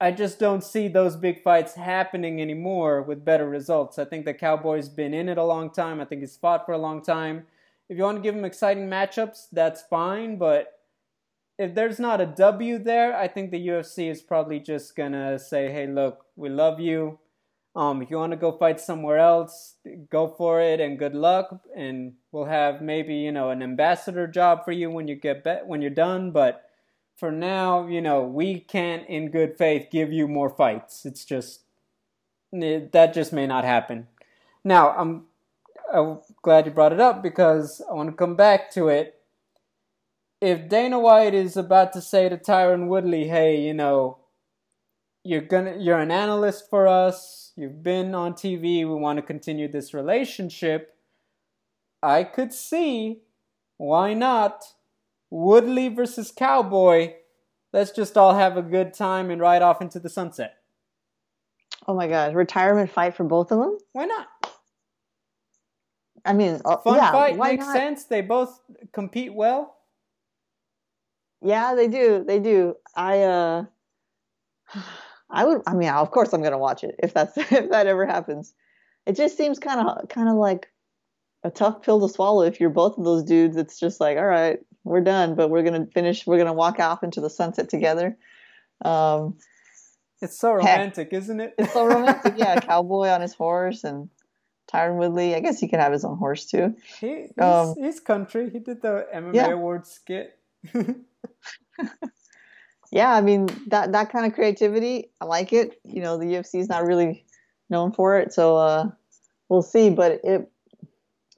I 0.00 0.10
just 0.10 0.38
don't 0.38 0.64
see 0.64 0.88
those 0.88 1.16
big 1.16 1.42
fights 1.42 1.74
happening 1.74 2.40
anymore 2.40 3.00
with 3.02 3.24
better 3.24 3.48
results. 3.48 3.98
I 3.98 4.04
think 4.04 4.24
the 4.24 4.34
Cowboy's 4.34 4.88
been 4.88 5.14
in 5.14 5.28
it 5.28 5.38
a 5.38 5.44
long 5.44 5.70
time. 5.70 6.00
I 6.00 6.04
think 6.04 6.20
he's 6.22 6.36
fought 6.36 6.66
for 6.66 6.72
a 6.72 6.78
long 6.78 7.02
time. 7.02 7.46
If 7.88 7.96
you 7.96 8.02
want 8.02 8.16
to 8.16 8.22
give 8.22 8.34
him 8.34 8.44
exciting 8.44 8.88
matchups, 8.88 9.46
that's 9.52 9.82
fine, 9.82 10.36
but 10.36 10.80
if 11.58 11.74
there's 11.74 12.00
not 12.00 12.20
a 12.20 12.26
W 12.26 12.78
there, 12.78 13.16
I 13.16 13.28
think 13.28 13.50
the 13.50 13.68
UFC 13.68 14.10
is 14.10 14.22
probably 14.22 14.58
just 14.58 14.96
gonna 14.96 15.38
say, 15.38 15.70
"Hey, 15.70 15.86
look, 15.86 16.26
we 16.34 16.48
love 16.48 16.80
you. 16.80 17.20
Um, 17.76 18.02
if 18.02 18.10
you 18.10 18.18
want 18.18 18.30
to 18.30 18.36
go 18.36 18.52
fight 18.52 18.80
somewhere 18.80 19.18
else, 19.18 19.74
go 20.08 20.28
for 20.28 20.60
it 20.60 20.78
and 20.80 20.98
good 20.98 21.14
luck. 21.14 21.60
And 21.76 22.14
we'll 22.30 22.44
have 22.44 22.80
maybe 22.80 23.16
you 23.16 23.32
know 23.32 23.50
an 23.50 23.62
ambassador 23.62 24.26
job 24.26 24.64
for 24.64 24.72
you 24.72 24.90
when 24.90 25.08
you 25.08 25.16
get 25.16 25.42
be- 25.42 25.64
when 25.66 25.82
you're 25.82 25.90
done. 25.90 26.30
But 26.30 26.64
for 27.16 27.32
now, 27.32 27.86
you 27.86 28.00
know 28.00 28.22
we 28.22 28.60
can't, 28.60 29.08
in 29.08 29.30
good 29.30 29.58
faith, 29.58 29.88
give 29.90 30.12
you 30.12 30.28
more 30.28 30.50
fights. 30.50 31.04
It's 31.04 31.24
just 31.24 31.62
it, 32.52 32.92
that 32.92 33.12
just 33.12 33.32
may 33.32 33.46
not 33.46 33.64
happen. 33.64 34.06
Now 34.62 34.90
I'm, 34.90 35.24
I'm 35.92 36.20
glad 36.42 36.66
you 36.66 36.72
brought 36.72 36.92
it 36.92 37.00
up 37.00 37.22
because 37.22 37.82
I 37.90 37.94
want 37.94 38.08
to 38.10 38.16
come 38.16 38.36
back 38.36 38.70
to 38.72 38.88
it. 38.88 39.20
If 40.40 40.68
Dana 40.68 40.98
White 41.00 41.34
is 41.34 41.56
about 41.56 41.92
to 41.94 42.00
say 42.00 42.28
to 42.28 42.36
Tyron 42.36 42.86
Woodley, 42.86 43.26
"Hey, 43.28 43.60
you 43.60 43.74
know, 43.74 44.18
you're 45.24 45.40
gonna 45.40 45.76
you're 45.78 45.98
an 45.98 46.12
analyst 46.12 46.70
for 46.70 46.86
us." 46.86 47.43
You've 47.56 47.82
been 47.82 48.14
on 48.14 48.34
TV. 48.34 48.78
We 48.78 48.84
want 48.86 49.18
to 49.18 49.22
continue 49.22 49.68
this 49.68 49.94
relationship. 49.94 50.96
I 52.02 52.24
could 52.24 52.52
see 52.52 53.20
why 53.76 54.12
not 54.14 54.64
Woodley 55.30 55.88
versus 55.88 56.32
Cowboy. 56.32 57.14
Let's 57.72 57.90
just 57.90 58.16
all 58.16 58.34
have 58.34 58.56
a 58.56 58.62
good 58.62 58.92
time 58.92 59.30
and 59.30 59.40
ride 59.40 59.62
off 59.62 59.80
into 59.80 60.00
the 60.00 60.08
sunset. 60.08 60.56
Oh 61.86 61.94
my 61.94 62.08
god, 62.08 62.34
retirement 62.34 62.90
fight 62.90 63.14
for 63.14 63.24
both 63.24 63.52
of 63.52 63.58
them? 63.58 63.78
Why 63.92 64.06
not? 64.06 64.28
I 66.24 66.32
mean, 66.32 66.60
uh, 66.64 66.78
fun 66.78 66.96
yeah, 66.96 67.12
fight 67.12 67.36
makes 67.36 67.66
not? 67.66 67.76
sense. 67.76 68.04
They 68.04 68.22
both 68.22 68.60
compete 68.92 69.34
well. 69.34 69.76
Yeah, 71.42 71.74
they 71.74 71.88
do. 71.88 72.24
They 72.26 72.40
do. 72.40 72.76
I 72.96 73.20
uh 73.22 73.64
I 75.34 75.44
would. 75.44 75.62
I 75.66 75.74
mean, 75.74 75.88
of 75.88 76.10
course, 76.10 76.32
I'm 76.32 76.42
gonna 76.42 76.58
watch 76.58 76.84
it 76.84 76.94
if 77.02 77.12
that's 77.12 77.36
if 77.52 77.70
that 77.70 77.86
ever 77.86 78.06
happens. 78.06 78.54
It 79.04 79.16
just 79.16 79.36
seems 79.36 79.58
kind 79.58 79.86
of 79.86 80.08
kind 80.08 80.28
of 80.28 80.36
like 80.36 80.68
a 81.42 81.50
tough 81.50 81.82
pill 81.82 82.00
to 82.00 82.12
swallow 82.12 82.42
if 82.42 82.60
you're 82.60 82.70
both 82.70 82.96
of 82.96 83.04
those 83.04 83.24
dudes. 83.24 83.56
It's 83.56 83.78
just 83.78 84.00
like, 84.00 84.16
all 84.16 84.24
right, 84.24 84.60
we're 84.84 85.02
done, 85.02 85.34
but 85.34 85.50
we're 85.50 85.64
gonna 85.64 85.86
finish. 85.86 86.26
We're 86.26 86.38
gonna 86.38 86.54
walk 86.54 86.78
off 86.78 87.02
into 87.02 87.20
the 87.20 87.28
sunset 87.28 87.68
together. 87.68 88.16
Um, 88.84 89.36
it's 90.22 90.38
so 90.38 90.52
romantic, 90.52 91.10
heck, 91.10 91.20
isn't 91.20 91.40
it? 91.40 91.54
it's 91.58 91.72
so 91.72 91.86
romantic. 91.86 92.34
Yeah, 92.36 92.60
cowboy 92.60 93.08
on 93.08 93.20
his 93.20 93.34
horse 93.34 93.84
and 93.84 94.08
Tyron 94.72 94.96
Woodley. 94.96 95.34
I 95.34 95.40
guess 95.40 95.58
he 95.58 95.68
can 95.68 95.80
have 95.80 95.92
his 95.92 96.04
own 96.04 96.16
horse 96.16 96.46
too. 96.46 96.76
He, 97.00 97.26
he's, 97.36 97.38
um, 97.38 97.74
he's 97.78 98.00
country. 98.00 98.50
He 98.50 98.60
did 98.60 98.80
the 98.80 99.06
MMA 99.12 99.34
yeah. 99.34 99.50
awards 99.50 99.90
skit. 99.90 100.38
yeah, 102.90 103.12
I 103.12 103.20
mean 103.20 103.48
that 103.68 103.92
that 103.92 104.10
kind 104.10 104.26
of 104.26 104.34
creativity, 104.34 105.10
I 105.20 105.24
like 105.24 105.52
it. 105.52 105.80
You 105.84 106.02
know, 106.02 106.18
the 106.18 106.26
UFC 106.26 106.60
is 106.60 106.68
not 106.68 106.86
really 106.86 107.24
known 107.70 107.92
for 107.92 108.18
it, 108.18 108.32
so 108.32 108.56
uh, 108.56 108.90
we'll 109.48 109.62
see. 109.62 109.90
But 109.90 110.20
it 110.24 110.50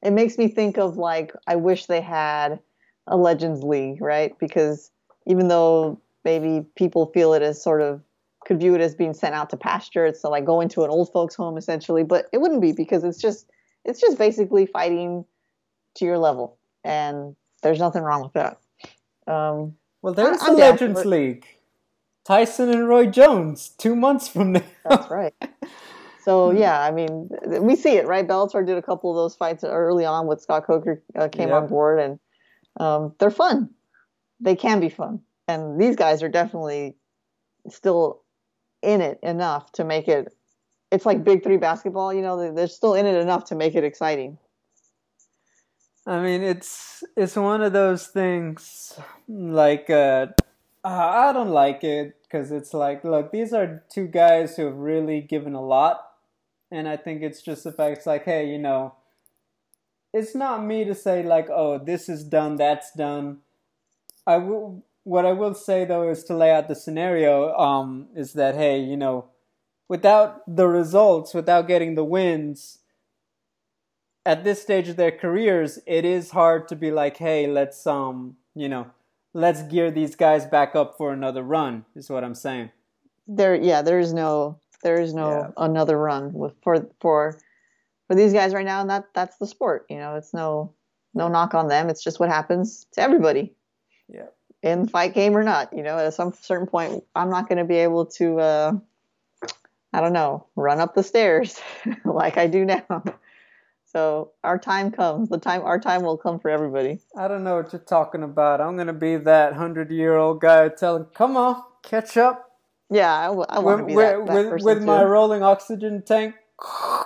it 0.03 0.13
makes 0.13 0.39
me 0.39 0.49
think 0.49 0.79
of 0.79 0.97
like 0.97 1.33
I 1.47 1.57
wish 1.57 1.87
they 1.87 2.01
had 2.01 2.61
a 3.07 3.17
Legends 3.17 3.63
League, 3.63 4.01
right? 4.01 4.39
Because 4.39 4.91
even 5.27 5.49
though 5.49 6.01
maybe 6.25 6.65
people 6.77 7.07
feel 7.07 7.35
it 7.35 7.43
as 7.43 7.63
sort 7.63 7.83
of 7.83 8.03
could 8.45 8.61
view 8.61 8.75
it 8.75 8.81
as 8.81 8.95
being 8.95 9.15
sent 9.15 9.35
out 9.35 9.51
to 9.51 9.57
pasture, 9.57 10.07
it's 10.07 10.23
like 10.23 10.45
going 10.45 10.69
to 10.69 10.85
an 10.85 10.91
old 10.91 11.11
folks 11.13 11.35
home 11.35 11.57
essentially, 11.57 12.05
but 12.05 12.27
it 12.33 12.39
wouldn't 12.39 12.61
be 12.61 12.73
because 12.73 13.05
it's 13.05 13.21
just 13.21 13.51
it's 13.85 14.01
just 14.01 14.19
basically 14.19 14.67
fighting 14.67 15.25
to 15.95 16.05
your 16.05 16.19
level, 16.19 16.59
and 16.85 17.35
there's 17.63 17.79
nothing 17.79 18.03
wrong 18.03 18.23
with 18.23 18.33
that. 18.35 18.59
Um, 19.27 19.75
well, 20.07 20.15
there's 20.15 20.41
a 20.41 20.53
Legends 20.53 21.05
League. 21.05 21.45
Tyson 22.25 22.71
and 22.71 22.89
Roy 22.89 23.07
Jones, 23.07 23.71
two 23.71 23.97
months 23.97 24.29
from 24.29 24.53
now. 24.53 24.63
That's 24.89 25.11
right. 25.11 25.35
So 26.23 26.51
yeah, 26.51 26.81
I 26.81 26.91
mean, 26.91 27.31
we 27.61 27.77
see 27.77 27.91
it, 27.91 28.09
right? 28.09 28.27
Bellator 28.27 28.67
did 28.67 28.77
a 28.77 28.83
couple 28.83 29.13
of 29.13 29.17
those 29.17 29.37
fights 29.37 29.63
early 29.63 30.05
on 30.05 30.27
with 30.27 30.41
Scott 30.41 30.67
Coker 30.67 31.01
uh, 31.15 31.29
came 31.29 31.51
yep. 31.51 31.63
on 31.63 31.69
board, 31.69 32.01
and 32.01 32.19
um, 32.81 33.15
they're 33.21 33.31
fun. 33.31 33.71
They 34.41 34.57
can 34.57 34.81
be 34.81 34.89
fun, 34.89 35.21
and 35.47 35.81
these 35.81 35.95
guys 35.95 36.25
are 36.25 36.29
definitely 36.29 36.97
still 37.69 38.25
in 38.83 39.03
it 39.03 39.21
enough 39.23 39.71
to 39.75 39.85
make 39.85 40.09
it. 40.09 40.35
It's 40.91 41.07
like 41.07 41.23
Big 41.23 41.45
Three 41.45 41.59
basketball, 41.59 42.13
you 42.13 42.23
know. 42.23 42.53
They're 42.53 42.67
still 42.67 42.95
in 42.95 43.07
it 43.07 43.15
enough 43.15 43.45
to 43.45 43.55
make 43.55 43.77
it 43.77 43.85
exciting. 43.85 44.37
I 46.07 46.21
mean, 46.21 46.43
it's 46.43 47.03
it's 47.17 47.35
one 47.35 47.63
of 47.63 47.73
those 47.73 48.07
things 48.07 48.97
like 49.29 49.91
uh, 49.91 50.29
I 50.85 51.33
don't 51.33 51.51
like 51.51 51.83
it 51.83 52.17
because 52.23 52.53
it's 52.53 52.73
like, 52.73 53.03
look, 53.03 53.33
these 53.33 53.53
are 53.53 53.83
two 53.93 54.07
guys 54.07 54.57
who 54.57 54.67
have 54.67 54.77
really 54.77 55.21
given 55.21 55.55
a 55.55 55.65
lot, 55.65 56.01
and 56.71 56.89
I 56.89 56.97
think 56.97 57.23
it's 57.23 57.43
just 57.43 57.65
the 57.65 57.73
fact 57.73 57.99
it's 57.99 58.07
like, 58.07 58.25
hey, 58.25 58.49
you 58.49 58.59
know, 58.59 58.95
it's 60.13 60.35
not 60.35 60.65
me 60.65 60.85
to 60.85 60.95
say 60.95 61.25
like, 61.25 61.49
oh, 61.51 61.79
this 61.79 62.09
is 62.09 62.23
done, 62.23 62.55
that's 62.55 62.93
done. 62.93 63.39
I 64.27 64.37
will. 64.39 64.85
What 65.03 65.25
I 65.25 65.33
will 65.33 65.55
say 65.55 65.85
though 65.85 66.09
is 66.09 66.25
to 66.25 66.37
lay 66.37 66.53
out 66.53 66.69
the 66.69 66.75
scenario. 66.75 67.53
Um, 67.57 68.09
is 68.15 68.33
that 68.35 68.55
hey, 68.55 68.79
you 68.81 68.97
know, 68.97 69.27
without 69.89 70.43
the 70.47 70.69
results, 70.69 71.35
without 71.35 71.67
getting 71.67 71.97
the 71.97 72.05
wins, 72.05 72.79
at 74.27 74.43
this 74.43 74.61
stage 74.61 74.89
of 74.89 74.97
their 74.97 75.13
careers, 75.13 75.79
it 75.87 76.05
is 76.05 76.33
hard 76.33 76.69
to 76.69 76.77
be 76.77 76.91
like, 76.91 77.17
hey, 77.17 77.47
let's 77.47 77.87
um, 77.87 78.37
you 78.55 78.69
know, 78.69 78.89
let's 79.33 79.63
gear 79.63 79.91
these 79.91 80.17
guys 80.17 80.45
back 80.45 80.75
up 80.75 80.97
for 80.99 81.13
another 81.13 81.43
run. 81.43 81.85
Is 81.95 82.11
what 82.11 82.25
I'm 82.25 82.35
saying. 82.35 82.71
There, 83.29 83.55
yeah, 83.55 83.83
there 83.83 84.01
is 84.01 84.13
no, 84.13 84.59
there 84.83 85.01
is 85.01 85.15
no 85.15 85.31
yeah. 85.31 85.51
another 85.57 85.97
run 85.97 86.33
with 86.33 86.55
for 86.63 86.89
for 87.01 87.39
for 88.09 88.15
these 88.15 88.33
guys 88.33 88.53
right 88.53 88.67
now, 88.67 88.81
and 88.81 88.91
that 88.91 89.05
that's 89.15 89.39
the 89.39 89.47
sport. 89.47 89.87
You 89.89 89.99
know, 89.99 90.17
it's 90.17 90.35
no 90.35 90.75
no 91.15 91.29
knock 91.29 91.55
on 91.55 91.69
them. 91.69 91.89
It's 91.89 92.03
just 92.03 92.19
what 92.19 92.29
happens 92.29 92.87
to 92.93 93.01
everybody. 93.01 93.55
Yeah. 94.09 94.27
In 94.63 94.83
the 94.83 94.89
fight 94.89 95.15
game 95.15 95.37
or 95.37 95.45
not, 95.45 95.73
you 95.73 95.83
know, 95.83 95.99
at 95.99 96.15
some 96.15 96.33
certain 96.33 96.67
point, 96.67 97.05
I'm 97.15 97.31
not 97.31 97.49
going 97.49 97.59
to 97.59 97.65
be 97.65 97.77
able 97.77 98.07
to, 98.07 98.41
uh, 98.41 98.73
I 99.93 100.01
don't 100.01 100.13
know, 100.13 100.47
run 100.57 100.81
up 100.81 100.95
the 100.95 101.05
stairs 101.05 101.61
like 102.05 102.37
I 102.37 102.49
do 102.49 102.65
now. 102.65 103.05
So 103.97 104.33
our 104.45 104.59
time 104.59 104.91
comes. 104.91 105.31
The 105.31 105.39
time, 105.39 105.63
our 105.63 105.81
time 105.81 106.03
will 106.03 106.19
come 106.19 106.39
for 106.39 106.51
everybody. 106.51 106.99
I 107.17 107.29
don't 107.29 107.43
know 107.45 107.57
what 107.57 107.73
you're 107.73 107.81
talking 107.81 108.23
about. 108.23 108.61
I'm 108.61 108.77
gonna 108.77 108.93
be 108.93 109.17
that 109.17 109.55
hundred 109.55 109.91
year 109.91 110.17
old 110.19 110.43
guy 110.43 110.69
telling, 110.69 111.07
"Come 111.15 111.35
on, 111.39 111.63
catch 111.83 112.19
up." 112.19 112.51
Yeah, 112.91 113.11
I, 113.11 113.27
w- 113.29 113.47
I 113.49 113.59
want 113.59 113.81
to 113.81 113.87
be 113.87 113.95
that, 113.95 114.27
that 114.27 114.53
with, 114.53 114.63
with 114.63 114.83
my 114.83 115.03
rolling 115.03 115.43
oxygen 115.43 116.03
tank. 116.03 116.35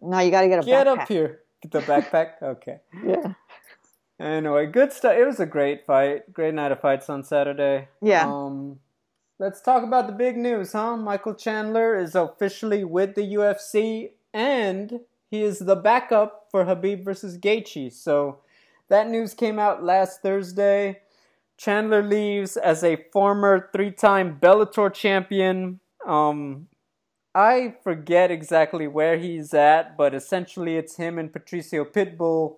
Now 0.00 0.20
you 0.20 0.30
gotta 0.30 0.48
get 0.48 0.58
a 0.58 0.62
backpack. 0.62 0.66
get 0.66 0.86
backpack. 0.86 1.00
up 1.00 1.08
here. 1.08 1.40
Get 1.62 1.72
the 1.72 1.80
backpack. 1.80 2.28
Okay. 2.42 2.80
yeah. 3.04 3.34
Anyway, 4.20 4.66
good 4.66 4.92
stuff. 4.92 5.14
It 5.14 5.26
was 5.26 5.40
a 5.40 5.46
great 5.46 5.86
fight. 5.86 6.32
Great 6.32 6.54
night 6.54 6.72
of 6.72 6.80
fights 6.80 7.08
on 7.08 7.24
Saturday. 7.24 7.88
Yeah. 8.02 8.26
Um, 8.26 8.80
let's 9.38 9.60
talk 9.60 9.82
about 9.82 10.06
the 10.06 10.12
big 10.12 10.36
news, 10.36 10.72
huh? 10.72 10.96
Michael 10.96 11.34
Chandler 11.34 11.96
is 11.96 12.14
officially 12.14 12.84
with 12.84 13.14
the 13.14 13.22
UFC 13.22 14.10
and 14.34 15.00
he 15.32 15.42
is 15.42 15.60
the 15.60 15.74
backup 15.74 16.48
for 16.50 16.66
Khabib 16.66 17.04
versus 17.04 17.38
Gaethje. 17.38 17.90
So 17.90 18.40
that 18.90 19.08
news 19.08 19.32
came 19.32 19.58
out 19.58 19.82
last 19.82 20.20
Thursday. 20.20 21.00
Chandler 21.56 22.02
leaves 22.02 22.58
as 22.58 22.84
a 22.84 23.06
former 23.10 23.70
three-time 23.72 24.38
Bellator 24.38 24.92
champion. 24.92 25.80
Um, 26.06 26.68
I 27.34 27.76
forget 27.82 28.30
exactly 28.30 28.86
where 28.86 29.16
he's 29.16 29.54
at, 29.54 29.96
but 29.96 30.14
essentially 30.14 30.76
it's 30.76 30.96
him 30.96 31.18
and 31.18 31.32
Patricio 31.32 31.86
Pitbull. 31.86 32.56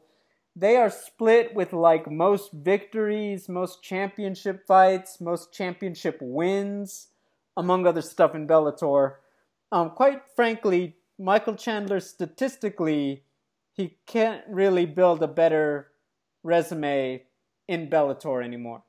They 0.57 0.75
are 0.77 0.91
split 0.91 1.55
with 1.55 1.73
like 1.73 2.11
most 2.11 2.51
victories, 2.51 3.49
most 3.49 3.85
championship 3.85 4.67
fights, 4.67 5.21
most 5.21 5.53
championship 5.53 6.19
wins, 6.21 7.07
among 7.57 7.87
other 7.87 8.03
stuff 8.03 8.35
in 8.35 8.49
Bellator. 8.49 9.15
Um, 9.71 9.91
quite 9.91 10.23
frankly, 10.35 10.97
Michael 11.19 11.55
Chandler 11.55 12.01
statistically, 12.01 13.23
he 13.73 13.97
can't 14.07 14.43
really 14.49 14.87
build 14.87 15.23
a 15.23 15.29
better 15.29 15.89
resume 16.43 17.23
in 17.69 17.89
Bellator 17.89 18.45
anymore. 18.45 18.83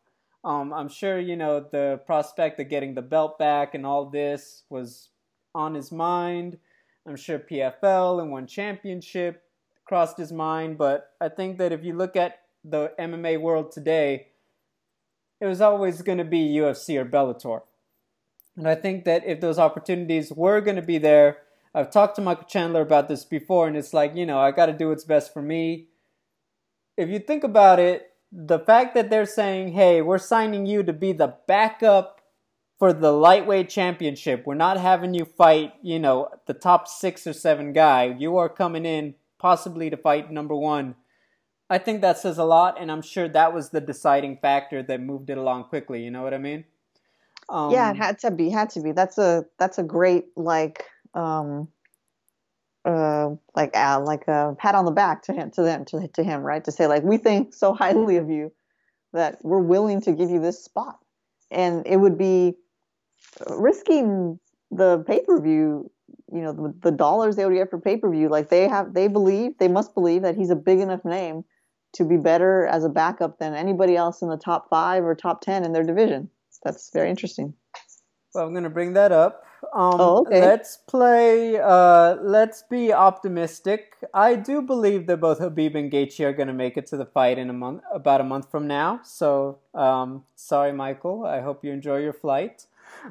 Um, 0.43 0.73
I'm 0.73 0.89
sure 0.89 1.19
you 1.19 1.35
know 1.35 1.59
the 1.59 2.01
prospect 2.05 2.59
of 2.59 2.69
getting 2.69 2.93
the 2.93 3.01
belt 3.01 3.39
back 3.39 3.73
and 3.73 3.85
all 3.85 4.05
this 4.05 4.63
was 4.69 5.09
on 5.55 5.73
his 5.73 5.91
mind. 5.91 6.57
I'm 7.07 7.15
sure 7.15 7.39
PFL 7.39 8.21
and 8.21 8.31
one 8.31 8.47
championship 8.47 9.43
crossed 9.85 10.17
his 10.17 10.31
mind, 10.31 10.77
but 10.77 11.11
I 11.21 11.29
think 11.29 11.57
that 11.59 11.71
if 11.71 11.83
you 11.83 11.95
look 11.95 12.15
at 12.15 12.41
the 12.63 12.91
MMA 12.99 13.39
world 13.39 13.71
today, 13.71 14.27
it 15.39 15.45
was 15.45 15.61
always 15.61 16.01
going 16.01 16.17
to 16.17 16.23
be 16.23 16.55
UFC 16.55 16.99
or 16.99 17.05
Bellator. 17.05 17.61
And 18.57 18.67
I 18.67 18.75
think 18.75 19.05
that 19.05 19.25
if 19.25 19.41
those 19.41 19.59
opportunities 19.59 20.31
were 20.31 20.61
going 20.61 20.77
to 20.77 20.81
be 20.81 20.97
there, 20.97 21.37
I've 21.75 21.91
talked 21.91 22.15
to 22.15 22.21
Michael 22.21 22.45
Chandler 22.45 22.79
about 22.79 23.09
this 23.09 23.25
before, 23.25 23.67
and 23.67 23.75
it's 23.75 23.93
like, 23.93 24.15
you 24.15 24.25
know, 24.25 24.39
I 24.39 24.51
got 24.51 24.67
to 24.67 24.73
do 24.73 24.87
what's 24.89 25.03
best 25.03 25.33
for 25.33 25.41
me. 25.41 25.87
If 26.95 27.09
you 27.09 27.19
think 27.19 27.43
about 27.43 27.81
it, 27.81 28.13
the 28.31 28.59
fact 28.59 28.95
that 28.95 29.09
they're 29.09 29.25
saying, 29.25 29.73
hey, 29.73 30.01
we're 30.01 30.17
signing 30.17 30.65
you 30.65 30.83
to 30.83 30.93
be 30.93 31.11
the 31.11 31.35
backup 31.47 32.21
for 32.79 32.93
the 32.93 33.11
lightweight 33.11 33.67
championship, 33.67 34.43
we're 34.45 34.55
not 34.55 34.79
having 34.79 35.13
you 35.13 35.25
fight, 35.25 35.73
you 35.81 35.99
know, 35.99 36.29
the 36.47 36.53
top 36.53 36.87
six 36.87 37.27
or 37.27 37.33
seven 37.33 37.73
guy. 37.73 38.15
You 38.17 38.37
are 38.37 38.47
coming 38.47 38.85
in 38.85 39.15
possibly 39.37 39.89
to 39.89 39.97
fight 39.97 40.31
number 40.31 40.55
one. 40.55 40.95
I 41.69 41.77
think 41.77 41.99
that 42.01 42.17
says 42.17 42.37
a 42.37 42.45
lot, 42.45 42.79
and 42.79 42.89
I'm 42.89 43.01
sure 43.01 43.27
that 43.27 43.53
was 43.53 43.71
the 43.71 43.81
deciding 43.81 44.37
factor 44.37 44.81
that 44.83 45.01
moved 45.01 45.29
it 45.29 45.37
along 45.37 45.65
quickly. 45.65 46.03
You 46.03 46.11
know 46.11 46.23
what 46.23 46.33
I 46.33 46.37
mean? 46.37 46.63
Um, 47.49 47.71
yeah, 47.71 47.91
it 47.91 47.97
had 47.97 48.19
to 48.19 48.31
be. 48.31 48.49
Had 48.49 48.69
to 48.71 48.81
be. 48.81 48.93
That's 48.93 49.17
a 49.17 49.45
that's 49.59 49.77
a 49.77 49.83
great 49.83 50.25
like 50.35 50.85
um, 51.15 51.67
uh, 52.85 53.31
like 53.55 53.75
uh, 53.75 53.99
like 54.01 54.27
a 54.27 54.55
pat 54.59 54.75
on 54.75 54.85
the 54.85 54.91
back 54.91 55.23
to 55.23 55.33
him 55.33 55.49
to 55.51 55.63
them 55.63 55.85
to, 55.85 56.07
to 56.09 56.23
him 56.23 56.41
right? 56.41 56.63
To 56.65 56.71
say 56.71 56.87
like 56.87 57.03
we 57.03 57.17
think 57.17 57.53
so 57.53 57.73
highly 57.73 58.17
of 58.17 58.29
you 58.29 58.51
that 59.13 59.39
we're 59.43 59.59
willing 59.59 60.01
to 60.01 60.11
give 60.11 60.29
you 60.29 60.39
this 60.39 60.63
spot. 60.63 60.99
And 61.49 61.85
it 61.87 61.97
would 61.97 62.17
be 62.17 62.55
risking 63.49 64.39
the 64.71 65.03
pay-per-view 65.07 65.89
you 66.33 66.41
know 66.41 66.53
the, 66.53 66.73
the 66.81 66.91
dollars 66.91 67.35
they 67.35 67.45
would 67.45 67.55
get 67.55 67.69
for 67.69 67.79
pay-per-view. 67.79 68.29
Like 68.29 68.49
they 68.49 68.67
have 68.67 68.93
they 68.93 69.07
believe 69.07 69.57
they 69.57 69.67
must 69.67 69.93
believe 69.95 70.21
that 70.21 70.35
he's 70.35 70.49
a 70.49 70.55
big 70.55 70.79
enough 70.79 71.03
name 71.05 71.43
to 71.93 72.03
be 72.03 72.17
better 72.17 72.65
as 72.65 72.83
a 72.83 72.89
backup 72.89 73.39
than 73.39 73.53
anybody 73.53 73.95
else 73.95 74.21
in 74.21 74.29
the 74.29 74.37
top 74.37 74.69
five 74.69 75.03
or 75.03 75.15
top 75.15 75.41
ten 75.41 75.63
in 75.63 75.71
their 75.71 75.83
division. 75.83 76.29
That's 76.63 76.91
very 76.91 77.09
interesting. 77.09 77.53
Well 78.33 78.45
i'm 78.45 78.53
going 78.53 78.63
to 78.63 78.69
bring 78.69 78.93
that 78.93 79.11
up 79.11 79.43
um, 79.73 79.95
oh, 79.99 80.17
okay. 80.19 80.41
Let's 80.41 80.77
play. 80.77 81.59
Uh, 81.59 82.15
let's 82.21 82.63
be 82.63 82.93
optimistic. 82.93 83.95
I 84.13 84.35
do 84.35 84.61
believe 84.61 85.07
that 85.07 85.17
both 85.17 85.39
Khabib 85.39 85.75
and 85.75 85.91
Gaethje 85.91 86.23
are 86.25 86.33
going 86.33 86.47
to 86.47 86.53
make 86.53 86.77
it 86.77 86.85
to 86.87 86.97
the 86.97 87.05
fight 87.05 87.37
in 87.37 87.49
a 87.49 87.53
month, 87.53 87.81
about 87.93 88.21
a 88.21 88.23
month 88.23 88.49
from 88.51 88.67
now. 88.67 89.01
So, 89.03 89.59
um, 89.73 90.23
sorry, 90.35 90.73
Michael. 90.73 91.25
I 91.25 91.41
hope 91.41 91.63
you 91.63 91.71
enjoy 91.71 91.97
your 91.97 92.13
flight, 92.13 92.65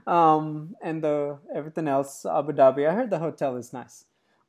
um, 0.06 0.76
and 0.82 1.02
the 1.02 1.38
everything 1.54 1.88
else. 1.88 2.24
Abu 2.26 2.52
Dhabi. 2.52 2.88
I 2.88 2.94
heard 2.94 3.10
the 3.10 3.18
hotel 3.18 3.56
is 3.56 3.72
nice, 3.72 4.04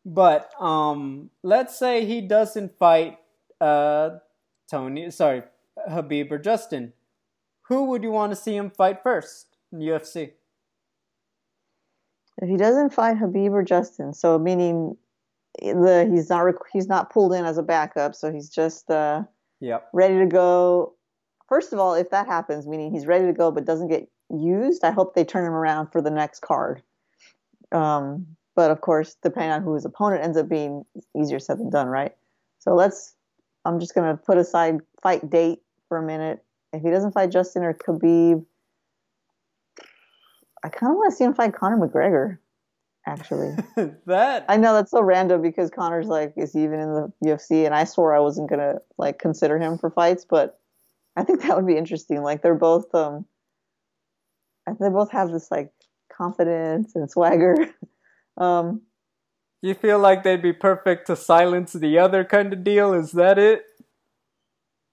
but 0.05 0.51
um, 0.61 1.29
let's 1.43 1.77
say 1.77 2.05
he 2.05 2.21
doesn't 2.21 2.77
fight 2.77 3.19
uh, 3.59 4.19
Tony. 4.69 5.09
Sorry, 5.11 5.43
Khabib 5.89 6.31
or 6.31 6.37
Justin. 6.37 6.93
Who 7.63 7.85
would 7.85 8.03
you 8.03 8.11
want 8.11 8.31
to 8.31 8.35
see 8.35 8.55
him 8.55 8.69
fight 8.69 9.01
first 9.01 9.57
in 9.71 9.79
UFC? 9.79 10.31
If 12.41 12.49
he 12.49 12.57
doesn't 12.57 12.93
fight 12.93 13.17
Khabib 13.17 13.51
or 13.51 13.63
Justin, 13.63 14.13
so 14.13 14.37
meaning 14.37 14.97
the 15.61 16.09
he's 16.11 16.29
not 16.29 16.53
he's 16.73 16.87
not 16.87 17.09
pulled 17.09 17.33
in 17.33 17.45
as 17.45 17.57
a 17.57 17.63
backup, 17.63 18.15
so 18.15 18.31
he's 18.31 18.49
just 18.49 18.89
uh, 18.91 19.23
yep. 19.59 19.87
ready 19.93 20.19
to 20.19 20.25
go. 20.25 20.93
First 21.47 21.73
of 21.73 21.79
all, 21.79 21.93
if 21.93 22.09
that 22.09 22.25
happens, 22.27 22.67
meaning 22.67 22.91
he's 22.91 23.05
ready 23.05 23.25
to 23.25 23.33
go 23.33 23.51
but 23.51 23.65
doesn't 23.65 23.87
get 23.87 24.09
used, 24.29 24.83
I 24.83 24.91
hope 24.91 25.13
they 25.13 25.23
turn 25.23 25.45
him 25.45 25.53
around 25.53 25.91
for 25.91 26.01
the 26.01 26.09
next 26.09 26.41
card. 26.41 26.81
Um, 27.71 28.25
but 28.55 28.71
of 28.71 28.81
course, 28.81 29.15
depending 29.21 29.51
on 29.51 29.61
who 29.61 29.73
his 29.73 29.85
opponent 29.85 30.23
ends 30.23 30.37
up 30.37 30.49
being, 30.49 30.85
easier 31.17 31.39
said 31.39 31.59
than 31.59 31.69
done, 31.69 31.87
right? 31.87 32.15
So 32.59 32.73
let's. 32.73 33.13
I'm 33.63 33.79
just 33.79 33.95
gonna 33.95 34.17
put 34.17 34.37
aside 34.37 34.79
fight 35.01 35.27
date 35.29 35.61
for 35.87 35.97
a 35.97 36.03
minute. 36.03 36.43
If 36.73 36.81
he 36.81 36.89
doesn't 36.89 37.13
fight 37.13 37.31
Justin 37.31 37.63
or 37.63 37.73
Khabib, 37.73 38.45
I 40.65 40.69
kind 40.69 40.91
of 40.91 40.97
want 40.97 41.11
to 41.11 41.15
see 41.15 41.23
him 41.23 41.35
fight 41.35 41.53
Conor 41.53 41.77
McGregor. 41.77 42.39
Actually, 43.07 43.55
that 44.07 44.45
I 44.49 44.57
know 44.57 44.73
that's 44.73 44.89
so 44.89 44.99
random 44.99 45.43
because 45.43 45.69
Conor's 45.69 46.07
like 46.07 46.33
is 46.37 46.53
he 46.53 46.63
even 46.63 46.79
in 46.79 46.93
the 46.93 47.13
UFC, 47.23 47.67
and 47.67 47.75
I 47.75 47.83
swore 47.83 48.15
I 48.15 48.19
wasn't 48.19 48.49
gonna 48.49 48.79
like 48.97 49.19
consider 49.19 49.59
him 49.59 49.77
for 49.77 49.91
fights, 49.91 50.25
but 50.27 50.59
I 51.15 51.23
think 51.23 51.43
that 51.43 51.55
would 51.55 51.67
be 51.67 51.77
interesting. 51.77 52.23
Like 52.23 52.41
they're 52.41 52.55
both, 52.55 52.93
um, 52.95 53.27
I 54.67 54.71
they 54.79 54.89
both 54.89 55.11
have 55.11 55.31
this 55.31 55.51
like 55.51 55.71
confidence 56.11 56.95
and 56.95 57.11
swagger. 57.11 57.55
um, 58.37 58.81
you 59.61 59.75
feel 59.75 59.99
like 59.99 60.23
they'd 60.23 60.41
be 60.41 60.53
perfect 60.53 61.05
to 61.07 61.15
silence 61.15 61.73
the 61.73 61.99
other 61.99 62.25
kind 62.25 62.51
of 62.53 62.63
deal? 62.63 62.91
Is 62.91 63.11
that 63.11 63.37
it? 63.37 63.65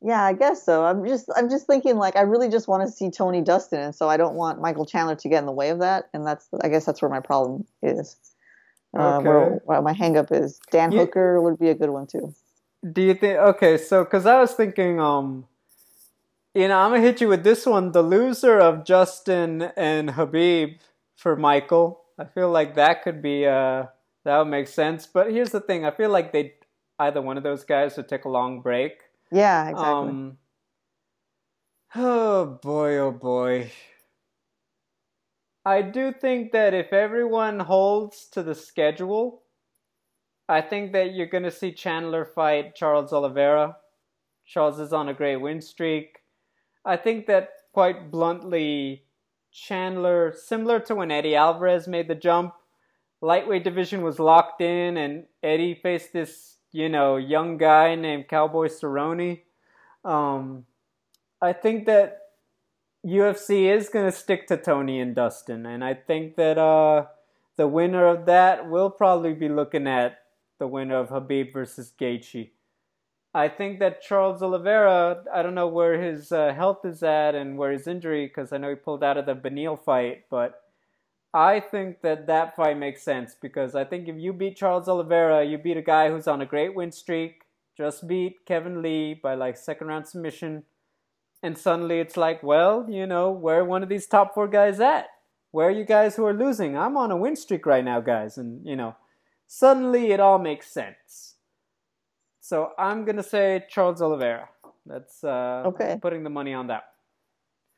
Yeah, 0.05 0.23
I 0.23 0.33
guess 0.33 0.65
so. 0.65 0.85
I'm 0.85 1.07
just 1.07 1.31
I'm 1.37 1.49
just 1.49 1.67
thinking 1.67 1.97
like 1.97 2.17
I 2.17 2.23
really 2.23 2.49
just 2.49 2.67
want 2.67 2.83
to 2.87 2.93
see 2.93 3.11
Tony 3.11 3.41
Dustin, 3.41 3.81
and 3.81 3.95
so 3.95 4.09
I 4.09 4.17
don't 4.17 4.35
want 4.35 4.61
Michael 4.61 4.85
Chandler 4.85 5.15
to 5.15 5.29
get 5.29 5.39
in 5.39 5.47
the 5.47 5.53
way 5.53 5.71
of 5.71 5.79
that. 5.79 6.09
And 6.13 6.27
that's 6.27 6.49
I 6.63 6.69
guess 6.69 6.85
that's 6.85 7.01
where 7.01 7.11
my 7.11 7.21
problem 7.21 7.67
is. 7.83 8.17
Uh, 8.99 9.19
okay. 9.19 9.29
Uh, 9.29 9.31
where, 9.31 9.61
where 9.65 9.83
my 9.83 9.95
hangup 9.95 10.33
is. 10.33 10.61
Dan 10.71 10.91
Hooker 10.93 11.41
would 11.41 11.59
be 11.59 11.69
a 11.69 11.75
good 11.75 11.91
one 11.91 12.07
too. 12.07 12.35
do 12.93 13.01
you 13.01 13.15
think? 13.15 13.39
Okay, 13.39 13.79
so 13.79 14.03
because 14.03 14.27
I 14.27 14.41
was 14.41 14.53
thinking, 14.53 15.01
um, 15.01 15.47
you 16.53 16.67
know, 16.67 16.79
I'm 16.79 16.91
gonna 16.91 17.01
hit 17.03 17.21
you 17.21 17.29
with 17.29 17.45
this 17.45 17.65
one. 17.65 17.93
The 17.93 18.03
loser 18.03 18.59
of 18.59 18.85
Justin 18.85 19.63
and 19.77 20.11
Khabib 20.11 20.81
for 21.17 21.37
Michael. 21.37 22.01
I 22.19 22.25
feel 22.25 22.51
like 22.51 22.75
that 22.75 23.03
could 23.03 23.23
be 23.23 23.47
uh 23.47 23.87
that 24.25 24.39
would 24.39 24.49
make 24.49 24.67
sense. 24.67 25.07
But 25.07 25.31
here's 25.31 25.51
the 25.51 25.61
thing: 25.61 25.85
I 25.85 25.93
feel 25.93 26.11
like 26.11 26.33
they 26.33 26.55
either 26.99 27.23
one 27.23 27.37
of 27.37 27.45
those 27.45 27.65
guys 27.65 27.97
would 27.97 28.09
take 28.09 28.25
a 28.25 28.29
long 28.29 28.61
break. 28.63 29.03
Yeah, 29.33 29.71
exactly. 29.71 30.11
Um, 30.11 30.39
oh 31.95 32.59
boy, 32.63 32.99
oh 32.99 33.13
boy. 33.13 33.73
I 35.65 35.83
do 35.83 36.13
think 36.13 36.53
that 36.53 36.75
if 36.75 36.93
everyone 36.93 37.61
holds 37.61 38.27
to 38.33 38.43
the 38.43 38.55
schedule, 38.55 39.43
I 40.49 40.61
think 40.61 40.93
that 40.93 41.15
you're 41.15 41.29
going 41.29 41.45
to 41.45 41.51
see 41.51 41.73
Chandler 41.73 42.25
fight 42.25 42.75
Charles 42.75 43.13
Oliveira. 43.13 43.77
Charles 44.45 44.81
is 44.81 44.93
on 44.93 45.09
a 45.09 45.15
great 45.15 45.37
win 45.37 45.61
streak. 45.61 46.19
I 46.85 46.97
think 46.97 47.27
that 47.27 47.51
quite 47.73 48.11
bluntly, 48.11 49.05
Chandler, 49.53 50.35
similar 50.37 50.81
to 50.81 50.97
when 50.97 51.11
Eddie 51.13 51.37
Alvarez 51.37 51.87
made 51.87 52.09
the 52.09 52.15
jump, 52.17 52.55
lightweight 53.21 53.65
division 53.65 54.03
was 54.03 54.19
locked 54.19 54.61
in, 54.61 54.97
and 54.97 55.27
Eddie 55.43 55.79
faced 55.81 56.13
this, 56.13 56.59
you 56.73 56.89
know, 56.89 57.17
young 57.17 57.59
guy 57.59 57.95
named 57.95 58.29
Cowboy 58.29 58.67
Cerrone. 58.67 59.43
Um, 60.05 60.67
I 61.41 61.53
think 61.53 61.87
that 61.87 62.19
UFC 63.07 63.71
is 63.71 63.89
going 63.89 64.07
to 64.11 64.17
stick 64.17 64.47
to 64.49 64.57
Tony 64.57 65.01
and 65.01 65.15
Dustin, 65.15 65.67
and 65.67 65.85
I 65.85 65.95
think 65.95 66.37
that 66.37 66.59
uh, 66.59 67.07
the 67.57 67.69
winner 67.69 68.07
of 68.07 68.27
that 68.27 68.69
will 68.69 68.91
probably 68.91 69.35
be 69.35 69.49
looking 69.49 69.87
at 69.87 70.19
the 70.59 70.67
winner 70.67 70.97
of 70.97 71.11
Khabib 71.11 71.53
versus 71.53 71.93
Gaethje. 72.01 72.51
I 73.35 73.49
think 73.49 73.81
that 73.81 74.03
Charles 74.03 74.43
Oliveira, 74.43 75.25
I 75.33 75.43
don't 75.43 75.55
know 75.55 75.69
where 75.69 76.01
his 76.01 76.33
uh, 76.33 76.53
health 76.55 76.85
is 76.85 77.03
at 77.03 77.35
and 77.35 77.57
where 77.57 77.73
his 77.73 77.87
injury, 77.87 78.27
because 78.27 78.53
I 78.53 78.59
know 78.59 78.69
he 78.69 78.75
pulled 78.75 79.03
out 79.03 79.17
of 79.17 79.27
the 79.27 79.35
Beneil 79.35 79.83
fight, 79.83 80.25
but 80.31 80.62
I 81.35 81.61
think 81.61 82.03
that 82.03 82.27
that 82.27 82.57
fight 82.57 82.79
makes 82.79 83.03
sense 83.03 83.35
because 83.41 83.75
I 83.75 83.85
think 83.85 84.09
if 84.09 84.17
you 84.17 84.33
beat 84.33 84.57
Charles 84.57 84.89
Oliveira, 84.89 85.45
you 85.45 85.57
beat 85.57 85.77
a 85.77 85.83
guy 85.83 86.11
who's 86.11 86.29
on 86.29 86.43
a 86.43 86.47
great 86.47 86.75
win 86.75 86.93
streak, 86.93 87.43
just 87.77 88.07
beat 88.07 88.45
Kevin 88.47 88.83
Lee 88.83 89.15
by 89.15 89.35
like 89.35 89.57
second 89.57 89.87
round 89.87 90.07
submission 90.07 90.65
and 91.43 91.59
suddenly 91.59 91.99
it's 91.99 92.17
like, 92.17 92.43
well, 92.43 92.87
you 92.89 93.07
know, 93.07 93.31
where 93.31 93.65
one 93.65 93.83
of 93.83 93.89
these 93.89 94.07
top 94.07 94.33
four 94.35 94.47
guys 94.47 94.79
at? 94.79 95.07
Where 95.51 95.67
are 95.69 95.73
you 95.73 95.85
guys 95.85 96.15
who 96.15 96.25
are 96.25 96.33
losing? 96.33 96.79
I'm 96.79 96.97
on 96.97 97.11
a 97.11 97.17
win 97.17 97.37
streak 97.37 97.67
right 97.67 97.85
now, 97.85 98.01
guys. 98.01 98.39
And, 98.39 98.65
you 98.65 98.77
know, 98.77 98.97
suddenly 99.47 100.13
it 100.13 100.21
all 100.21 100.39
makes 100.39 100.73
sense. 100.73 101.35
So 102.41 102.71
I'm 102.79 103.05
going 103.05 103.17
to 103.17 103.23
say 103.23 103.65
Charles 103.69 104.01
Oliveira. 104.01 104.49
That's 104.87 105.23
uh, 105.23 105.65
okay. 105.67 105.99
putting 106.01 106.23
the 106.23 106.31
money 106.31 106.55
on 106.55 106.69
that. 106.69 106.85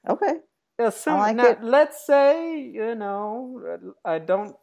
Okay. 0.08 0.34
So 0.78 1.16
like 1.16 1.36
now, 1.36 1.56
let's 1.62 2.04
say, 2.04 2.60
you 2.60 2.94
know, 2.94 3.94
I 4.04 4.18
don't 4.18 4.56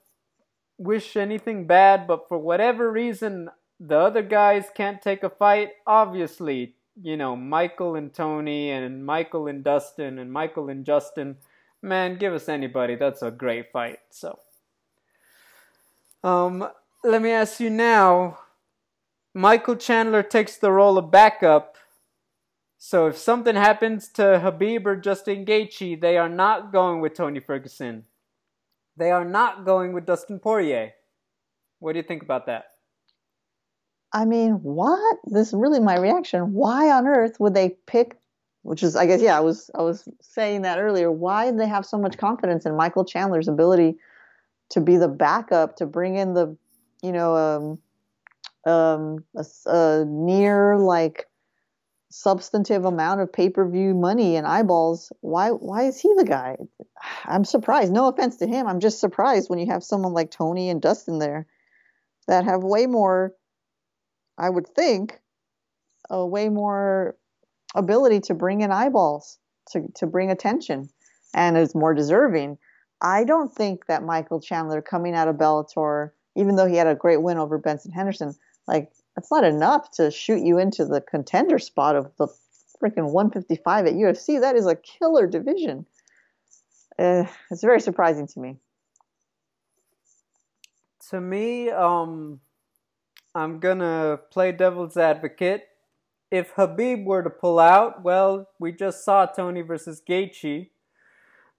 wish 0.78 1.16
anything 1.16 1.68
bad, 1.68 2.08
but 2.08 2.28
for 2.28 2.38
whatever 2.38 2.92
reason, 2.92 3.50
the 3.80 3.98
other 3.98 4.22
guys 4.22 4.66
can't 4.76 5.02
take 5.02 5.24
a 5.24 5.30
fight. 5.30 5.70
Obviously, 5.88 6.76
you 7.02 7.16
know, 7.16 7.36
Michael 7.36 7.96
and 7.96 8.14
Tony 8.14 8.72
and 8.72 9.06
Michael 9.06 9.48
and 9.48 9.64
Dustin 9.64 10.20
and 10.20 10.32
Michael 10.32 10.70
and 10.70 10.86
Justin, 10.86 11.38
man, 11.82 12.18
give 12.18 12.34
us 12.34 12.50
anybody. 12.50 12.96
That's 12.96 13.22
a 13.22 13.32
great 13.32 13.72
fight. 13.72 14.00
So, 14.10 14.38
um, 16.24 16.68
let 17.04 17.22
me 17.22 17.32
ask 17.32 17.60
you 17.60 17.70
now. 17.70 18.40
Michael 19.34 19.78
Chandler 19.78 20.24
takes 20.24 20.58
the 20.58 20.72
role 20.72 20.98
of 20.98 21.10
backup. 21.10 21.78
So 22.84 23.06
if 23.06 23.16
something 23.16 23.56
happens 23.56 24.08
to 24.14 24.24
Khabib 24.24 24.88
or 24.88 24.96
Justin 24.96 25.46
Gaethje, 25.46 26.02
they 26.02 26.18
are 26.18 26.28
not 26.28 26.72
going 26.72 27.00
with 27.00 27.14
Tony 27.14 27.40
Ferguson. 27.40 28.06
They 28.98 29.12
are 29.12 29.24
not 29.24 29.66
going 29.66 29.94
with 29.94 30.08
Dustin 30.08 30.40
Poirier. 30.40 30.94
What 31.78 31.94
do 31.94 32.00
you 32.00 32.04
think 32.04 32.24
about 32.24 32.48
that? 32.48 32.72
I 34.12 34.26
mean, 34.26 34.54
what? 34.64 35.20
This 35.26 35.50
is 35.50 35.54
really 35.54 35.80
my 35.80 35.96
reaction. 36.00 36.54
Why 36.54 36.90
on 36.90 37.06
earth 37.06 37.40
would 37.40 37.54
they 37.54 37.78
pick? 37.86 38.20
Which 38.64 38.82
is, 38.82 38.96
I 38.96 39.06
guess, 39.06 39.22
yeah, 39.22 39.38
I 39.38 39.42
was 39.42 39.70
I 39.76 39.84
was 39.84 40.10
saying 40.20 40.64
that 40.64 40.80
earlier. 40.80 41.12
Why 41.12 41.52
did 41.52 41.60
they 41.60 41.68
have 41.68 41.86
so 41.86 42.00
much 42.00 42.18
confidence 42.18 42.66
in 42.66 42.76
Michael 42.76 43.06
Chandler's 43.06 43.48
ability 43.48 43.98
to 44.70 44.82
be 44.82 44.98
the 44.98 45.08
backup, 45.08 45.76
to 45.76 45.86
bring 45.86 46.16
in 46.16 46.34
the, 46.34 46.58
you 47.04 47.12
know, 47.12 47.78
um, 48.66 48.74
um, 48.74 49.24
a, 49.38 49.46
a 49.68 50.06
near 50.08 50.80
like 50.80 51.28
substantive 52.12 52.86
amount 52.86 53.22
of 53.22 53.34
pay 53.34 53.50
per 53.50 53.68
view 53.68 53.94
money 53.94 54.36
and 54.36 54.46
eyeballs. 54.46 55.12
Why 55.22 55.50
why 55.50 55.84
is 55.84 56.00
he 56.00 56.14
the 56.16 56.26
guy? 56.26 56.58
I'm 57.26 57.46
surprised. 57.46 57.92
No 57.92 58.08
offense 58.08 58.38
to 58.38 58.48
him. 58.48 58.68
I'm 58.68 58.80
just 58.80 59.00
surprised 59.00 59.50
when 59.50 59.60
you 59.60 59.68
have 59.68 59.84
someone 59.84 60.14
like 60.14 60.30
Tony 60.30 60.70
and 60.70 60.82
Dustin 60.82 61.20
there 61.20 61.48
that 62.28 62.46
have 62.46 62.64
way 62.64 62.86
more 62.86 63.34
I 64.38 64.50
would 64.50 64.68
think, 64.68 65.20
a 66.10 66.26
way 66.26 66.50
more 66.50 67.16
ability 67.76 68.22
to 68.22 68.34
bring 68.34 68.62
in 68.62 68.72
eyeballs, 68.72 69.38
to, 69.72 69.88
to 69.96 70.08
bring 70.08 70.32
attention, 70.32 70.90
and 71.34 71.58
is 71.58 71.76
more 71.76 71.94
deserving. 71.94 72.58
I 73.02 73.24
don't 73.24 73.54
think 73.54 73.86
that 73.86 74.04
Michael 74.04 74.42
Chandler 74.42 74.82
coming 74.82 75.16
out 75.16 75.28
of 75.28 75.36
Bellator, 75.36 76.12
even 76.36 76.56
though 76.56 76.66
he 76.66 76.76
had 76.76 76.88
a 76.88 76.96
great 76.96 77.22
win 77.22 77.38
over 77.38 77.58
Benson 77.60 77.92
Henderson, 77.92 78.34
like 78.68 78.92
that's 79.16 79.32
not 79.32 79.44
enough 79.44 79.92
to 79.92 80.12
shoot 80.12 80.42
you 80.42 80.58
into 80.58 80.86
the 80.86 81.02
contender 81.02 81.60
spot 81.60 81.96
of 81.96 82.12
the 82.18 82.28
freaking 82.82 83.12
155 83.12 83.86
at 83.88 83.94
UFC. 83.94 84.40
That 84.40 84.56
is 84.56 84.66
a 84.66 84.76
killer 84.76 85.28
division. 85.28 85.86
Uh, 86.98 87.26
it's 87.50 87.62
very 87.62 87.82
surprising 87.82 88.28
to 88.28 88.40
me. 88.40 88.58
To 91.10 91.20
me, 91.20 91.70
um, 91.70 92.40
I'm 93.36 93.60
gonna 93.60 94.20
play 94.32 94.52
devil's 94.52 94.98
advocate. 94.98 95.68
If 96.30 96.54
Khabib 96.56 97.04
were 97.04 97.24
to 97.24 97.30
pull 97.30 97.60
out, 97.60 98.04
well, 98.04 98.48
we 98.60 98.72
just 98.72 99.04
saw 99.04 99.26
Tony 99.26 99.62
versus 99.62 100.02
Gaethje. 100.08 100.70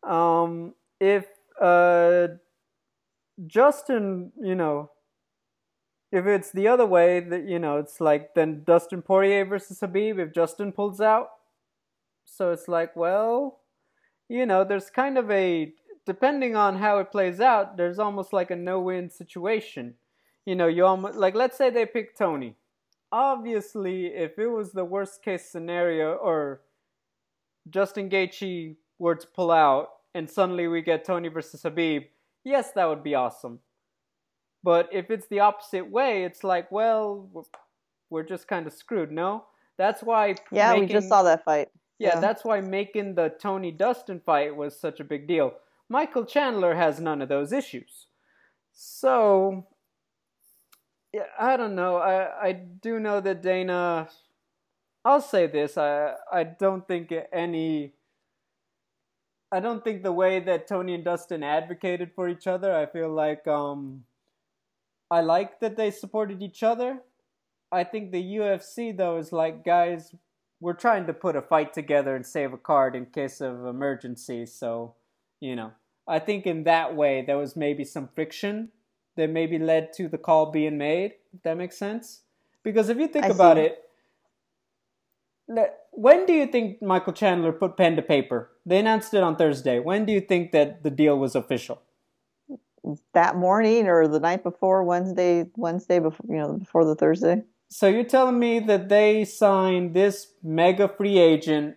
Um, 0.03 0.74
if 0.98 1.26
uh, 1.61 2.28
Justin, 3.46 4.32
you 4.40 4.55
know, 4.55 4.91
if 6.12 6.26
it's 6.26 6.52
the 6.52 6.68
other 6.68 6.86
way, 6.86 7.20
that 7.20 7.48
you 7.48 7.58
know, 7.58 7.78
it's 7.78 8.00
like 8.00 8.34
then 8.34 8.62
Dustin 8.64 9.02
Poirier 9.02 9.44
versus 9.44 9.80
Khabib. 9.80 10.18
If 10.18 10.32
Justin 10.32 10.72
pulls 10.72 11.00
out, 11.00 11.30
so 12.24 12.52
it's 12.52 12.68
like, 12.68 12.94
well, 12.94 13.60
you 14.28 14.46
know, 14.46 14.62
there's 14.62 14.90
kind 14.90 15.18
of 15.18 15.30
a 15.30 15.72
depending 16.06 16.54
on 16.54 16.76
how 16.76 16.98
it 16.98 17.10
plays 17.10 17.40
out. 17.40 17.76
There's 17.76 17.98
almost 17.98 18.32
like 18.32 18.50
a 18.50 18.56
no-win 18.56 19.10
situation 19.10 19.94
you 20.44 20.54
know, 20.54 20.66
you 20.66 20.84
almost 20.84 21.16
like 21.16 21.34
let's 21.34 21.56
say 21.56 21.70
they 21.70 21.86
pick 21.86 22.16
Tony. 22.16 22.56
Obviously, 23.10 24.06
if 24.06 24.38
it 24.38 24.48
was 24.48 24.72
the 24.72 24.84
worst 24.84 25.22
case 25.22 25.48
scenario 25.48 26.14
or 26.14 26.62
Justin 27.68 28.08
Gaethje 28.08 28.76
were 28.98 29.14
to 29.14 29.26
pull 29.26 29.50
out 29.50 29.88
and 30.14 30.28
suddenly 30.28 30.66
we 30.66 30.82
get 30.82 31.04
Tony 31.04 31.28
versus 31.28 31.62
Khabib, 31.62 32.06
yes, 32.44 32.72
that 32.72 32.88
would 32.88 33.02
be 33.02 33.14
awesome. 33.14 33.60
But 34.64 34.88
if 34.92 35.10
it's 35.10 35.26
the 35.26 35.40
opposite 35.40 35.90
way, 35.90 36.24
it's 36.24 36.44
like, 36.44 36.70
well, 36.70 37.28
we're 38.10 38.22
just 38.22 38.46
kind 38.46 38.66
of 38.66 38.72
screwed. 38.72 39.10
No, 39.10 39.44
that's 39.76 40.02
why. 40.02 40.36
Yeah, 40.52 40.72
making, 40.72 40.88
we 40.88 40.92
just 40.92 41.08
saw 41.08 41.22
that 41.24 41.44
fight. 41.44 41.68
Yeah, 41.98 42.14
yeah, 42.14 42.20
that's 42.20 42.44
why 42.44 42.60
making 42.60 43.14
the 43.14 43.32
Tony 43.40 43.72
Dustin 43.72 44.20
fight 44.24 44.54
was 44.54 44.78
such 44.78 45.00
a 45.00 45.04
big 45.04 45.26
deal. 45.26 45.54
Michael 45.88 46.24
Chandler 46.24 46.74
has 46.74 47.00
none 47.00 47.20
of 47.20 47.28
those 47.28 47.52
issues. 47.52 48.06
So 48.72 49.66
yeah, 51.12 51.26
I 51.38 51.56
don't 51.56 51.74
know. 51.74 51.96
I 51.96 52.48
I 52.48 52.52
do 52.52 52.98
know 52.98 53.20
that 53.20 53.42
Dana. 53.42 54.08
I'll 55.04 55.20
say 55.20 55.46
this. 55.46 55.76
I 55.76 56.14
I 56.32 56.44
don't 56.44 56.86
think 56.86 57.12
any. 57.32 57.92
I 59.50 59.60
don't 59.60 59.84
think 59.84 60.02
the 60.02 60.12
way 60.12 60.40
that 60.40 60.66
Tony 60.66 60.94
and 60.94 61.04
Dustin 61.04 61.42
advocated 61.42 62.12
for 62.14 62.28
each 62.28 62.46
other. 62.46 62.74
I 62.74 62.86
feel 62.86 63.10
like 63.10 63.46
um. 63.46 64.04
I 65.12 65.20
like 65.20 65.60
that 65.60 65.76
they 65.76 65.90
supported 65.90 66.42
each 66.42 66.62
other. 66.62 67.00
I 67.70 67.84
think 67.84 68.12
the 68.12 68.36
UFC 68.36 68.96
though 68.96 69.18
is 69.18 69.30
like 69.30 69.62
guys, 69.62 70.14
we're 70.58 70.72
trying 70.72 71.06
to 71.06 71.12
put 71.12 71.36
a 71.36 71.42
fight 71.42 71.74
together 71.74 72.16
and 72.16 72.24
save 72.24 72.54
a 72.54 72.56
card 72.56 72.96
in 72.96 73.04
case 73.04 73.42
of 73.42 73.66
emergency. 73.66 74.46
So, 74.46 74.94
you 75.38 75.54
know, 75.54 75.72
I 76.08 76.18
think 76.18 76.46
in 76.46 76.64
that 76.64 76.96
way 76.96 77.22
there 77.26 77.36
was 77.36 77.56
maybe 77.56 77.84
some 77.84 78.08
friction 78.14 78.70
that 79.16 79.28
maybe 79.28 79.58
led 79.58 79.92
to 79.98 80.08
the 80.08 80.16
call 80.16 80.50
being 80.50 80.78
made. 80.78 81.12
If 81.34 81.42
that 81.42 81.58
makes 81.58 81.76
sense. 81.76 82.22
Because 82.62 82.88
if 82.88 82.96
you 82.96 83.08
think 83.08 83.26
I 83.26 83.28
about 83.28 83.58
see. 83.58 83.64
it, 83.64 83.78
when 85.90 86.24
do 86.24 86.32
you 86.32 86.46
think 86.46 86.80
Michael 86.80 87.12
Chandler 87.12 87.52
put 87.52 87.76
pen 87.76 87.96
to 87.96 88.02
paper? 88.02 88.50
They 88.64 88.78
announced 88.78 89.12
it 89.12 89.22
on 89.22 89.36
Thursday. 89.36 89.78
When 89.78 90.06
do 90.06 90.12
you 90.14 90.22
think 90.22 90.52
that 90.52 90.82
the 90.82 90.90
deal 90.90 91.18
was 91.18 91.34
official? 91.34 91.82
That 93.14 93.36
morning 93.36 93.86
or 93.86 94.09
the 94.09 94.20
night 94.20 94.43
before 94.43 94.84
Wednesday, 94.84 95.47
Wednesday 95.57 95.99
before 95.99 96.26
you 96.28 96.36
know 96.36 96.55
before 96.55 96.84
the 96.84 96.95
Thursday. 96.95 97.43
So 97.68 97.88
you're 97.88 98.05
telling 98.05 98.38
me 98.38 98.59
that 98.61 98.88
they 98.88 99.24
signed 99.24 99.95
this 99.95 100.32
mega 100.43 100.88
free 100.88 101.18
agent, 101.18 101.76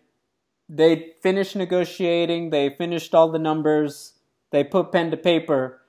they 0.68 1.14
finished 1.24 1.56
negotiating, 1.56 2.50
they 2.50 2.70
finished 2.70 3.16
all 3.16 3.32
the 3.32 3.40
numbers, 3.40 4.14
they 4.52 4.64
put 4.64 4.92
pen 4.92 5.12
to 5.12 5.18
paper 5.18 5.82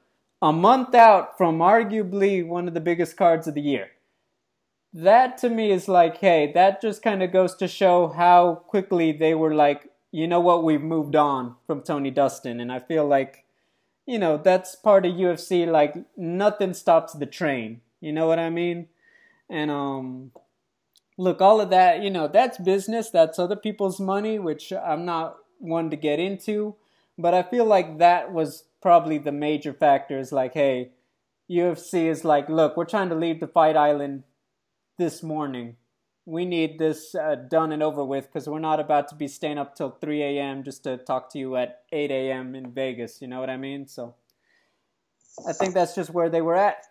a 0.42 0.52
month 0.52 0.94
out 0.94 1.36
from 1.36 1.58
arguably 1.58 2.46
one 2.46 2.68
of 2.68 2.74
the 2.74 2.80
biggest 2.80 3.16
cards 3.16 3.46
of 3.46 3.54
the 3.54 3.60
year. 3.60 3.88
That 4.92 5.38
to 5.38 5.50
me 5.50 5.72
is 5.72 5.88
like, 5.88 6.18
hey, 6.18 6.52
that 6.52 6.80
just 6.80 7.02
kind 7.02 7.22
of 7.22 7.32
goes 7.32 7.54
to 7.56 7.68
show 7.68 8.08
how 8.08 8.62
quickly 8.66 9.12
they 9.12 9.34
were 9.34 9.54
like, 9.54 9.90
you 10.12 10.26
know 10.26 10.40
what, 10.40 10.62
we've 10.62 10.82
moved 10.82 11.16
on 11.16 11.56
from 11.66 11.82
Tony 11.82 12.10
Dustin. 12.10 12.60
And 12.60 12.70
I 12.70 12.80
feel 12.80 13.06
like, 13.06 13.45
you 14.06 14.18
know, 14.18 14.36
that's 14.36 14.74
part 14.76 15.04
of 15.04 15.14
UFC, 15.14 15.66
like, 15.66 15.96
nothing 16.16 16.74
stops 16.74 17.12
the 17.12 17.26
train. 17.26 17.80
You 18.00 18.12
know 18.12 18.26
what 18.26 18.38
I 18.38 18.50
mean? 18.50 18.88
And 19.48 19.70
um, 19.70 20.32
look, 21.18 21.40
all 21.40 21.60
of 21.60 21.70
that, 21.70 22.02
you 22.02 22.10
know, 22.10 22.28
that's 22.28 22.58
business. 22.58 23.10
That's 23.10 23.38
other 23.38 23.56
people's 23.56 24.00
money, 24.00 24.38
which 24.38 24.72
I'm 24.72 25.04
not 25.04 25.36
one 25.58 25.90
to 25.90 25.96
get 25.96 26.18
into. 26.18 26.76
But 27.18 27.34
I 27.34 27.42
feel 27.42 27.64
like 27.64 27.98
that 27.98 28.32
was 28.32 28.64
probably 28.82 29.18
the 29.18 29.32
major 29.32 29.72
factor. 29.72 30.18
Is 30.18 30.32
like, 30.32 30.54
hey, 30.54 30.90
UFC 31.50 32.06
is 32.06 32.24
like, 32.24 32.48
look, 32.48 32.76
we're 32.76 32.84
trying 32.84 33.08
to 33.08 33.14
leave 33.14 33.40
the 33.40 33.46
fight 33.46 33.76
island 33.76 34.24
this 34.98 35.22
morning. 35.22 35.76
We 36.26 36.44
need 36.44 36.78
this 36.78 37.14
uh, 37.14 37.36
done 37.36 37.72
and 37.72 37.82
over 37.82 38.04
with 38.04 38.26
because 38.26 38.48
we're 38.48 38.58
not 38.58 38.80
about 38.80 39.08
to 39.08 39.14
be 39.14 39.28
staying 39.28 39.58
up 39.58 39.76
till 39.76 39.90
3 39.90 40.22
a.m. 40.22 40.64
just 40.64 40.82
to 40.84 40.98
talk 40.98 41.32
to 41.32 41.38
you 41.38 41.56
at 41.56 41.82
8 41.92 42.10
a.m. 42.10 42.54
in 42.54 42.72
Vegas. 42.72 43.22
You 43.22 43.28
know 43.28 43.40
what 43.40 43.48
I 43.48 43.56
mean? 43.56 43.86
So 43.86 44.14
I 45.48 45.52
think 45.52 45.72
that's 45.72 45.94
just 45.94 46.10
where 46.10 46.28
they 46.28 46.42
were 46.42 46.56
at 46.56 46.82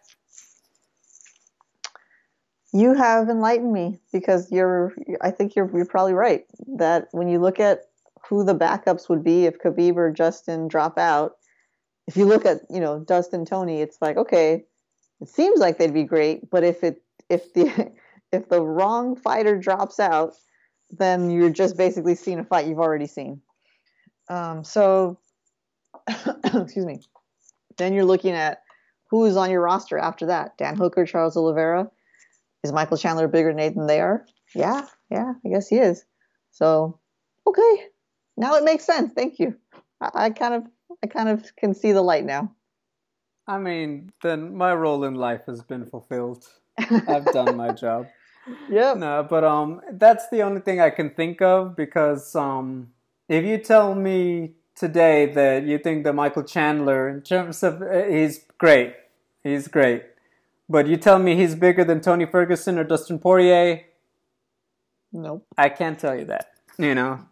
you 2.76 2.94
have 2.94 3.30
enlightened 3.30 3.72
me 3.72 4.02
because 4.12 4.52
you're 4.52 4.94
I 5.22 5.32
think 5.32 5.56
you're 5.56 5.70
you're 5.74 5.86
probably 5.86 6.14
right 6.14 6.46
that 6.76 7.08
when 7.12 7.30
you 7.30 7.40
look 7.40 7.58
at 7.58 7.84
who 8.28 8.44
the 8.44 8.56
backups 8.56 9.08
would 9.08 9.24
be 9.24 9.46
if 9.46 9.60
Khabib 9.60 9.96
or 9.96 10.12
Justin 10.12 10.68
drop 10.68 10.98
out, 10.98 11.38
if 12.08 12.18
you 12.18 12.26
look 12.26 12.46
at, 12.46 12.62
you 12.70 12.80
know, 12.80 13.00
Dustin 13.00 13.46
Tony, 13.46 13.82
it's 13.82 13.98
like, 14.02 14.18
okay, 14.18 14.66
it 15.22 15.30
seems 15.30 15.60
like 15.60 15.78
they'd 15.78 15.94
be 15.94 16.04
great, 16.04 16.50
but 16.50 16.64
if 16.64 16.84
it 16.84 17.02
if 17.30 17.54
the 17.54 17.92
if 18.36 18.50
the 18.50 18.62
wrong 18.62 19.16
fighter 19.16 19.58
drops 19.58 20.00
out, 20.00 20.36
then 20.92 21.32
you're 21.32 21.50
just 21.50 21.78
basically 21.78 22.16
seeing 22.16 22.40
a 22.40 22.44
fight 22.44 22.68
you've 22.68 22.80
already 22.80 23.08
seen. 23.08 23.42
Um, 24.30 24.64
so 24.64 25.18
excuse 26.54 26.86
me. 26.86 27.02
Then 27.78 27.94
you're 27.94 28.06
looking 28.06 28.34
at 28.34 28.62
who's 29.10 29.36
on 29.36 29.52
your 29.52 29.62
roster 29.62 29.98
after 29.98 30.28
that. 30.28 30.58
Dan 30.58 30.76
Hooker, 30.76 31.06
Charles 31.06 31.38
Oliveira, 31.38 31.90
is 32.64 32.72
Michael 32.72 32.98
Chandler 32.98 33.28
bigger 33.28 33.54
Nate 33.54 33.76
than 33.76 33.88
they 33.88 34.00
are? 34.00 34.26
Yeah, 34.54 34.86
yeah, 35.10 35.34
I 35.46 35.50
guess 35.50 35.68
he 35.68 35.78
is. 35.78 36.06
So, 36.52 37.00
okay, 37.46 37.86
now 38.38 38.56
it 38.56 38.64
makes 38.64 38.86
sense. 38.86 39.12
Thank 39.14 39.40
you. 39.40 39.56
I, 40.00 40.10
I 40.14 40.30
kind 40.30 40.54
of, 40.54 40.64
I 41.04 41.08
kind 41.08 41.30
of 41.30 41.56
can 41.56 41.74
see 41.74 41.92
the 41.92 42.02
light 42.02 42.26
now. 42.26 42.56
I 43.48 43.60
mean, 43.60 44.12
then 44.24 44.56
my 44.56 44.74
role 44.74 45.04
in 45.04 45.16
life 45.16 45.42
has 45.46 45.62
been 45.62 45.86
fulfilled. 45.86 46.48
I've 46.80 47.26
done 47.26 47.56
my 47.56 47.72
job. 47.72 48.08
Yeah. 48.70 48.94
No, 48.94 49.26
but 49.28 49.44
um, 49.44 49.82
that's 49.92 50.30
the 50.30 50.42
only 50.42 50.62
thing 50.62 50.80
I 50.80 50.90
can 50.90 51.10
think 51.10 51.42
of 51.42 51.76
because 51.76 52.36
um, 52.36 52.92
if 53.28 53.44
you 53.46 53.58
tell 53.58 53.96
me 53.96 54.54
today 54.76 55.26
that 55.34 55.64
you 55.64 55.78
think 55.78 56.04
that 56.04 56.14
Michael 56.14 56.44
Chandler, 56.44 57.10
in 57.10 57.22
terms 57.22 57.64
of, 57.64 57.82
uh, 57.82 58.04
he's 58.04 58.46
great, 58.58 58.96
he's 59.44 59.68
great. 59.68 60.04
But 60.68 60.88
you 60.88 60.98
tell 60.98 61.20
me 61.20 61.36
he's 61.36 61.56
bigger 61.56 61.84
than 61.84 62.02
Tony 62.02 62.26
Ferguson 62.26 62.78
or 62.78 62.84
Dustin 62.84 63.20
Poirier? 63.20 63.84
Nope. 65.12 65.46
I 65.58 65.70
can't 65.70 65.98
tell 65.98 66.16
you 66.16 66.26
that. 66.26 66.52
You 66.78 66.96
know. 66.96 67.26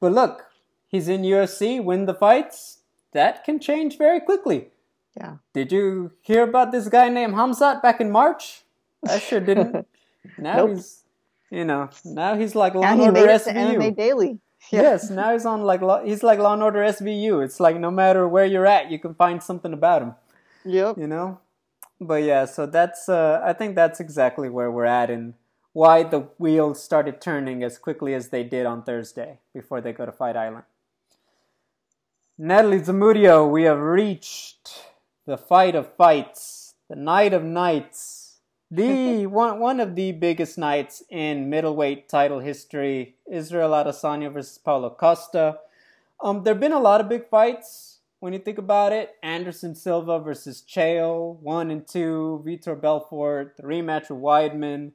But 0.00 0.12
look, 0.12 0.46
he's 0.88 1.08
in 1.08 1.22
UFC, 1.22 1.82
win 1.82 2.06
the 2.06 2.14
fights. 2.14 2.78
That 3.12 3.44
can 3.44 3.58
change 3.58 3.96
very 3.96 4.20
quickly. 4.20 4.68
Yeah. 5.16 5.36
Did 5.52 5.72
you 5.72 6.12
hear 6.20 6.42
about 6.42 6.72
this 6.72 6.88
guy 6.88 7.08
named 7.08 7.34
Khamzat 7.34 7.82
back 7.82 8.00
in 8.00 8.10
March? 8.10 8.62
I 9.08 9.18
sure 9.18 9.40
didn't. 9.40 9.86
now 10.38 10.56
nope. 10.56 10.70
he's, 10.70 11.02
you 11.50 11.64
know, 11.64 11.90
now 12.04 12.36
he's 12.36 12.54
like 12.54 12.74
Law 12.74 12.84
and 12.84 13.00
Order 13.00 13.26
SVU. 13.26 13.76
MMA 13.76 13.96
Daily. 13.96 14.38
Yeah. 14.70 14.82
Yes, 14.82 15.08
now 15.08 15.32
he's 15.32 15.46
on 15.46 15.62
like 15.62 15.80
he's 16.04 16.22
like 16.22 16.38
Law 16.38 16.52
and 16.52 16.62
Order 16.62 16.80
SVU. 16.80 17.42
It's 17.42 17.60
like 17.60 17.80
no 17.80 17.90
matter 17.90 18.28
where 18.28 18.44
you're 18.44 18.66
at, 18.66 18.90
you 18.90 18.98
can 18.98 19.14
find 19.14 19.42
something 19.42 19.72
about 19.72 20.02
him. 20.02 20.14
Yep. 20.66 20.98
You 20.98 21.06
know, 21.06 21.40
but 21.98 22.24
yeah, 22.24 22.44
so 22.44 22.66
that's 22.66 23.08
uh, 23.08 23.40
I 23.42 23.54
think 23.54 23.74
that's 23.74 24.00
exactly 24.00 24.50
where 24.50 24.70
we're 24.70 24.84
at 24.84 25.10
and 25.10 25.32
why 25.72 26.02
the 26.02 26.28
wheels 26.38 26.82
started 26.82 27.20
turning 27.20 27.62
as 27.62 27.78
quickly 27.78 28.14
as 28.14 28.28
they 28.28 28.42
did 28.42 28.66
on 28.66 28.82
Thursday 28.82 29.38
before 29.54 29.80
they 29.80 29.92
go 29.92 30.04
to 30.04 30.12
Fight 30.12 30.36
Island. 30.36 30.64
Natalie 32.38 32.80
Zamudio, 32.80 33.48
we 33.50 33.64
have 33.64 33.78
reached 33.78 34.90
the 35.26 35.36
fight 35.36 35.74
of 35.74 35.94
fights, 35.94 36.74
the 36.88 36.96
night 36.96 37.34
of 37.34 37.44
nights, 37.44 38.19
the 38.70 39.26
one 39.26 39.58
one 39.58 39.80
of 39.80 39.94
the 39.94 40.12
biggest 40.12 40.58
nights 40.58 41.02
in 41.10 41.50
middleweight 41.50 42.08
title 42.08 42.40
history. 42.40 43.16
Israel 43.30 43.70
Adesanya 43.70 44.32
versus 44.32 44.58
Paulo 44.58 44.90
Costa. 44.90 45.58
Um, 46.22 46.44
there've 46.44 46.60
been 46.60 46.72
a 46.72 46.80
lot 46.80 47.00
of 47.00 47.08
big 47.08 47.28
fights 47.28 47.98
when 48.20 48.32
you 48.32 48.38
think 48.38 48.58
about 48.58 48.92
it. 48.92 49.16
Anderson 49.22 49.74
Silva 49.74 50.20
versus 50.20 50.62
Chael, 50.68 51.38
one 51.40 51.70
and 51.70 51.86
two. 51.86 52.42
Vitor 52.46 52.80
Belfort, 52.80 53.56
the 53.56 53.62
rematch 53.62 54.10
with 54.10 54.20
Weidman. 54.20 54.92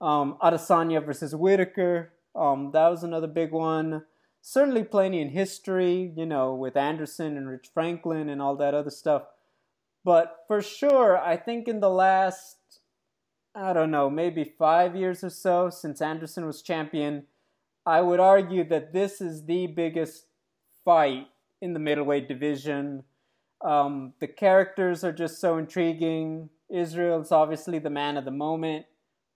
Um, 0.00 0.36
Adesanya 0.42 1.04
versus 1.04 1.34
Whittaker. 1.34 2.12
Um, 2.34 2.70
that 2.72 2.88
was 2.88 3.02
another 3.02 3.26
big 3.26 3.50
one. 3.50 4.04
Certainly 4.42 4.84
plenty 4.84 5.20
in 5.20 5.30
history, 5.30 6.12
you 6.14 6.26
know, 6.26 6.54
with 6.54 6.76
Anderson 6.76 7.36
and 7.36 7.48
Rich 7.48 7.70
Franklin 7.72 8.28
and 8.28 8.40
all 8.40 8.54
that 8.56 8.74
other 8.74 8.90
stuff. 8.90 9.22
But 10.04 10.44
for 10.46 10.62
sure, 10.62 11.18
I 11.18 11.36
think 11.36 11.66
in 11.66 11.80
the 11.80 11.90
last, 11.90 12.75
I 13.56 13.72
don't 13.72 13.90
know, 13.90 14.10
maybe 14.10 14.44
five 14.44 14.94
years 14.94 15.24
or 15.24 15.30
so 15.30 15.70
since 15.70 16.02
Anderson 16.02 16.44
was 16.44 16.60
champion, 16.60 17.24
I 17.86 18.02
would 18.02 18.20
argue 18.20 18.64
that 18.68 18.92
this 18.92 19.20
is 19.20 19.46
the 19.46 19.66
biggest 19.66 20.26
fight 20.84 21.28
in 21.62 21.72
the 21.72 21.78
middleweight 21.78 22.28
division. 22.28 23.04
Um, 23.64 24.12
the 24.20 24.26
characters 24.26 25.02
are 25.04 25.12
just 25.12 25.40
so 25.40 25.56
intriguing. 25.56 26.50
Israel's 26.68 27.32
obviously 27.32 27.78
the 27.78 27.90
man 27.90 28.18
of 28.18 28.24
the 28.26 28.30
moment. 28.30 28.86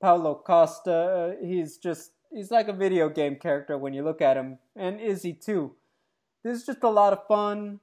Paulo 0.03 0.35
Costa, 0.35 0.93
uh, 1.41 1.47
he's 1.47 1.79
just 1.79 2.13
he's 2.33 2.51
like 2.51 2.69
a 2.69 2.73
video 2.73 3.09
game 3.09 3.37
character 3.37 3.79
when 3.79 3.95
you 3.95 4.03
look 4.03 4.21
at 4.21 4.37
him, 4.37 4.59
and 4.77 5.01
Izzy 5.01 5.33
too. 5.33 5.75
This 6.43 6.59
is 6.59 6.67
just 6.67 6.83
a 6.83 6.89
lot 6.89 7.13
of 7.13 7.27
fun. 7.27 7.81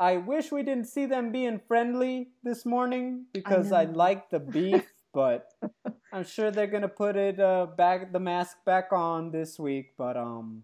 I 0.00 0.16
wish 0.16 0.52
we 0.52 0.62
didn't 0.62 0.86
see 0.86 1.06
them 1.06 1.32
being 1.32 1.60
friendly 1.66 2.28
this 2.42 2.64
morning 2.64 3.26
because 3.32 3.72
I, 3.72 3.82
I 3.82 3.84
like 3.84 4.30
the 4.30 4.38
beef, 4.40 4.84
but 5.18 5.48
I'm 6.12 6.22
sure 6.22 6.52
they're 6.52 6.68
gonna 6.68 6.86
put 6.86 7.16
it 7.16 7.40
uh, 7.40 7.66
back 7.76 8.12
the 8.12 8.20
mask 8.20 8.58
back 8.64 8.92
on 8.92 9.32
this 9.32 9.58
week. 9.58 9.94
But 9.98 10.16
um, 10.16 10.62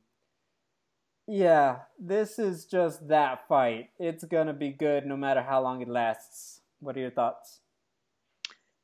yeah, 1.27 1.79
this 1.99 2.39
is 2.39 2.65
just 2.65 3.09
that 3.09 3.49
fight. 3.49 3.89
It's 3.99 4.23
gonna 4.23 4.53
be 4.53 4.71
good 4.71 5.07
no 5.07 5.17
matter 5.17 5.43
how 5.43 5.61
long 5.61 5.83
it 5.83 5.89
lasts. 5.89 6.61
What 6.79 6.97
are 6.97 7.01
your 7.01 7.11
thoughts? 7.11 7.59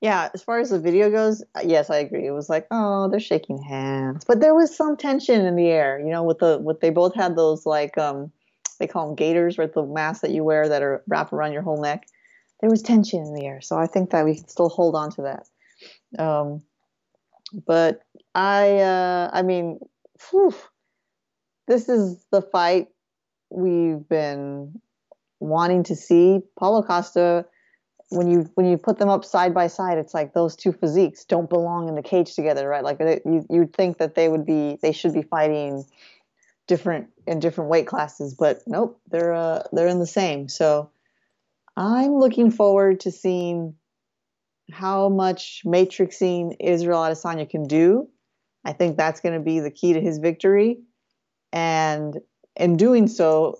Yeah, 0.00 0.30
as 0.34 0.42
far 0.42 0.58
as 0.58 0.70
the 0.70 0.80
video 0.80 1.08
goes, 1.08 1.44
yes, 1.62 1.88
I 1.88 1.98
agree. 1.98 2.26
It 2.26 2.32
was 2.32 2.48
like, 2.48 2.66
oh, 2.72 3.08
they're 3.08 3.20
shaking 3.20 3.62
hands, 3.62 4.24
but 4.24 4.40
there 4.40 4.56
was 4.56 4.74
some 4.74 4.96
tension 4.96 5.46
in 5.46 5.54
the 5.54 5.68
air. 5.68 6.00
You 6.00 6.10
know, 6.10 6.24
with 6.24 6.40
the 6.40 6.58
with 6.60 6.80
they 6.80 6.90
both 6.90 7.14
had 7.14 7.36
those 7.36 7.64
like 7.64 7.96
um, 7.96 8.32
they 8.80 8.88
call 8.88 9.06
them 9.06 9.14
gaiters, 9.14 9.56
right? 9.56 9.72
The 9.72 9.86
masks 9.86 10.22
that 10.22 10.32
you 10.32 10.42
wear 10.42 10.68
that 10.68 10.82
are 10.82 11.04
wrapped 11.06 11.32
around 11.32 11.52
your 11.52 11.62
whole 11.62 11.80
neck. 11.80 12.08
There 12.60 12.70
was 12.70 12.82
tension 12.82 13.20
in 13.22 13.34
the 13.34 13.46
air, 13.46 13.60
so 13.60 13.78
I 13.78 13.86
think 13.86 14.10
that 14.10 14.24
we 14.24 14.34
can 14.34 14.48
still 14.48 14.68
hold 14.68 14.96
on 14.96 15.12
to 15.12 15.22
that. 15.22 15.46
Um, 16.18 16.62
but 17.66 18.00
I, 18.34 18.78
uh, 18.78 19.30
I 19.32 19.42
mean, 19.42 19.80
whew, 20.30 20.54
this 21.66 21.88
is 21.88 22.24
the 22.30 22.42
fight 22.42 22.88
we've 23.50 24.08
been 24.08 24.80
wanting 25.40 25.84
to 25.84 25.96
see. 25.96 26.40
Paulo 26.58 26.82
Costa, 26.82 27.46
when 28.10 28.28
you 28.30 28.50
when 28.54 28.66
you 28.66 28.76
put 28.76 28.98
them 28.98 29.08
up 29.08 29.24
side 29.24 29.54
by 29.54 29.68
side, 29.68 29.98
it's 29.98 30.14
like 30.14 30.34
those 30.34 30.56
two 30.56 30.72
physiques 30.72 31.24
don't 31.24 31.48
belong 31.48 31.88
in 31.88 31.94
the 31.94 32.02
cage 32.02 32.34
together, 32.34 32.68
right? 32.68 32.84
Like 32.84 32.98
you 33.00 33.46
you'd 33.48 33.72
think 33.72 33.98
that 33.98 34.14
they 34.14 34.28
would 34.28 34.44
be 34.44 34.78
they 34.82 34.92
should 34.92 35.14
be 35.14 35.22
fighting 35.22 35.84
different 36.66 37.08
in 37.26 37.40
different 37.40 37.70
weight 37.70 37.86
classes, 37.86 38.34
but 38.34 38.62
nope, 38.66 39.00
they're 39.10 39.32
uh, 39.32 39.62
they're 39.72 39.88
in 39.88 40.00
the 40.00 40.06
same. 40.06 40.48
So 40.48 40.90
I'm 41.76 42.16
looking 42.18 42.50
forward 42.50 43.00
to 43.00 43.12
seeing 43.12 43.74
how 44.70 45.08
much 45.08 45.62
matrixing 45.64 46.56
Israel 46.60 47.00
Adesanya 47.00 47.48
can 47.48 47.64
do. 47.64 48.08
I 48.64 48.72
think 48.72 48.96
that's 48.96 49.20
going 49.20 49.34
to 49.34 49.40
be 49.40 49.60
the 49.60 49.70
key 49.70 49.94
to 49.94 50.00
his 50.00 50.18
victory 50.18 50.78
and 51.52 52.18
in 52.56 52.76
doing 52.76 53.08
so, 53.08 53.58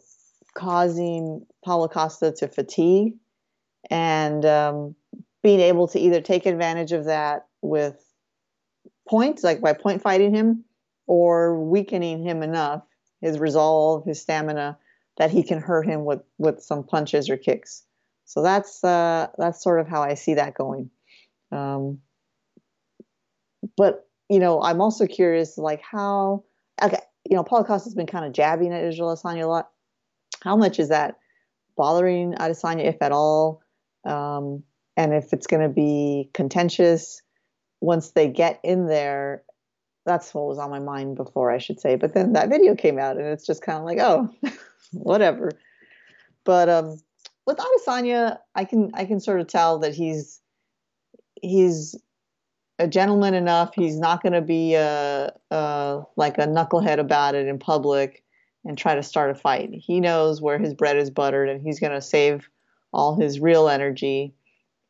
causing 0.55 1.47
Paulo 1.65 1.89
Costa 1.89 2.33
to 2.39 2.49
fatigue 2.49 3.15
and 3.91 4.45
um, 4.45 4.95
being 5.43 5.61
able 5.61 5.89
to 5.89 5.99
either 5.99 6.21
take 6.21 6.47
advantage 6.47 6.93
of 6.93 7.07
that 7.07 7.47
with 7.63 7.97
points, 9.09 9.43
like 9.43 9.61
by 9.61 9.73
point 9.73 10.03
fighting 10.03 10.35
him, 10.35 10.65
or 11.07 11.59
weakening 11.65 12.23
him 12.23 12.43
enough, 12.43 12.83
his 13.21 13.39
resolve, 13.39 14.05
his 14.05 14.21
stamina, 14.21 14.79
that 15.17 15.31
he 15.31 15.43
can 15.43 15.61
hurt 15.61 15.87
him 15.87 16.05
with 16.05 16.23
with 16.39 16.63
some 16.63 16.85
punches 16.85 17.29
or 17.29 17.37
kicks. 17.37 17.85
So 18.25 18.43
that's 18.43 18.83
uh, 18.85 19.29
that's 19.39 19.63
sort 19.63 19.81
of 19.81 19.89
how 19.89 20.03
I 20.03 20.15
see 20.15 20.35
that 20.35 20.55
going. 20.55 20.91
Um, 21.53 22.01
but 23.76 24.09
you 24.28 24.38
know, 24.38 24.62
I'm 24.62 24.80
also 24.80 25.07
curious, 25.07 25.59
like 25.59 25.82
how 25.82 26.44
okay, 26.82 27.01
you 27.28 27.36
know, 27.36 27.44
Paulo 27.44 27.64
Costa 27.64 27.86
has 27.86 27.94
been 27.94 28.07
kind 28.07 28.24
of 28.24 28.32
jabbing 28.32 28.72
at 28.72 28.84
Israel 28.84 29.14
Adesanya 29.14 29.44
a 29.44 29.46
lot. 29.46 29.70
How 30.42 30.57
much 30.57 30.78
is 30.78 30.88
that 30.88 31.18
bothering 31.76 32.34
Adesanya, 32.34 32.84
if 32.84 33.03
at 33.03 33.12
all? 33.12 33.62
Um, 34.05 34.62
and 34.96 35.12
if 35.12 35.32
it's 35.32 35.46
going 35.46 35.62
to 35.62 35.68
be 35.68 36.30
contentious 36.32 37.22
once 37.80 38.11
they 38.11 38.28
get 38.28 38.61
in 38.62 38.86
there, 38.86 39.42
that's 40.07 40.32
what 40.34 40.46
was 40.46 40.59
on 40.59 40.70
my 40.70 40.78
mind 40.78 41.16
before, 41.16 41.51
I 41.51 41.59
should 41.59 41.80
say. 41.80 41.96
But 41.96 42.14
then 42.14 42.32
that 42.32 42.48
video 42.48 42.74
came 42.74 42.98
out, 42.98 43.16
and 43.16 43.26
it's 43.26 43.46
just 43.46 43.62
kind 43.62 43.78
of 43.78 43.84
like, 43.84 43.98
oh, 43.98 44.30
whatever. 44.92 45.53
But 46.44 46.68
um, 46.68 47.01
with 47.46 47.59
Adesanya, 47.59 48.38
I 48.55 48.64
can 48.64 48.90
I 48.94 49.05
can 49.05 49.20
sort 49.20 49.40
of 49.40 49.48
tell 49.48 49.80
that 49.80 49.94
he's 49.94 50.40
he's 51.43 51.97
a 52.78 52.88
gentleman 52.88 53.34
enough. 53.34 53.74
He's 53.74 53.99
not 53.99 54.22
going 54.22 54.32
to 54.32 54.41
be 54.41 54.74
a, 54.74 55.32
a 55.51 56.03
like 56.16 56.38
a 56.38 56.47
knucklehead 56.47 56.99
about 56.99 57.34
it 57.34 57.47
in 57.47 57.59
public 57.59 58.24
and 58.64 58.76
try 58.76 58.95
to 58.95 59.03
start 59.03 59.30
a 59.30 59.34
fight. 59.34 59.70
He 59.72 60.01
knows 60.01 60.41
where 60.41 60.59
his 60.59 60.74
bread 60.74 60.97
is 60.97 61.11
buttered, 61.11 61.49
and 61.49 61.62
he's 61.62 61.80
going 61.80 61.93
to 61.93 62.01
save 62.01 62.49
all 62.93 63.20
his 63.20 63.41
real 63.41 63.68
energy 63.68 64.34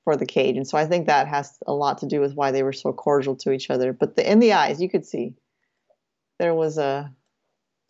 for 0.04 0.16
the 0.16 0.26
cage. 0.26 0.56
And 0.56 0.66
so 0.66 0.78
I 0.78 0.86
think 0.86 1.06
that 1.06 1.28
has 1.28 1.58
a 1.66 1.72
lot 1.72 1.98
to 1.98 2.06
do 2.06 2.20
with 2.20 2.34
why 2.34 2.50
they 2.50 2.62
were 2.62 2.72
so 2.72 2.92
cordial 2.92 3.36
to 3.36 3.52
each 3.52 3.70
other. 3.70 3.92
But 3.92 4.16
the, 4.16 4.30
in 4.30 4.40
the 4.40 4.52
eyes, 4.52 4.80
you 4.80 4.88
could 4.88 5.04
see 5.04 5.34
there 6.38 6.54
was 6.54 6.78
a 6.78 7.12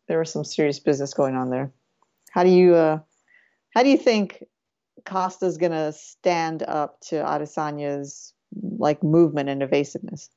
there 0.09 0.19
was 0.19 0.33
some 0.33 0.45
serious 0.45 0.81
business 0.81 1.15
going 1.15 1.37
on 1.37 1.51
there. 1.51 1.73
How 2.31 2.43
do 2.43 2.51
you 2.51 2.75
uh, 2.75 2.99
how 3.75 3.83
do 3.83 3.89
you 3.89 3.97
think 3.97 4.45
Costa's 5.05 5.57
going 5.57 5.73
to 5.73 5.93
stand 5.93 6.63
up 6.63 7.01
to 7.03 7.17
Adesanya's 7.17 8.35
like 8.61 9.03
movement 9.03 9.49
and 9.49 9.63
evasiveness? 9.63 10.31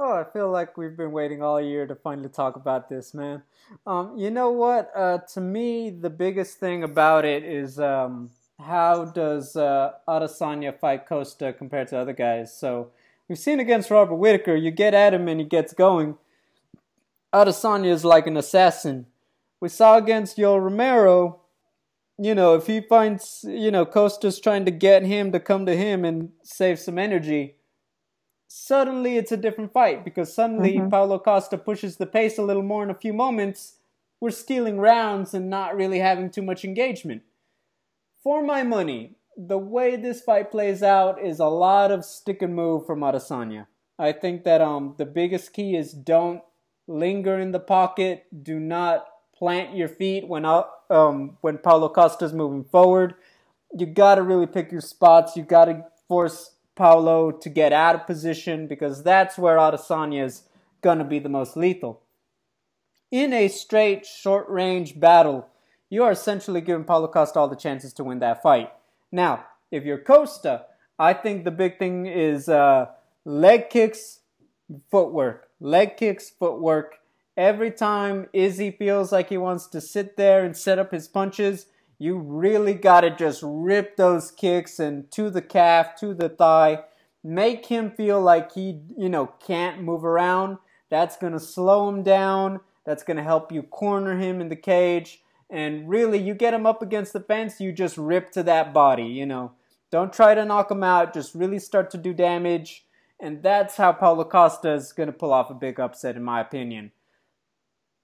Oh, 0.00 0.12
I 0.12 0.24
feel 0.32 0.48
like 0.48 0.76
we've 0.76 0.96
been 0.96 1.10
waiting 1.10 1.42
all 1.42 1.60
year 1.60 1.84
to 1.84 1.96
finally 1.96 2.28
talk 2.28 2.54
about 2.54 2.88
this, 2.88 3.14
man. 3.14 3.42
Um, 3.84 4.16
you 4.16 4.30
know 4.30 4.50
what? 4.50 4.92
Uh, 4.94 5.18
to 5.34 5.40
me, 5.40 5.90
the 5.90 6.10
biggest 6.10 6.58
thing 6.58 6.84
about 6.84 7.24
it 7.24 7.42
is 7.42 7.80
um, 7.80 8.30
how 8.60 9.06
does 9.06 9.56
uh, 9.56 9.92
Adesanya 10.06 10.78
fight 10.78 11.08
Costa 11.08 11.52
compared 11.52 11.88
to 11.88 11.98
other 11.98 12.12
guys? 12.12 12.56
So 12.56 12.90
we've 13.28 13.38
seen 13.38 13.58
against 13.58 13.90
Robert 13.90 14.14
Whittaker, 14.14 14.54
you 14.54 14.70
get 14.70 14.94
at 14.94 15.14
him 15.14 15.26
and 15.26 15.40
he 15.40 15.46
gets 15.46 15.72
going. 15.72 16.16
Adesanya 17.32 17.90
is 17.90 18.04
like 18.04 18.26
an 18.26 18.36
assassin. 18.36 19.06
We 19.60 19.68
saw 19.68 19.96
against 19.96 20.38
Yoel 20.38 20.62
Romero, 20.62 21.37
you 22.18 22.34
know, 22.34 22.54
if 22.54 22.66
he 22.66 22.80
finds, 22.80 23.44
you 23.46 23.70
know, 23.70 23.86
Costa's 23.86 24.40
trying 24.40 24.64
to 24.64 24.72
get 24.72 25.04
him 25.04 25.30
to 25.32 25.38
come 25.38 25.66
to 25.66 25.76
him 25.76 26.04
and 26.04 26.30
save 26.42 26.80
some 26.80 26.98
energy, 26.98 27.56
suddenly 28.48 29.16
it's 29.16 29.30
a 29.30 29.36
different 29.36 29.72
fight 29.72 30.04
because 30.04 30.34
suddenly 30.34 30.78
mm-hmm. 30.78 30.88
Paulo 30.88 31.18
Costa 31.20 31.56
pushes 31.56 31.96
the 31.96 32.06
pace 32.06 32.36
a 32.36 32.42
little 32.42 32.64
more 32.64 32.82
in 32.82 32.90
a 32.90 32.94
few 32.94 33.12
moments. 33.12 33.76
We're 34.20 34.30
stealing 34.30 34.80
rounds 34.80 35.32
and 35.32 35.48
not 35.48 35.76
really 35.76 36.00
having 36.00 36.30
too 36.30 36.42
much 36.42 36.64
engagement. 36.64 37.22
For 38.22 38.42
my 38.42 38.64
money, 38.64 39.14
the 39.36 39.58
way 39.58 39.94
this 39.94 40.20
fight 40.20 40.50
plays 40.50 40.82
out 40.82 41.22
is 41.22 41.38
a 41.38 41.46
lot 41.46 41.92
of 41.92 42.04
stick 42.04 42.42
and 42.42 42.54
move 42.54 42.84
from 42.84 43.00
Adesanya. 43.00 43.68
I 43.96 44.10
think 44.10 44.42
that 44.42 44.60
um 44.60 44.94
the 44.98 45.06
biggest 45.06 45.52
key 45.52 45.76
is 45.76 45.92
don't 45.92 46.42
linger 46.88 47.38
in 47.38 47.52
the 47.52 47.60
pocket, 47.60 48.26
do 48.42 48.58
not 48.58 49.06
plant 49.38 49.76
your 49.76 49.88
feet 49.88 50.26
when 50.26 50.44
um, 50.44 51.36
when 51.40 51.58
Paulo 51.58 51.88
Costa's 51.88 52.32
moving 52.32 52.64
forward. 52.64 53.14
You 53.76 53.86
got 53.86 54.16
to 54.16 54.22
really 54.22 54.46
pick 54.46 54.72
your 54.72 54.80
spots. 54.80 55.36
You 55.36 55.42
got 55.42 55.66
to 55.66 55.84
force 56.08 56.52
Paulo 56.74 57.30
to 57.30 57.48
get 57.48 57.72
out 57.72 57.94
of 57.94 58.06
position 58.06 58.66
because 58.66 59.02
that's 59.02 59.36
where 59.38 59.56
Adesanya 59.56 60.24
is 60.24 60.42
going 60.80 60.98
to 60.98 61.04
be 61.04 61.18
the 61.18 61.28
most 61.28 61.56
lethal. 61.56 62.02
In 63.10 63.32
a 63.32 63.48
straight 63.48 64.06
short 64.06 64.48
range 64.48 64.98
battle, 64.98 65.48
you 65.90 66.02
are 66.04 66.12
essentially 66.12 66.60
giving 66.60 66.84
Paulo 66.84 67.08
Costa 67.08 67.38
all 67.38 67.48
the 67.48 67.56
chances 67.56 67.92
to 67.94 68.04
win 68.04 68.18
that 68.20 68.42
fight. 68.42 68.70
Now, 69.10 69.46
if 69.70 69.84
you're 69.84 69.98
Costa, 69.98 70.66
I 70.98 71.14
think 71.14 71.44
the 71.44 71.50
big 71.50 71.78
thing 71.78 72.06
is 72.06 72.48
uh, 72.48 72.86
leg 73.24 73.70
kicks, 73.70 74.20
footwork. 74.90 75.48
Leg 75.60 75.96
kicks, 75.96 76.30
footwork 76.30 76.98
Every 77.38 77.70
time 77.70 78.26
Izzy 78.32 78.72
feels 78.72 79.12
like 79.12 79.28
he 79.28 79.38
wants 79.38 79.68
to 79.68 79.80
sit 79.80 80.16
there 80.16 80.44
and 80.44 80.56
set 80.56 80.80
up 80.80 80.90
his 80.90 81.06
punches, 81.06 81.66
you 81.96 82.18
really 82.18 82.74
got 82.74 83.02
to 83.02 83.10
just 83.14 83.44
rip 83.44 83.96
those 83.96 84.32
kicks 84.32 84.80
and 84.80 85.08
to 85.12 85.30
the 85.30 85.40
calf, 85.40 85.94
to 86.00 86.14
the 86.14 86.28
thigh. 86.28 86.80
Make 87.22 87.66
him 87.66 87.92
feel 87.92 88.20
like 88.20 88.54
he, 88.54 88.80
you 88.96 89.08
know, 89.08 89.26
can't 89.38 89.84
move 89.84 90.04
around. 90.04 90.58
That's 90.90 91.16
going 91.16 91.32
to 91.32 91.38
slow 91.38 91.88
him 91.88 92.02
down. 92.02 92.58
That's 92.84 93.04
going 93.04 93.18
to 93.18 93.22
help 93.22 93.52
you 93.52 93.62
corner 93.62 94.18
him 94.18 94.40
in 94.40 94.48
the 94.48 94.56
cage. 94.56 95.22
And 95.48 95.88
really, 95.88 96.18
you 96.18 96.34
get 96.34 96.54
him 96.54 96.66
up 96.66 96.82
against 96.82 97.12
the 97.12 97.20
fence, 97.20 97.60
you 97.60 97.70
just 97.70 97.96
rip 97.96 98.32
to 98.32 98.42
that 98.42 98.74
body, 98.74 99.06
you 99.06 99.26
know. 99.26 99.52
Don't 99.92 100.12
try 100.12 100.34
to 100.34 100.44
knock 100.44 100.72
him 100.72 100.82
out. 100.82 101.14
Just 101.14 101.36
really 101.36 101.60
start 101.60 101.92
to 101.92 101.98
do 101.98 102.12
damage. 102.12 102.84
And 103.20 103.44
that's 103.44 103.76
how 103.76 103.92
Paulo 103.92 104.24
Costa 104.24 104.72
is 104.72 104.92
going 104.92 105.06
to 105.06 105.12
pull 105.12 105.32
off 105.32 105.50
a 105.50 105.54
big 105.54 105.78
upset, 105.78 106.16
in 106.16 106.24
my 106.24 106.40
opinion 106.40 106.90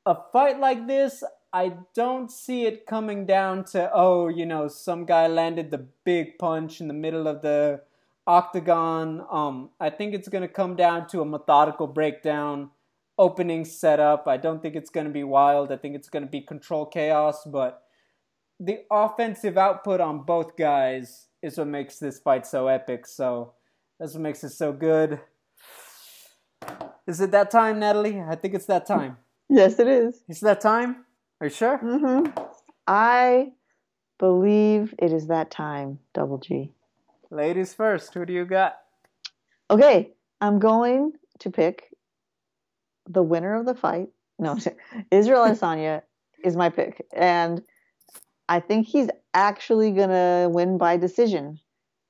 a 0.07 0.17
fight 0.33 0.61
like 0.61 0.87
this, 0.87 1.23
I 1.53 1.73
don't 1.95 2.31
see 2.31 2.67
it 2.67 2.87
coming 2.87 3.27
down 3.27 3.65
to, 3.67 3.91
oh, 3.95 4.29
you 4.29 4.45
know, 4.45 4.69
some 4.69 5.05
guy 5.05 5.27
landed 5.29 5.71
the 5.71 5.87
big 6.05 6.39
punch 6.39 6.81
in 6.81 6.89
the 6.89 6.95
middle 6.95 7.29
of 7.29 7.43
the 7.43 7.81
octagon. 8.27 9.25
Um, 9.31 9.71
I 9.79 9.91
think 9.91 10.15
it's 10.15 10.29
to 10.43 10.49
come 10.49 10.77
down 10.77 11.07
to 11.09 11.21
a 11.21 11.25
methodical 11.25 11.87
breakdown, 11.87 12.71
opening 13.19 13.65
setup. 13.65 14.27
I 14.27 14.37
don't 14.37 14.61
think 14.61 14.75
it's 14.75 14.91
to 15.07 15.13
be 15.13 15.25
wild. 15.25 15.71
I 15.71 15.77
think 15.77 15.95
it's 15.95 16.09
to 16.25 16.31
be 16.31 16.41
control 16.41 16.87
chaos, 16.87 17.45
but 17.45 17.83
the 18.59 18.81
offensive 18.91 19.57
output 19.57 20.01
on 20.01 20.25
both 20.25 20.57
guys 20.57 21.27
is 21.43 21.57
what 21.59 21.69
makes 21.69 21.99
this 21.99 22.19
fight 22.19 22.47
so 22.47 22.67
epic. 22.67 23.07
So 23.07 23.53
that's 24.01 24.15
what 24.15 24.23
makes 24.23 24.43
it 24.43 24.51
so 24.51 24.73
good. 24.73 25.21
Is 27.07 27.21
it 27.21 27.31
that 27.33 27.51
time, 27.51 27.79
Natalie? 27.79 28.21
I 28.21 28.35
think 28.35 28.55
it's 28.55 28.67
that 28.67 28.87
time. 28.87 29.19
Yes, 29.49 29.79
it 29.79 29.89
is. 29.89 30.23
Is 30.29 30.41
that 30.41 30.61
time? 30.61 31.05
Are 31.41 31.47
you 31.47 31.53
sure? 31.53 31.79
Mm-hmm. 31.79 32.31
I 32.87 33.53
believe 34.19 34.95
it 34.99 35.13
is 35.13 35.27
that 35.29 35.51
time, 35.51 35.99
Double 36.13 36.39
G. 36.39 36.71
Ladies 37.31 37.75
first. 37.75 38.15
Who 38.15 38.25
do 38.25 38.33
you 38.33 38.45
got? 38.45 38.77
Okay, 39.71 40.13
I'm 40.41 40.59
going 40.59 41.13
to 41.41 41.51
pick 41.51 41.91
the 43.09 43.23
winner 43.23 43.55
of 43.55 43.67
the 43.67 43.75
fight. 43.75 44.09
No, 44.39 44.59
Israel 45.11 45.45
Adesanya 45.47 46.03
is 46.43 46.57
my 46.57 46.69
pick, 46.71 47.07
and 47.13 47.63
I 48.49 48.61
think 48.61 48.87
he's 48.87 49.09
actually 49.33 49.91
gonna 49.93 50.49
win 50.51 50.79
by 50.79 50.97
decision. 50.97 51.59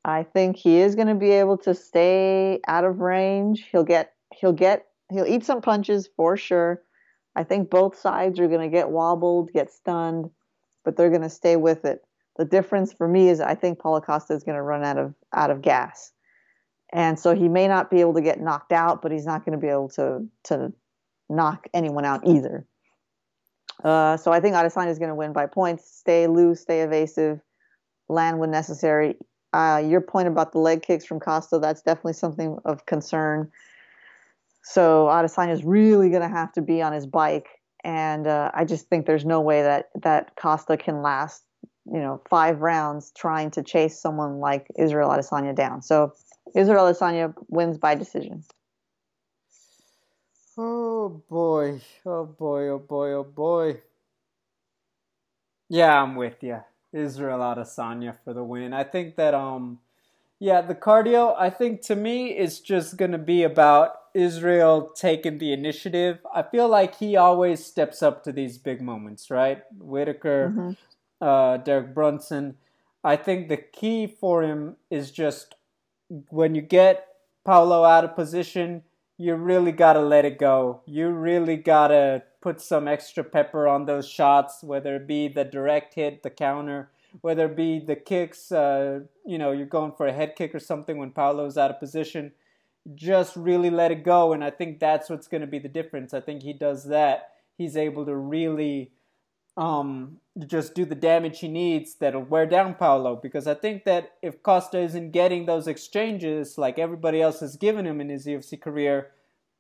I 0.05 0.23
think 0.23 0.57
he 0.57 0.79
is 0.79 0.95
gonna 0.95 1.15
be 1.15 1.31
able 1.31 1.59
to 1.59 1.75
stay 1.75 2.61
out 2.67 2.85
of 2.85 3.01
range. 3.01 3.67
He'll 3.71 3.85
get 3.85 4.13
he'll 4.35 4.53
get 4.53 4.87
he'll 5.11 5.27
eat 5.27 5.45
some 5.45 5.63
punches 5.63 6.09
for 6.17 6.37
sure. 6.37 6.83
I 7.37 7.45
think 7.45 7.71
both 7.71 7.99
sides 7.99 8.39
are 8.39 8.49
going 8.49 8.61
to 8.61 8.75
get 8.75 8.91
wobbled, 8.91 9.53
get 9.53 9.73
stunned, 9.73 10.31
but 10.85 10.97
they're 10.97 11.11
going 11.11 11.23
to 11.23 11.31
stay 11.31 11.57
with 11.57 11.85
it. 11.85 12.05
The 12.37 12.45
difference 12.45 12.93
for 12.93 13.07
me 13.07 13.29
is 13.29 13.41
I 13.41 13.55
think 13.55 13.79
Paulo 13.79 14.01
Costa 14.01 14.35
is 14.35 14.45
going 14.45 14.57
to 14.57 14.63
run 14.63 14.85
out 14.85 14.99
of 14.99 15.15
out 15.33 15.51
of 15.51 15.63
gas, 15.63 16.13
and 16.93 17.19
so 17.19 17.35
he 17.35 17.49
may 17.49 17.69
not 17.69 17.91
be 17.91 18.01
able 18.01 18.15
to 18.15 18.23
get 18.23 18.41
knocked 18.41 18.73
out, 18.73 19.03
but 19.03 19.13
he's 19.13 19.27
not 19.27 19.45
going 19.45 19.59
to 19.59 19.63
be 19.65 19.71
able 19.71 19.89
to 19.91 20.27
to 20.45 20.73
knock 21.29 21.69
anyone 21.73 22.05
out 22.05 22.27
either. 22.27 22.67
Uh, 23.83 24.17
so 24.17 24.33
I 24.33 24.41
think 24.41 24.55
Adesanya 24.55 24.91
is 24.91 24.99
going 24.99 25.11
to 25.11 25.15
win 25.15 25.33
by 25.33 25.47
points. 25.47 25.89
Stay 25.89 26.27
loose, 26.27 26.61
stay 26.61 26.83
evasive, 26.83 27.41
land 28.09 28.39
when 28.39 28.51
necessary. 28.51 29.17
Uh, 29.53 29.83
your 29.85 30.01
point 30.01 30.27
about 30.27 30.53
the 30.53 30.59
leg 30.59 30.83
kicks 30.83 31.05
from 31.05 31.21
Costa, 31.21 31.59
that's 31.59 31.83
definitely 31.83 32.15
something 32.15 32.59
of 32.65 32.87
concern. 32.87 33.51
So 34.65 35.07
Adesanya 35.07 35.53
is 35.53 35.63
really 35.63 36.09
going 36.09 36.23
to 36.23 36.29
have 36.29 36.51
to 36.53 36.63
be 36.63 36.81
on 36.81 36.95
his 36.95 37.07
bike, 37.07 37.49
and 37.85 38.27
uh, 38.27 38.51
I 38.55 38.65
just 38.65 38.89
think 38.89 39.05
there's 39.05 39.27
no 39.27 39.43
way 39.43 39.63
that 39.63 39.91
that 40.03 40.37
Costa 40.37 40.79
can 40.79 41.03
last, 41.03 41.45
you 41.85 42.01
know, 42.01 42.23
five 42.31 42.61
rounds 42.61 43.13
trying 43.15 43.51
to 43.53 43.63
chase 43.63 44.01
someone 44.01 44.41
like 44.41 44.67
Israel 44.79 45.11
Adesanya 45.11 45.55
down. 45.55 45.83
So 45.83 46.15
Israel 46.57 46.87
Adesanya 46.87 47.35
wins 47.49 47.77
by 47.77 47.95
decision. 47.95 48.43
Oh 50.57 51.23
boy, 51.29 51.83
oh 52.07 52.25
boy, 52.25 52.69
oh 52.69 52.79
boy, 52.79 53.13
oh 53.13 53.25
boy. 53.25 53.83
Yeah, 55.69 56.03
I'm 56.03 56.17
with 56.17 56.43
you. 56.43 56.61
Israel 56.91 57.41
Adesanya 57.41 58.17
for 58.25 58.33
the 58.33 58.45
win. 58.45 58.73
I 58.73 58.85
think 58.85 59.17
that 59.17 59.35
um, 59.35 59.81
yeah, 60.39 60.63
the 60.63 60.75
cardio. 60.75 61.35
I 61.39 61.51
think 61.51 61.83
to 61.83 61.97
me 61.97 62.29
it's 62.29 62.61
just 62.61 62.97
gonna 62.97 63.19
be 63.19 63.43
about 63.43 63.97
Israel 64.15 64.93
taking 64.95 65.39
the 65.39 65.53
initiative. 65.53 66.19
I 66.33 66.43
feel 66.43 66.69
like 66.69 66.97
he 66.97 67.17
always 67.17 67.65
steps 67.65 68.03
up 68.03 68.25
to 68.25 68.33
these 68.33 68.57
big 68.59 68.81
moments, 68.81 69.31
right? 69.31 69.63
Whittaker, 69.79 70.53
mm-hmm. 70.55 70.73
uh, 71.21 71.59
Derek 71.59 71.95
Brunson. 71.95 72.57
I 73.03 73.17
think 73.17 73.49
the 73.49 73.57
key 73.59 74.07
for 74.07 74.43
him 74.43 74.77
is 74.91 75.11
just 75.11 75.57
when 76.31 76.55
you 76.55 76.63
get 76.63 77.09
Paulo 77.45 77.85
out 77.85 78.05
of 78.05 78.15
position, 78.15 78.83
you 79.19 79.35
really 79.35 79.73
got 79.73 79.93
to 79.95 80.01
let 80.01 80.25
it 80.25 80.39
go. 80.39 80.81
You 80.87 81.09
really 81.09 81.57
got 81.57 81.89
to 81.89 82.23
put 82.41 82.61
some 82.61 82.89
extra 82.89 83.25
pepper 83.25 83.69
on 83.69 83.87
those 83.87 84.09
shots, 84.09 84.63
whether 84.63 84.97
it 84.97 85.07
be 85.07 85.29
the 85.29 85.45
direct 85.45 85.95
hit, 85.95 86.23
the 86.23 86.31
counter, 86.31 86.91
whether 87.21 87.47
it 87.47 87.57
be 87.57 87.79
the 87.79 87.97
kicks, 87.97 88.51
uh, 88.51 89.01
you 89.25 89.39
know, 89.39 89.53
you're 89.53 89.67
going 89.67 89.93
for 89.93 90.07
a 90.07 90.13
head 90.13 90.35
kick 90.37 90.55
or 90.55 90.61
something 90.61 90.99
when 90.99 91.11
Paulo's 91.11 91.57
out 91.57 91.71
of 91.71 91.79
position. 91.79 92.33
Just 92.95 93.37
really 93.37 93.71
let 93.71 93.91
it 93.91 94.05
go. 94.05 94.33
And 94.33 94.45
I 94.45 94.51
think 94.51 94.79
that's 94.79 95.09
what's 95.09 95.29
going 95.29 95.41
to 95.41 95.47
be 95.47 95.59
the 95.59 95.69
difference. 95.69 96.13
I 96.13 96.21
think 96.21 96.43
he 96.43 96.53
does 96.53 96.85
that. 96.85 97.31
He's 97.57 97.77
able 97.77 98.05
to 98.05 98.15
really 98.15 98.91
um, 99.57 100.19
just 100.47 100.75
do 100.75 100.85
the 100.85 100.95
damage 100.95 101.41
he 101.41 101.49
needs 101.49 101.95
that'll 101.95 102.23
wear 102.23 102.47
down 102.47 102.75
Paulo. 102.75 103.17
Because 103.17 103.47
I 103.47 103.55
think 103.55 103.85
that 103.85 104.15
if 104.23 104.43
Costa 104.43 104.79
isn't 104.79 105.13
getting 105.13 105.47
those 105.47 105.67
exchanges 105.67 106.59
like 106.59 106.79
everybody 106.79 107.23
else 107.23 107.41
has 107.41 107.57
given 107.57 107.87
him 107.87 108.01
in 108.01 108.09
his 108.09 108.27
UFC 108.27 108.61
career, 108.61 109.13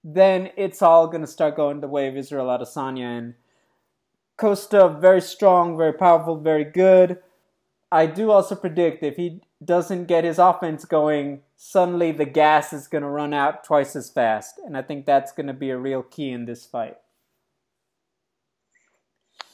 then 0.03 0.51
it's 0.57 0.83
all 0.83 1.07
going 1.07 1.23
to 1.23 1.27
start 1.27 1.57
going 1.57 1.81
the 1.81 1.89
way 1.89 2.09
of 2.09 2.17
Israel 2.17 2.47
Adesanya. 2.47 3.19
And 3.19 3.35
Costa, 4.37 4.89
very 5.01 5.23
strong, 5.23 5.79
very 5.79 5.95
powerful, 5.95 6.37
very 6.37 6.65
good. 6.65 7.19
I 7.91 8.07
do 8.07 8.31
also 8.31 8.57
predict 8.57 9.03
if 9.03 9.17
he 9.17 9.41
doesn't 9.65 10.07
get 10.07 10.25
his 10.25 10.39
offense 10.39 10.85
going, 10.85 11.43
suddenly 11.57 12.13
the 12.13 12.25
gas 12.25 12.73
is 12.73 12.89
going 12.89 13.03
to 13.03 13.09
run 13.09 13.33
out 13.33 13.65
twice 13.65 13.97
as 13.97 14.11
fast. 14.11 14.59
And 14.65 14.77
I 14.77 14.83
think 14.83 15.07
that's 15.07 15.33
going 15.33 15.47
to 15.47 15.53
be 15.53 15.71
a 15.71 15.79
real 15.79 16.03
key 16.03 16.31
in 16.31 16.45
this 16.45 16.67
fight. 16.67 16.97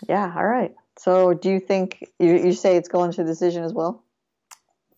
Yeah, 0.09 0.33
all 0.37 0.47
right. 0.47 0.75
So 0.99 1.35
do 1.35 1.51
you 1.51 1.61
think, 1.61 2.09
you, 2.19 2.37
you 2.37 2.53
say 2.53 2.77
it's 2.77 2.89
going 2.89 3.13
to 3.13 3.25
decision 3.25 3.65
as 3.65 3.73
well? 3.73 4.05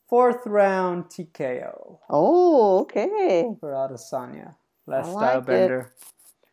Fourth 0.08 0.46
round 0.46 1.06
TKO. 1.06 1.98
Oh, 2.10 2.80
okay. 2.80 3.46
For 3.60 3.72
Adesanya. 3.72 4.54
Last 4.86 5.08
like 5.08 5.30
style 5.30 5.40
bender. 5.40 5.92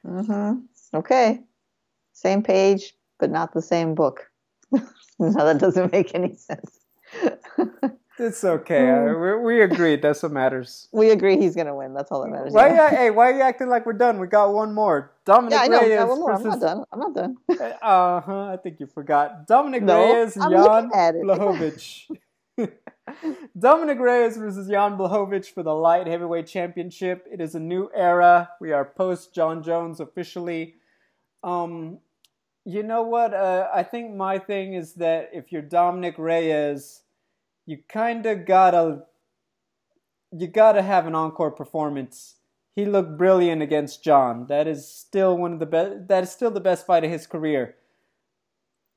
Mm-hmm. 0.05 0.97
Okay. 0.97 1.41
Same 2.13 2.43
page, 2.43 2.93
but 3.19 3.31
not 3.31 3.53
the 3.53 3.61
same 3.61 3.95
book. 3.95 4.29
no, 4.71 4.81
that 5.19 5.57
doesn't 5.57 5.91
make 5.91 6.13
any 6.15 6.35
sense. 6.35 6.79
it's 8.19 8.43
okay. 8.43 8.89
Uh, 8.89 9.13
we, 9.13 9.35
we 9.35 9.61
agree. 9.61 9.95
That's 9.95 10.21
what 10.23 10.31
matters. 10.31 10.87
We 10.93 11.11
agree 11.11 11.37
he's 11.37 11.55
gonna 11.55 11.75
win. 11.75 11.93
That's 11.93 12.11
all 12.11 12.21
that 12.23 12.29
matters. 12.29 12.53
Why? 12.53 12.69
Yeah. 12.69 12.89
hey, 12.89 13.09
why 13.09 13.31
are 13.31 13.35
you 13.35 13.41
acting 13.41 13.69
like 13.69 13.85
we're 13.85 13.93
done? 13.93 14.19
We 14.19 14.27
got 14.27 14.53
one 14.53 14.73
more. 14.73 15.11
Dominic 15.25 15.53
yeah, 15.53 15.61
I 15.61 15.67
know. 15.67 15.81
Reyes. 15.81 16.07
one 16.07 16.19
more. 16.19 16.37
Versus... 16.37 16.45
I'm 16.45 16.59
not 16.59 16.61
done. 16.61 16.83
I'm 16.91 16.99
not 16.99 17.15
done. 17.15 17.35
uh 17.81 18.21
huh. 18.21 18.45
I 18.53 18.57
think 18.57 18.79
you 18.79 18.87
forgot. 18.87 19.47
Dominic 19.47 19.83
no, 19.83 20.13
Reyes 20.13 20.35
and 20.35 20.51
Jan 20.51 20.89
Blachowicz. 20.91 22.09
Dominic 23.57 23.99
Reyes 23.99 24.37
versus 24.37 24.67
Jan 24.67 24.97
Blachowicz 24.97 25.47
for 25.47 25.63
the 25.63 25.73
light 25.73 26.07
heavyweight 26.07 26.47
championship. 26.47 27.25
It 27.31 27.41
is 27.41 27.55
a 27.55 27.59
new 27.59 27.89
era. 27.95 28.49
We 28.59 28.71
are 28.71 28.85
post 28.85 29.33
Jon 29.33 29.63
Jones 29.63 29.99
officially. 29.99 30.75
Um, 31.43 31.99
you 32.65 32.83
know 32.83 33.03
what? 33.03 33.33
Uh, 33.33 33.67
I 33.73 33.83
think 33.83 34.13
my 34.13 34.37
thing 34.37 34.73
is 34.73 34.93
that 34.95 35.29
if 35.33 35.51
you're 35.51 35.61
Dominic 35.61 36.17
Reyes, 36.17 37.01
you 37.69 37.77
kind 37.87 38.25
of 38.25 38.47
gotta 38.47 39.03
you 40.31 40.47
gotta 40.47 40.81
have 40.81 41.05
an 41.05 41.13
encore 41.13 41.51
performance. 41.51 42.37
He 42.75 42.85
looked 42.85 43.17
brilliant 43.17 43.61
against 43.61 44.03
Jon. 44.03 44.47
That 44.47 44.67
is 44.67 44.87
still 44.87 45.37
one 45.37 45.53
of 45.53 45.59
the 45.59 45.67
best. 45.67 46.07
That 46.07 46.23
is 46.23 46.31
still 46.31 46.49
the 46.49 46.59
best 46.59 46.87
fight 46.87 47.03
of 47.03 47.11
his 47.11 47.27
career. 47.27 47.75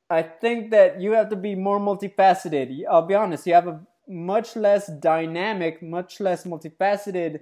I 0.08 0.22
think 0.22 0.70
that 0.70 1.00
you 1.00 1.12
have 1.12 1.28
to 1.30 1.36
be 1.36 1.54
more 1.54 1.80
multifaceted. 1.80 2.82
I'll 2.90 3.06
be 3.06 3.14
honest. 3.14 3.46
You 3.46 3.54
have 3.54 3.68
a 3.68 3.80
much 4.08 4.56
less 4.56 4.86
dynamic, 4.86 5.82
much 5.82 6.18
less 6.18 6.44
multifaceted 6.44 7.40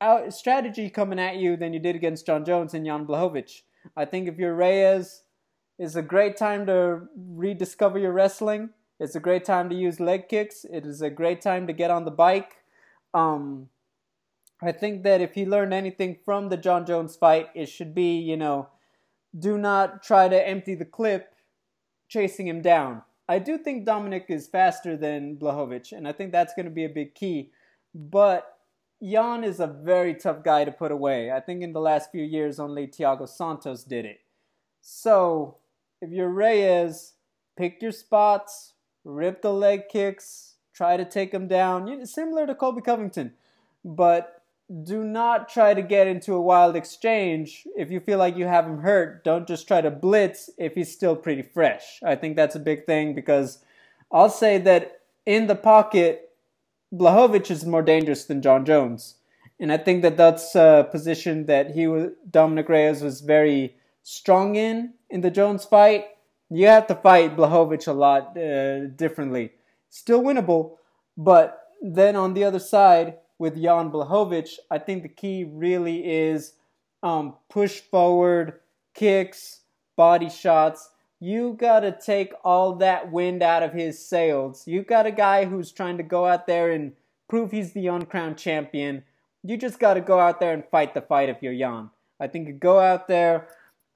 out 0.00 0.32
strategy 0.34 0.90
coming 0.90 1.18
at 1.18 1.36
you 1.36 1.56
than 1.56 1.72
you 1.72 1.80
did 1.80 1.96
against 1.96 2.26
Jon 2.26 2.44
Jones 2.44 2.74
and 2.74 2.84
Jan 2.84 3.06
Blachowicz. 3.06 3.62
I 3.96 4.04
think 4.04 4.28
if 4.28 4.38
you're 4.38 4.54
Reyes, 4.54 5.22
it's 5.78 5.94
a 5.96 6.02
great 6.02 6.36
time 6.36 6.66
to 6.66 7.08
rediscover 7.16 7.98
your 7.98 8.12
wrestling. 8.12 8.70
It's 9.00 9.14
a 9.14 9.20
great 9.20 9.44
time 9.44 9.68
to 9.70 9.76
use 9.76 10.00
leg 10.00 10.28
kicks. 10.28 10.64
It 10.64 10.84
is 10.84 11.02
a 11.02 11.10
great 11.10 11.40
time 11.40 11.66
to 11.66 11.72
get 11.72 11.90
on 11.90 12.04
the 12.04 12.10
bike. 12.10 12.56
Um, 13.14 13.68
I 14.60 14.72
think 14.72 15.04
that 15.04 15.20
if 15.20 15.34
he 15.34 15.46
learned 15.46 15.72
anything 15.72 16.18
from 16.24 16.48
the 16.48 16.56
Jon 16.56 16.84
Jones 16.84 17.14
fight, 17.14 17.48
it 17.54 17.68
should 17.68 17.94
be, 17.94 18.18
you 18.18 18.36
know, 18.36 18.68
do 19.38 19.56
not 19.56 20.02
try 20.02 20.28
to 20.28 20.48
empty 20.48 20.74
the 20.74 20.84
clip 20.84 21.34
chasing 22.08 22.48
him 22.48 22.60
down. 22.60 23.02
I 23.28 23.38
do 23.38 23.58
think 23.58 23.84
Dominic 23.84 24.26
is 24.28 24.48
faster 24.48 24.96
than 24.96 25.36
Blachowicz, 25.36 25.92
and 25.92 26.08
I 26.08 26.12
think 26.12 26.32
that's 26.32 26.54
going 26.54 26.64
to 26.64 26.72
be 26.72 26.84
a 26.84 26.88
big 26.88 27.14
key. 27.14 27.50
But 27.94 28.58
Jan 29.02 29.44
is 29.44 29.60
a 29.60 29.66
very 29.66 30.14
tough 30.14 30.42
guy 30.42 30.64
to 30.64 30.72
put 30.72 30.90
away. 30.90 31.30
I 31.30 31.40
think 31.40 31.62
in 31.62 31.72
the 31.72 31.80
last 31.80 32.10
few 32.10 32.24
years, 32.24 32.58
only 32.58 32.86
Thiago 32.88 33.28
Santos 33.28 33.84
did 33.84 34.06
it. 34.06 34.20
So, 34.80 35.58
if 36.00 36.10
you're 36.10 36.30
Reyes, 36.30 37.12
pick 37.56 37.82
your 37.82 37.92
spots, 37.92 38.72
rip 39.08 39.42
the 39.42 39.52
leg 39.52 39.88
kicks, 39.88 40.54
try 40.74 40.96
to 40.96 41.04
take 41.04 41.32
him 41.32 41.48
down. 41.48 42.04
Similar 42.06 42.46
to 42.46 42.54
Colby 42.54 42.82
Covington. 42.82 43.32
But 43.84 44.42
do 44.84 45.02
not 45.02 45.48
try 45.48 45.72
to 45.72 45.80
get 45.80 46.06
into 46.06 46.34
a 46.34 46.40
wild 46.40 46.76
exchange 46.76 47.66
if 47.74 47.90
you 47.90 48.00
feel 48.00 48.18
like 48.18 48.36
you 48.36 48.44
have 48.44 48.66
him 48.66 48.80
hurt. 48.80 49.24
Don't 49.24 49.48
just 49.48 49.66
try 49.66 49.80
to 49.80 49.90
blitz 49.90 50.50
if 50.58 50.74
he's 50.74 50.92
still 50.92 51.16
pretty 51.16 51.42
fresh. 51.42 52.00
I 52.04 52.16
think 52.16 52.36
that's 52.36 52.54
a 52.54 52.60
big 52.60 52.84
thing 52.84 53.14
because 53.14 53.58
I'll 54.12 54.28
say 54.28 54.58
that 54.58 55.00
in 55.24 55.46
the 55.46 55.54
pocket, 55.54 56.30
Blachowicz 56.92 57.50
is 57.50 57.64
more 57.64 57.82
dangerous 57.82 58.24
than 58.24 58.42
Jon 58.42 58.64
Jones. 58.64 59.14
And 59.58 59.72
I 59.72 59.78
think 59.78 60.02
that 60.02 60.16
that's 60.16 60.54
a 60.54 60.86
position 60.90 61.46
that 61.46 61.72
he 61.72 61.86
was, 61.86 62.12
Dominic 62.30 62.68
Reyes 62.68 63.02
was 63.02 63.22
very 63.22 63.74
strong 64.02 64.54
in 64.54 64.94
in 65.10 65.22
the 65.22 65.30
Jones 65.30 65.64
fight. 65.64 66.08
You 66.50 66.66
have 66.66 66.86
to 66.86 66.94
fight 66.94 67.36
Blachowicz 67.36 67.88
a 67.88 67.92
lot 67.92 68.36
uh, 68.36 68.86
differently. 68.86 69.52
Still 69.90 70.22
winnable, 70.22 70.76
but 71.16 71.68
then 71.80 72.16
on 72.16 72.34
the 72.34 72.44
other 72.44 72.58
side, 72.58 73.16
with 73.38 73.60
Jan 73.62 73.90
Blachowicz, 73.90 74.58
I 74.70 74.78
think 74.78 75.02
the 75.02 75.08
key 75.08 75.44
really 75.44 76.08
is 76.08 76.54
um, 77.02 77.34
push 77.48 77.80
forward, 77.80 78.60
kicks, 78.94 79.60
body 79.96 80.28
shots. 80.28 80.90
You 81.20 81.56
got 81.58 81.80
to 81.80 81.96
take 81.98 82.32
all 82.44 82.74
that 82.76 83.10
wind 83.10 83.42
out 83.42 83.62
of 83.62 83.72
his 83.72 84.04
sails. 84.04 84.66
You 84.66 84.82
got 84.82 85.06
a 85.06 85.12
guy 85.12 85.44
who's 85.44 85.72
trying 85.72 85.96
to 85.98 86.02
go 86.02 86.26
out 86.26 86.46
there 86.46 86.70
and 86.70 86.92
prove 87.28 87.50
he's 87.50 87.72
the 87.72 87.86
uncrowned 87.86 88.38
champion. 88.38 89.04
You 89.42 89.56
just 89.56 89.78
got 89.78 89.94
to 89.94 90.00
go 90.00 90.18
out 90.18 90.40
there 90.40 90.52
and 90.52 90.64
fight 90.70 90.94
the 90.94 91.00
fight 91.00 91.28
if 91.28 91.42
you're 91.42 91.56
Jan. 91.56 91.90
I 92.20 92.26
think 92.26 92.48
you 92.48 92.54
go 92.54 92.80
out 92.80 93.06
there, 93.06 93.48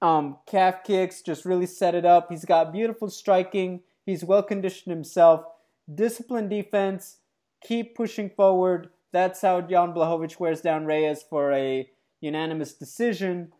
um, 0.03 0.37
calf 0.47 0.85
kicks, 0.85 1.23
just 1.23 1.47
really 1.47 1.67
set 1.67 1.95
it 1.95 2.05
up. 2.05 2.29
He's 2.31 2.45
got 2.45 2.73
beautiful 2.73 3.09
striking. 3.09 3.81
He's 4.05 4.25
well 4.25 4.43
conditioned 4.43 4.93
himself. 4.93 5.45
Disciplined 5.93 6.51
defense. 6.51 7.19
Keep 7.63 7.95
pushing 7.95 8.29
forward 8.29 8.91
that's 9.13 9.43
how 9.43 9.61
Jan 9.61 9.93
Blachowicz 9.93 10.41
wears 10.41 10.63
down 10.63 10.87
Reyes 10.87 11.23
for 11.23 11.53
a 11.53 11.89
unanimous 12.21 12.73
decision. 12.73 13.53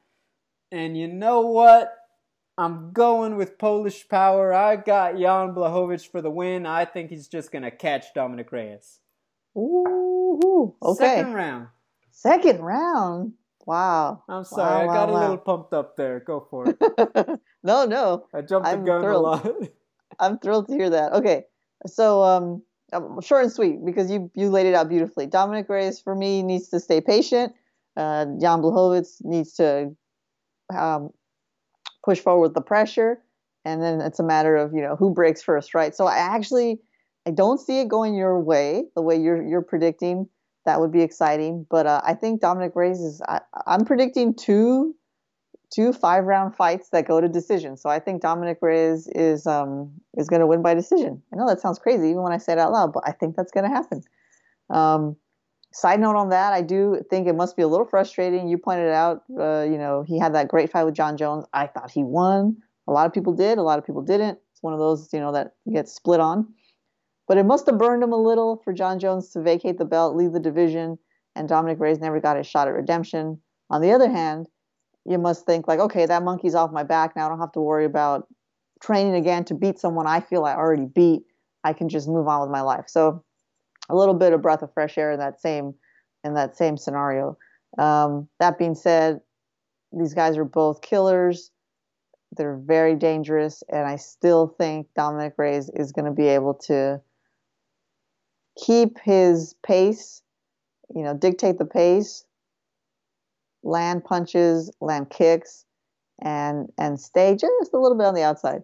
And 0.73 0.97
you 0.97 1.07
know 1.07 1.43
what? 1.43 1.93
I'm 2.59 2.93
going 2.93 3.37
with 3.37 3.59
Polish 3.59 4.09
power. 4.09 4.53
I 4.53 4.77
got 4.77 5.13
Jan 5.13 5.55
Blachowicz 5.55 6.07
for 6.11 6.23
the 6.23 6.31
win. 6.31 6.67
I 6.67 6.85
think 6.87 7.11
he's 7.11 7.29
just 7.29 7.53
going 7.53 7.63
to 7.63 7.71
catch 7.71 8.15
Dominic 8.15 8.51
Reyes. 8.51 9.01
Ooh, 9.57 10.75
okay. 10.83 11.05
Second 11.05 11.35
round. 11.35 11.67
Second 12.11 12.61
round. 12.61 13.33
Wow. 13.67 14.25
I'm 14.29 14.45
sorry. 14.45 14.87
Wow, 14.87 14.93
I 14.93 14.95
got 14.95 15.09
wow, 15.09 15.15
a 15.15 15.21
little 15.21 15.39
pumped 15.39 15.73
up 15.73 15.97
there. 15.97 16.21
Go 16.21 16.47
for 16.51 16.69
it. 16.69 16.79
no, 17.63 17.85
no. 17.85 18.27
I 18.35 18.43
jumped 18.43 18.69
I'm 18.69 18.81
the 18.81 18.87
gun 18.87 19.03
thrilled. 19.03 19.25
a 19.25 19.49
lot. 19.49 19.57
I'm 20.19 20.39
thrilled 20.39 20.69
to 20.69 20.75
hear 20.75 20.91
that. 20.91 21.13
Okay. 21.13 21.45
So, 21.87 22.23
um, 22.23 22.63
um, 22.93 23.21
short 23.23 23.45
and 23.45 23.53
sweet 23.53 23.85
because 23.85 24.11
you 24.11 24.31
you 24.35 24.51
laid 24.51 24.67
it 24.67 24.75
out 24.75 24.89
beautifully. 24.89 25.27
Dominic 25.27 25.69
Reyes 25.69 26.01
for 26.01 26.15
me 26.15 26.43
needs 26.43 26.69
to 26.69 26.81
stay 26.81 27.01
patient. 27.01 27.53
Uh, 27.97 28.27
Jan 28.41 28.61
Blachowicz 28.61 29.25
needs 29.25 29.55
to 29.55 29.95
um, 30.75 31.11
push 32.05 32.21
forward 32.21 32.55
the 32.55 32.61
pressure, 32.61 33.19
and 33.65 33.83
then 33.83 34.01
it's 34.01 34.19
a 34.19 34.23
matter 34.23 34.57
of 34.57 34.75
you 34.75 34.83
know 34.83 34.97
who 34.97 35.13
breaks 35.13 35.43
first, 35.43 35.75
right? 35.75 35.95
So 35.95 36.07
I 36.07 36.17
actually 36.17 36.81
I 37.27 37.31
don't 37.31 37.59
see 37.59 37.81
it 37.81 37.89
going 37.89 38.15
your 38.15 38.39
way 38.41 38.85
the 38.95 39.03
way 39.03 39.17
you're 39.17 39.43
you're 39.43 39.63
predicting. 39.63 40.29
That 40.65 40.81
would 40.81 40.93
be 40.93 41.03
exciting, 41.03 41.67
but 41.69 41.87
uh, 41.87 42.01
I 42.05 42.15
think 42.15 42.41
Dominic 42.41 42.73
Reyes 42.77 43.01
is. 43.01 43.21
I, 43.27 43.41
I'm 43.67 43.85
predicting 43.85 44.35
two 44.35 44.95
two 45.73 45.93
five 45.93 46.25
round 46.25 46.55
fights 46.55 46.91
that 46.91 47.09
go 47.09 47.21
to 47.21 47.29
decision. 47.29 47.77
So 47.77 47.89
I 47.89 47.99
think 47.99 48.23
Dominic 48.23 48.59
Reyes 48.61 49.09
is 49.09 49.47
um, 49.47 49.93
is 50.15 50.29
going 50.29 50.41
to 50.41 50.47
win 50.47 50.63
by 50.63 50.75
decision. 50.75 51.23
I 51.33 51.37
know 51.37 51.49
that 51.49 51.61
sounds 51.61 51.79
crazy 51.79 52.09
even 52.11 52.23
when 52.23 52.33
I 52.33 52.39
say 52.39 52.53
it 52.53 52.59
out 52.59 52.73
loud, 52.73 52.93
but 52.93 53.03
I 53.07 53.13
think 53.13 53.35
that's 53.35 53.51
going 53.51 53.65
to 53.65 53.75
happen. 53.75 54.03
Um, 54.71 55.17
side 55.73 56.01
note 56.01 56.17
on 56.17 56.29
that, 56.29 56.53
I 56.53 56.63
do 56.63 57.03
think 57.11 57.27
it 57.27 57.35
must 57.35 57.57
be 57.57 57.63
a 57.63 57.69
little 57.69 57.87
frustrating. 57.87 58.49
You 58.49 58.59
pointed 58.59 58.91
out, 58.91 59.23
uh, 59.39 59.63
you 59.63 59.79
know, 59.79 60.05
he 60.07 60.19
had 60.19 60.35
that 60.35 60.49
great 60.49 60.71
fight 60.71 60.85
with 60.85 60.95
Jon 60.95 61.17
Jones. 61.17 61.45
I 61.53 61.67
thought 61.67 61.91
he 61.91 62.05
won. 62.05 62.59
A 62.87 62.93
lot 62.93 63.07
of 63.07 63.13
people 63.13 63.33
did. 63.33 63.59
A 63.59 63.63
lot 63.63 63.79
of 63.79 63.87
people 63.87 64.03
didn't. 64.03 64.39
It's 64.53 64.63
one 64.63 64.75
of 64.75 64.79
those, 64.79 65.13
you 65.13 65.21
know, 65.21 65.33
that 65.33 65.55
gets 65.73 65.95
split 65.95 66.21
on. 66.21 66.53
But 67.29 67.39
it 67.39 67.45
must 67.45 67.67
have 67.67 67.79
burned 67.79 68.03
him 68.03 68.13
a 68.13 68.21
little 68.21 68.61
for 68.65 68.73
Jon 68.73 68.99
Jones 68.99 69.31
to 69.31 69.41
vacate 69.41 69.79
the 69.79 69.85
belt, 69.85 70.17
leave 70.17 70.33
the 70.33 70.41
division, 70.41 70.99
and 71.35 71.49
Dominic 71.49 71.81
Reyes 71.81 72.01
never 72.01 72.21
got 72.21 72.37
his 72.37 72.47
shot 72.47 72.69
at 72.69 72.75
redemption. 72.75 73.41
On 73.71 73.81
the 73.81 73.93
other 73.93 74.11
hand, 74.11 74.49
you 75.05 75.19
must 75.19 75.47
think 75.47 75.67
like, 75.67 75.81
okay, 75.81 76.07
that 76.07 76.23
monkey's 76.23 76.55
off 76.55 76.73
my 76.73 76.83
back 76.83 77.17
now. 77.17 77.27
I 77.27 77.29
don't 77.29 77.41
have 77.41 77.53
to 77.53 77.61
worry 77.61 77.85
about 77.85 78.29
training 78.83 79.15
again 79.15 79.45
to 79.45 79.55
beat 79.55 79.79
someone 79.79 80.07
I 80.07 80.21
feel 80.21 80.45
I 80.45 80.55
already 80.55 80.85
beat. 80.85 81.23
I 81.65 81.73
can 81.73 81.89
just 81.89 82.09
move 82.09 82.29
on 82.29 82.41
with 82.41 82.51
my 82.51 82.61
life. 82.61 82.85
So 82.89 83.25
a 83.89 83.97
little 83.97 84.15
bit 84.15 84.33
of 84.33 84.43
breath 84.43 84.63
of 84.63 84.73
fresh 84.75 84.99
air 84.99 85.13
in 85.13 85.21
that 85.21 85.41
same 85.41 85.75
in 86.25 86.35
that 86.35 86.57
same 86.57 86.77
scenario. 86.77 87.37
Um, 87.79 88.29
that 88.39 88.59
being 88.59 88.75
said, 88.75 89.21
these 89.93 90.15
guys 90.15 90.37
are 90.37 90.45
both 90.45 90.83
killers. 90.83 91.51
They're 92.37 92.57
very 92.57 92.95
dangerous, 92.95 93.63
and 93.69 93.87
I 93.87 93.97
still 93.97 94.55
think 94.59 94.87
Dominic 94.97 95.35
Reyes 95.37 95.69
is 95.75 95.93
going 95.93 96.05
to 96.07 96.13
be 96.13 96.29
able 96.29 96.55
to 96.67 97.01
keep 98.57 98.99
his 98.99 99.55
pace, 99.67 100.23
you 100.95 101.03
know, 101.03 101.15
dictate 101.15 101.59
the 101.59 101.65
pace, 101.65 102.25
land 103.63 104.05
punches, 104.05 104.71
land 104.81 105.11
kicks, 105.11 105.65
and 106.21 106.71
and 106.79 107.01
stay 107.01 107.35
just 107.35 107.73
a 107.73 107.79
little 107.79 107.97
bit 107.97 108.07
on 108.07 108.15
the 108.15 108.23
outside, 108.23 108.63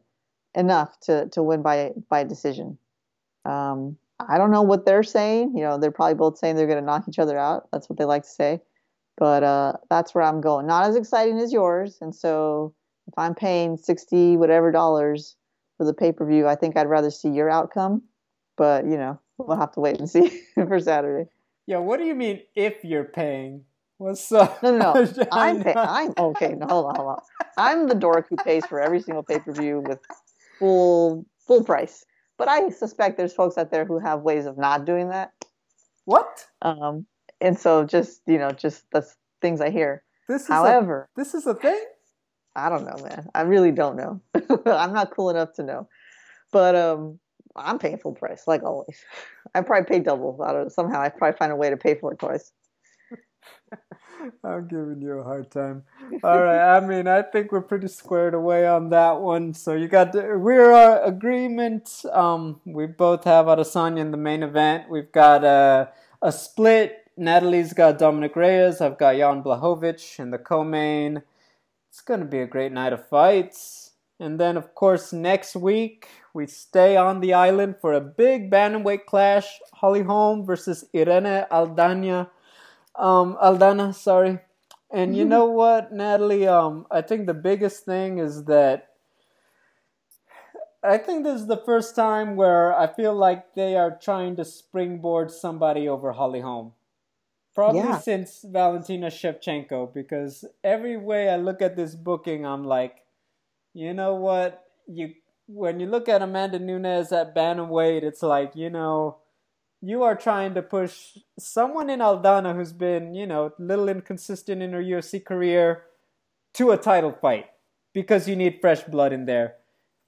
enough 0.55 0.99
to 1.01 1.28
to 1.30 1.43
win 1.43 1.62
by 1.62 1.93
by 2.09 2.24
decision. 2.24 2.78
Um, 3.45 3.97
I 4.20 4.36
don't 4.36 4.51
know 4.51 4.62
what 4.62 4.84
they're 4.84 5.03
saying. 5.03 5.57
You 5.57 5.62
know, 5.62 5.78
they're 5.78 5.91
probably 5.93 6.14
both 6.14 6.39
saying 6.39 6.57
they're 6.57 6.66
going 6.66 6.80
to 6.80 6.84
knock 6.84 7.05
each 7.09 7.18
other 7.18 7.39
out. 7.39 7.68
That's 7.72 7.89
what 7.89 7.99
they 7.99 8.05
like 8.05 8.22
to 8.24 8.28
say. 8.28 8.61
But 9.16 9.43
uh, 9.43 9.74
that's 9.91 10.14
where 10.14 10.24
I'm 10.24 10.41
going. 10.41 10.66
Not 10.66 10.89
as 10.89 10.97
exciting 10.97 11.39
as 11.39 11.53
yours. 11.53 11.99
And 12.01 12.14
so 12.14 12.74
if 13.07 13.14
I'm 13.16 13.34
paying 13.34 13.76
60 13.76 14.36
whatever 14.36 14.70
dollars 14.70 15.36
for 15.76 15.84
the 15.84 15.95
pay 15.95 16.12
per 16.12 16.26
view, 16.26 16.47
I 16.47 16.57
think 16.57 16.76
I'd 16.76 16.89
rather 16.89 17.11
see 17.11 17.30
your 17.30 17.51
outcome. 17.51 18.03
But, 18.57 18.84
you 18.84 18.97
know, 18.97 19.20
we'll 19.39 19.57
have 19.57 19.72
to 19.72 19.80
wait 19.80 19.99
and 19.99 20.11
see 20.11 20.43
for 20.55 20.80
Saturday. 20.80 21.30
Yeah, 21.66 21.78
what 21.78 21.99
do 21.99 22.05
you 22.05 22.14
mean 22.14 22.41
if 22.55 22.84
you're 22.84 23.05
paying? 23.05 23.64
What's 23.99 24.30
up? 24.32 24.62
No, 24.62 24.76
no, 24.76 24.93
no. 24.95 25.26
I'm, 25.32 25.62
pay- 25.62 25.74
I'm 25.76 26.12
okay. 26.16 26.55
No, 26.55 26.66
hold 26.66 26.86
on, 26.86 26.95
hold 26.95 27.09
on. 27.09 27.18
I'm 27.57 27.89
the 27.89 27.95
dork 27.95 28.28
who 28.28 28.36
pays 28.36 28.64
for 28.66 28.80
every 28.80 29.01
single 29.01 29.22
pay 29.22 29.41
per 29.41 29.53
view 29.53 29.82
with 29.86 29.99
full 30.59 31.26
full 31.47 31.64
price. 31.64 32.05
But 32.36 32.49
I 32.49 32.68
suspect 32.70 33.16
there's 33.16 33.32
folks 33.32 33.59
out 33.59 33.72
there 33.72 33.84
who 33.84 33.99
have 33.99 34.20
ways 34.20 34.47
of 34.47 34.57
not 34.57 34.84
doing 34.84 35.09
that. 35.09 35.32
What? 36.05 36.47
Um, 36.62 37.07
and 37.41 37.59
so 37.59 37.84
just 37.84 38.22
you 38.26 38.39
know, 38.39 38.51
just 38.53 38.84
the 38.93 39.05
things 39.43 39.61
I 39.61 39.70
hear. 39.70 40.05
This 40.28 40.43
is 40.43 40.49
However, 40.49 41.09
a, 41.16 41.20
this 41.20 41.34
is 41.34 41.47
a 41.47 41.55
thing. 41.55 41.84
I 42.55 42.68
don't 42.68 42.84
know, 42.84 43.05
man. 43.05 43.28
I 43.34 43.43
really 43.43 43.72
don't 43.72 43.97
know. 43.97 44.20
I'm 44.66 44.93
not 44.93 45.11
cool 45.11 45.30
enough 45.30 45.55
to 45.55 45.64
know. 45.64 45.89
But 46.53 46.74
um, 46.76 47.18
I'm 47.65 47.79
paying 47.79 47.99
full 47.99 48.15
price, 48.15 48.45
like 48.47 48.63
always. 48.63 49.05
I 49.55 49.61
probably 49.63 49.87
pay 49.87 50.03
double. 50.03 50.41
I 50.43 50.53
don't 50.53 50.73
somehow 50.73 51.01
I 51.01 51.09
probably 51.09 51.37
find 51.37 51.53
a 51.53 51.57
way 51.57 51.71
to 51.71 51.77
pay 51.77 51.95
for 51.95 52.13
it 52.13 52.19
twice. 52.19 52.53
I'm 54.45 54.67
giving 54.67 55.01
you 55.01 55.21
a 55.21 55.25
hard 55.25 55.51
time. 55.51 55.85
All 56.25 56.43
right, 56.43 56.77
I 56.77 56.81
mean, 56.81 57.07
I 57.07 57.23
think 57.23 57.53
we're 57.53 57.61
pretty 57.61 57.89
squared 57.89 58.35
away 58.35 58.67
on 58.67 58.91
that 58.91 59.21
one. 59.21 59.55
So 59.55 59.75
you 59.75 59.89
got 59.89 60.15
we're 60.15 60.73
our 60.73 61.03
agreement. 61.05 62.05
Um, 62.13 62.61
we 62.65 62.87
both 62.87 63.25
have 63.25 63.47
Adesanya 63.47 64.01
in 64.01 64.11
the 64.11 64.17
main 64.17 64.43
event. 64.43 64.91
We've 64.91 65.13
got 65.13 65.45
a 65.45 65.91
a 66.21 66.33
split. 66.33 67.05
Natalie's 67.17 67.73
got 67.73 67.99
Dominic 67.99 68.37
Reyes. 68.37 68.81
I've 68.81 68.99
got 68.99 69.17
Jan 69.17 69.43
Blachowicz 69.43 70.19
in 70.21 70.31
the 70.31 70.39
co-main. 70.39 71.23
It's 71.91 72.01
gonna 72.01 72.25
be 72.25 72.41
a 72.41 72.47
great 72.47 72.73
night 72.73 72.93
of 72.93 73.09
fights. 73.09 73.93
And 74.21 74.39
then, 74.39 74.57
of 74.57 74.75
course, 74.75 75.13
next 75.13 75.55
week 75.55 76.09
we 76.39 76.47
stay 76.47 76.97
on 76.97 77.20
the 77.20 77.34
island 77.34 77.76
for 77.82 77.93
a 77.93 78.01
big 78.01 78.51
bantamweight 78.51 79.05
clash: 79.11 79.59
Holly 79.74 80.05
Holm 80.07 80.47
versus 80.47 80.84
Irene 80.95 81.45
Aldana 81.51 82.30
um, 82.99 83.39
Aldana, 83.41 83.95
sorry. 83.95 84.41
And 84.91 85.16
you 85.16 85.24
know 85.24 85.45
what, 85.47 85.93
Natalie? 85.93 86.49
Um, 86.49 86.86
I 86.91 87.03
think 87.03 87.26
the 87.26 87.34
biggest 87.34 87.84
thing 87.84 88.18
is 88.18 88.45
that 88.45 88.89
I 90.82 90.99
think 90.99 91.24
this 91.24 91.41
is 91.41 91.47
the 91.47 91.62
first 91.64 91.95
time 91.95 92.36
where 92.36 92.74
I 92.74 92.86
feel 92.86 93.14
like 93.14 93.55
they 93.55 93.76
are 93.76 93.99
trying 94.03 94.36
to 94.36 94.45
springboard 94.45 95.30
somebody 95.30 95.89
over 95.89 96.12
Holly 96.12 96.41
Holm. 96.41 96.72
Probably 97.55 97.80
yeah. 97.80 97.99
since 97.99 98.45
Valentina 98.49 99.09
Shevchenko, 99.09 99.93
because 99.93 100.45
every 100.62 100.97
way 100.97 101.28
I 101.28 101.36
look 101.36 101.61
at 101.61 101.76
this 101.76 101.95
booking, 101.95 102.47
I'm 102.47 102.64
like, 102.64 103.03
you 103.74 103.93
know 103.93 104.14
what? 104.14 104.64
You 104.86 105.14
when 105.49 105.80
you 105.80 105.86
look 105.86 106.09
at 106.09 106.22
Amanda 106.22 106.61
Nunes 106.61 107.11
at 107.11 107.34
bantamweight, 107.34 108.05
it's 108.05 108.22
like 108.22 108.55
you 108.55 108.70
know 108.70 109.18
you 109.80 110.03
are 110.03 110.16
trying 110.16 110.55
to 110.55 110.62
push 110.62 111.18
someone 111.38 111.88
in 111.88 112.01
Aldana 112.01 112.55
who's 112.55 112.72
been, 112.72 113.14
you 113.14 113.26
know, 113.26 113.53
a 113.59 113.62
little 113.62 113.88
inconsistent 113.88 114.62
in 114.62 114.72
her 114.72 114.82
UFC 114.82 115.24
career 115.24 115.84
to 116.55 116.72
a 116.72 116.76
title 116.76 117.12
fight 117.12 117.46
because 117.92 118.28
you 118.28 118.34
need 118.34 118.59
fresh 118.61 118.82
blood 118.82 119.12
in 119.12 119.26
there. 119.26 119.55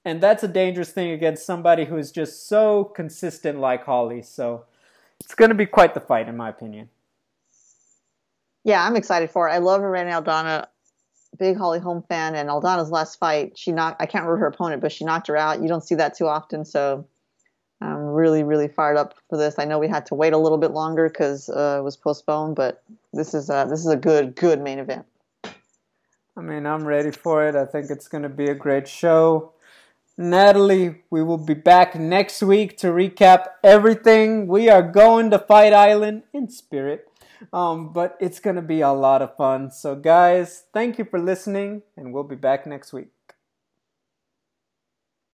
And 0.03 0.19
that's 0.19 0.43
a 0.43 0.47
dangerous 0.47 0.91
thing 0.91 1.11
against 1.11 1.45
somebody 1.45 1.85
who 1.85 1.97
is 1.97 2.11
just 2.11 2.47
so 2.47 2.83
consistent 2.83 3.59
like 3.59 3.85
Holly. 3.85 4.21
So 4.23 4.65
it's 5.19 5.35
going 5.35 5.49
to 5.49 5.55
be 5.55 5.67
quite 5.67 5.93
the 5.93 5.99
fight, 5.99 6.27
in 6.27 6.35
my 6.35 6.49
opinion. 6.49 6.89
Yeah, 8.63 8.85
I'm 8.85 8.95
excited 8.95 9.29
for 9.29 9.47
it. 9.47 9.53
I 9.53 9.59
love 9.59 9.81
Irene 9.81 10.07
Aldana. 10.07 10.67
Big 11.37 11.57
Holly 11.57 11.79
Holm 11.79 12.03
fan, 12.07 12.35
and 12.35 12.49
Aldana's 12.49 12.91
last 12.91 13.19
fight, 13.19 13.57
she 13.57 13.71
knocked. 13.71 14.01
I 14.01 14.05
can't 14.05 14.25
remember 14.25 14.39
her 14.41 14.47
opponent, 14.47 14.81
but 14.81 14.91
she 14.91 15.05
knocked 15.05 15.27
her 15.27 15.37
out. 15.37 15.61
You 15.61 15.67
don't 15.67 15.83
see 15.83 15.95
that 15.95 16.15
too 16.15 16.27
often, 16.27 16.65
so 16.65 17.07
I'm 17.81 18.07
really, 18.07 18.43
really 18.43 18.67
fired 18.67 18.97
up 18.97 19.15
for 19.29 19.37
this. 19.37 19.55
I 19.57 19.65
know 19.65 19.79
we 19.79 19.87
had 19.87 20.05
to 20.07 20.15
wait 20.15 20.33
a 20.33 20.37
little 20.37 20.57
bit 20.57 20.71
longer 20.71 21.09
because 21.09 21.49
uh, 21.49 21.77
it 21.79 21.83
was 21.83 21.97
postponed, 21.97 22.55
but 22.55 22.83
this 23.13 23.33
is 23.33 23.49
a, 23.49 23.65
this 23.69 23.79
is 23.79 23.87
a 23.87 23.97
good, 23.97 24.35
good 24.35 24.61
main 24.61 24.79
event. 24.79 25.05
I 26.37 26.41
mean, 26.41 26.65
I'm 26.65 26.85
ready 26.85 27.11
for 27.11 27.47
it. 27.47 27.55
I 27.55 27.65
think 27.65 27.89
it's 27.89 28.07
going 28.07 28.23
to 28.23 28.29
be 28.29 28.45
a 28.45 28.55
great 28.55 28.87
show. 28.87 29.53
Natalie, 30.17 31.03
we 31.09 31.23
will 31.23 31.37
be 31.37 31.53
back 31.53 31.95
next 31.95 32.43
week 32.43 32.77
to 32.77 32.87
recap 32.87 33.47
everything. 33.63 34.47
We 34.47 34.69
are 34.69 34.83
going 34.83 35.31
to 35.31 35.39
Fight 35.39 35.73
Island 35.73 36.23
in 36.33 36.49
spirit, 36.49 37.10
um, 37.53 37.93
but 37.93 38.17
it's 38.19 38.39
going 38.39 38.55
to 38.55 38.61
be 38.61 38.81
a 38.81 38.91
lot 38.91 39.21
of 39.21 39.35
fun. 39.35 39.71
So, 39.71 39.95
guys, 39.95 40.63
thank 40.73 40.97
you 40.97 41.05
for 41.05 41.19
listening, 41.19 41.83
and 41.97 42.13
we'll 42.13 42.23
be 42.23 42.35
back 42.35 42.65
next 42.65 42.93
week. 42.93 43.09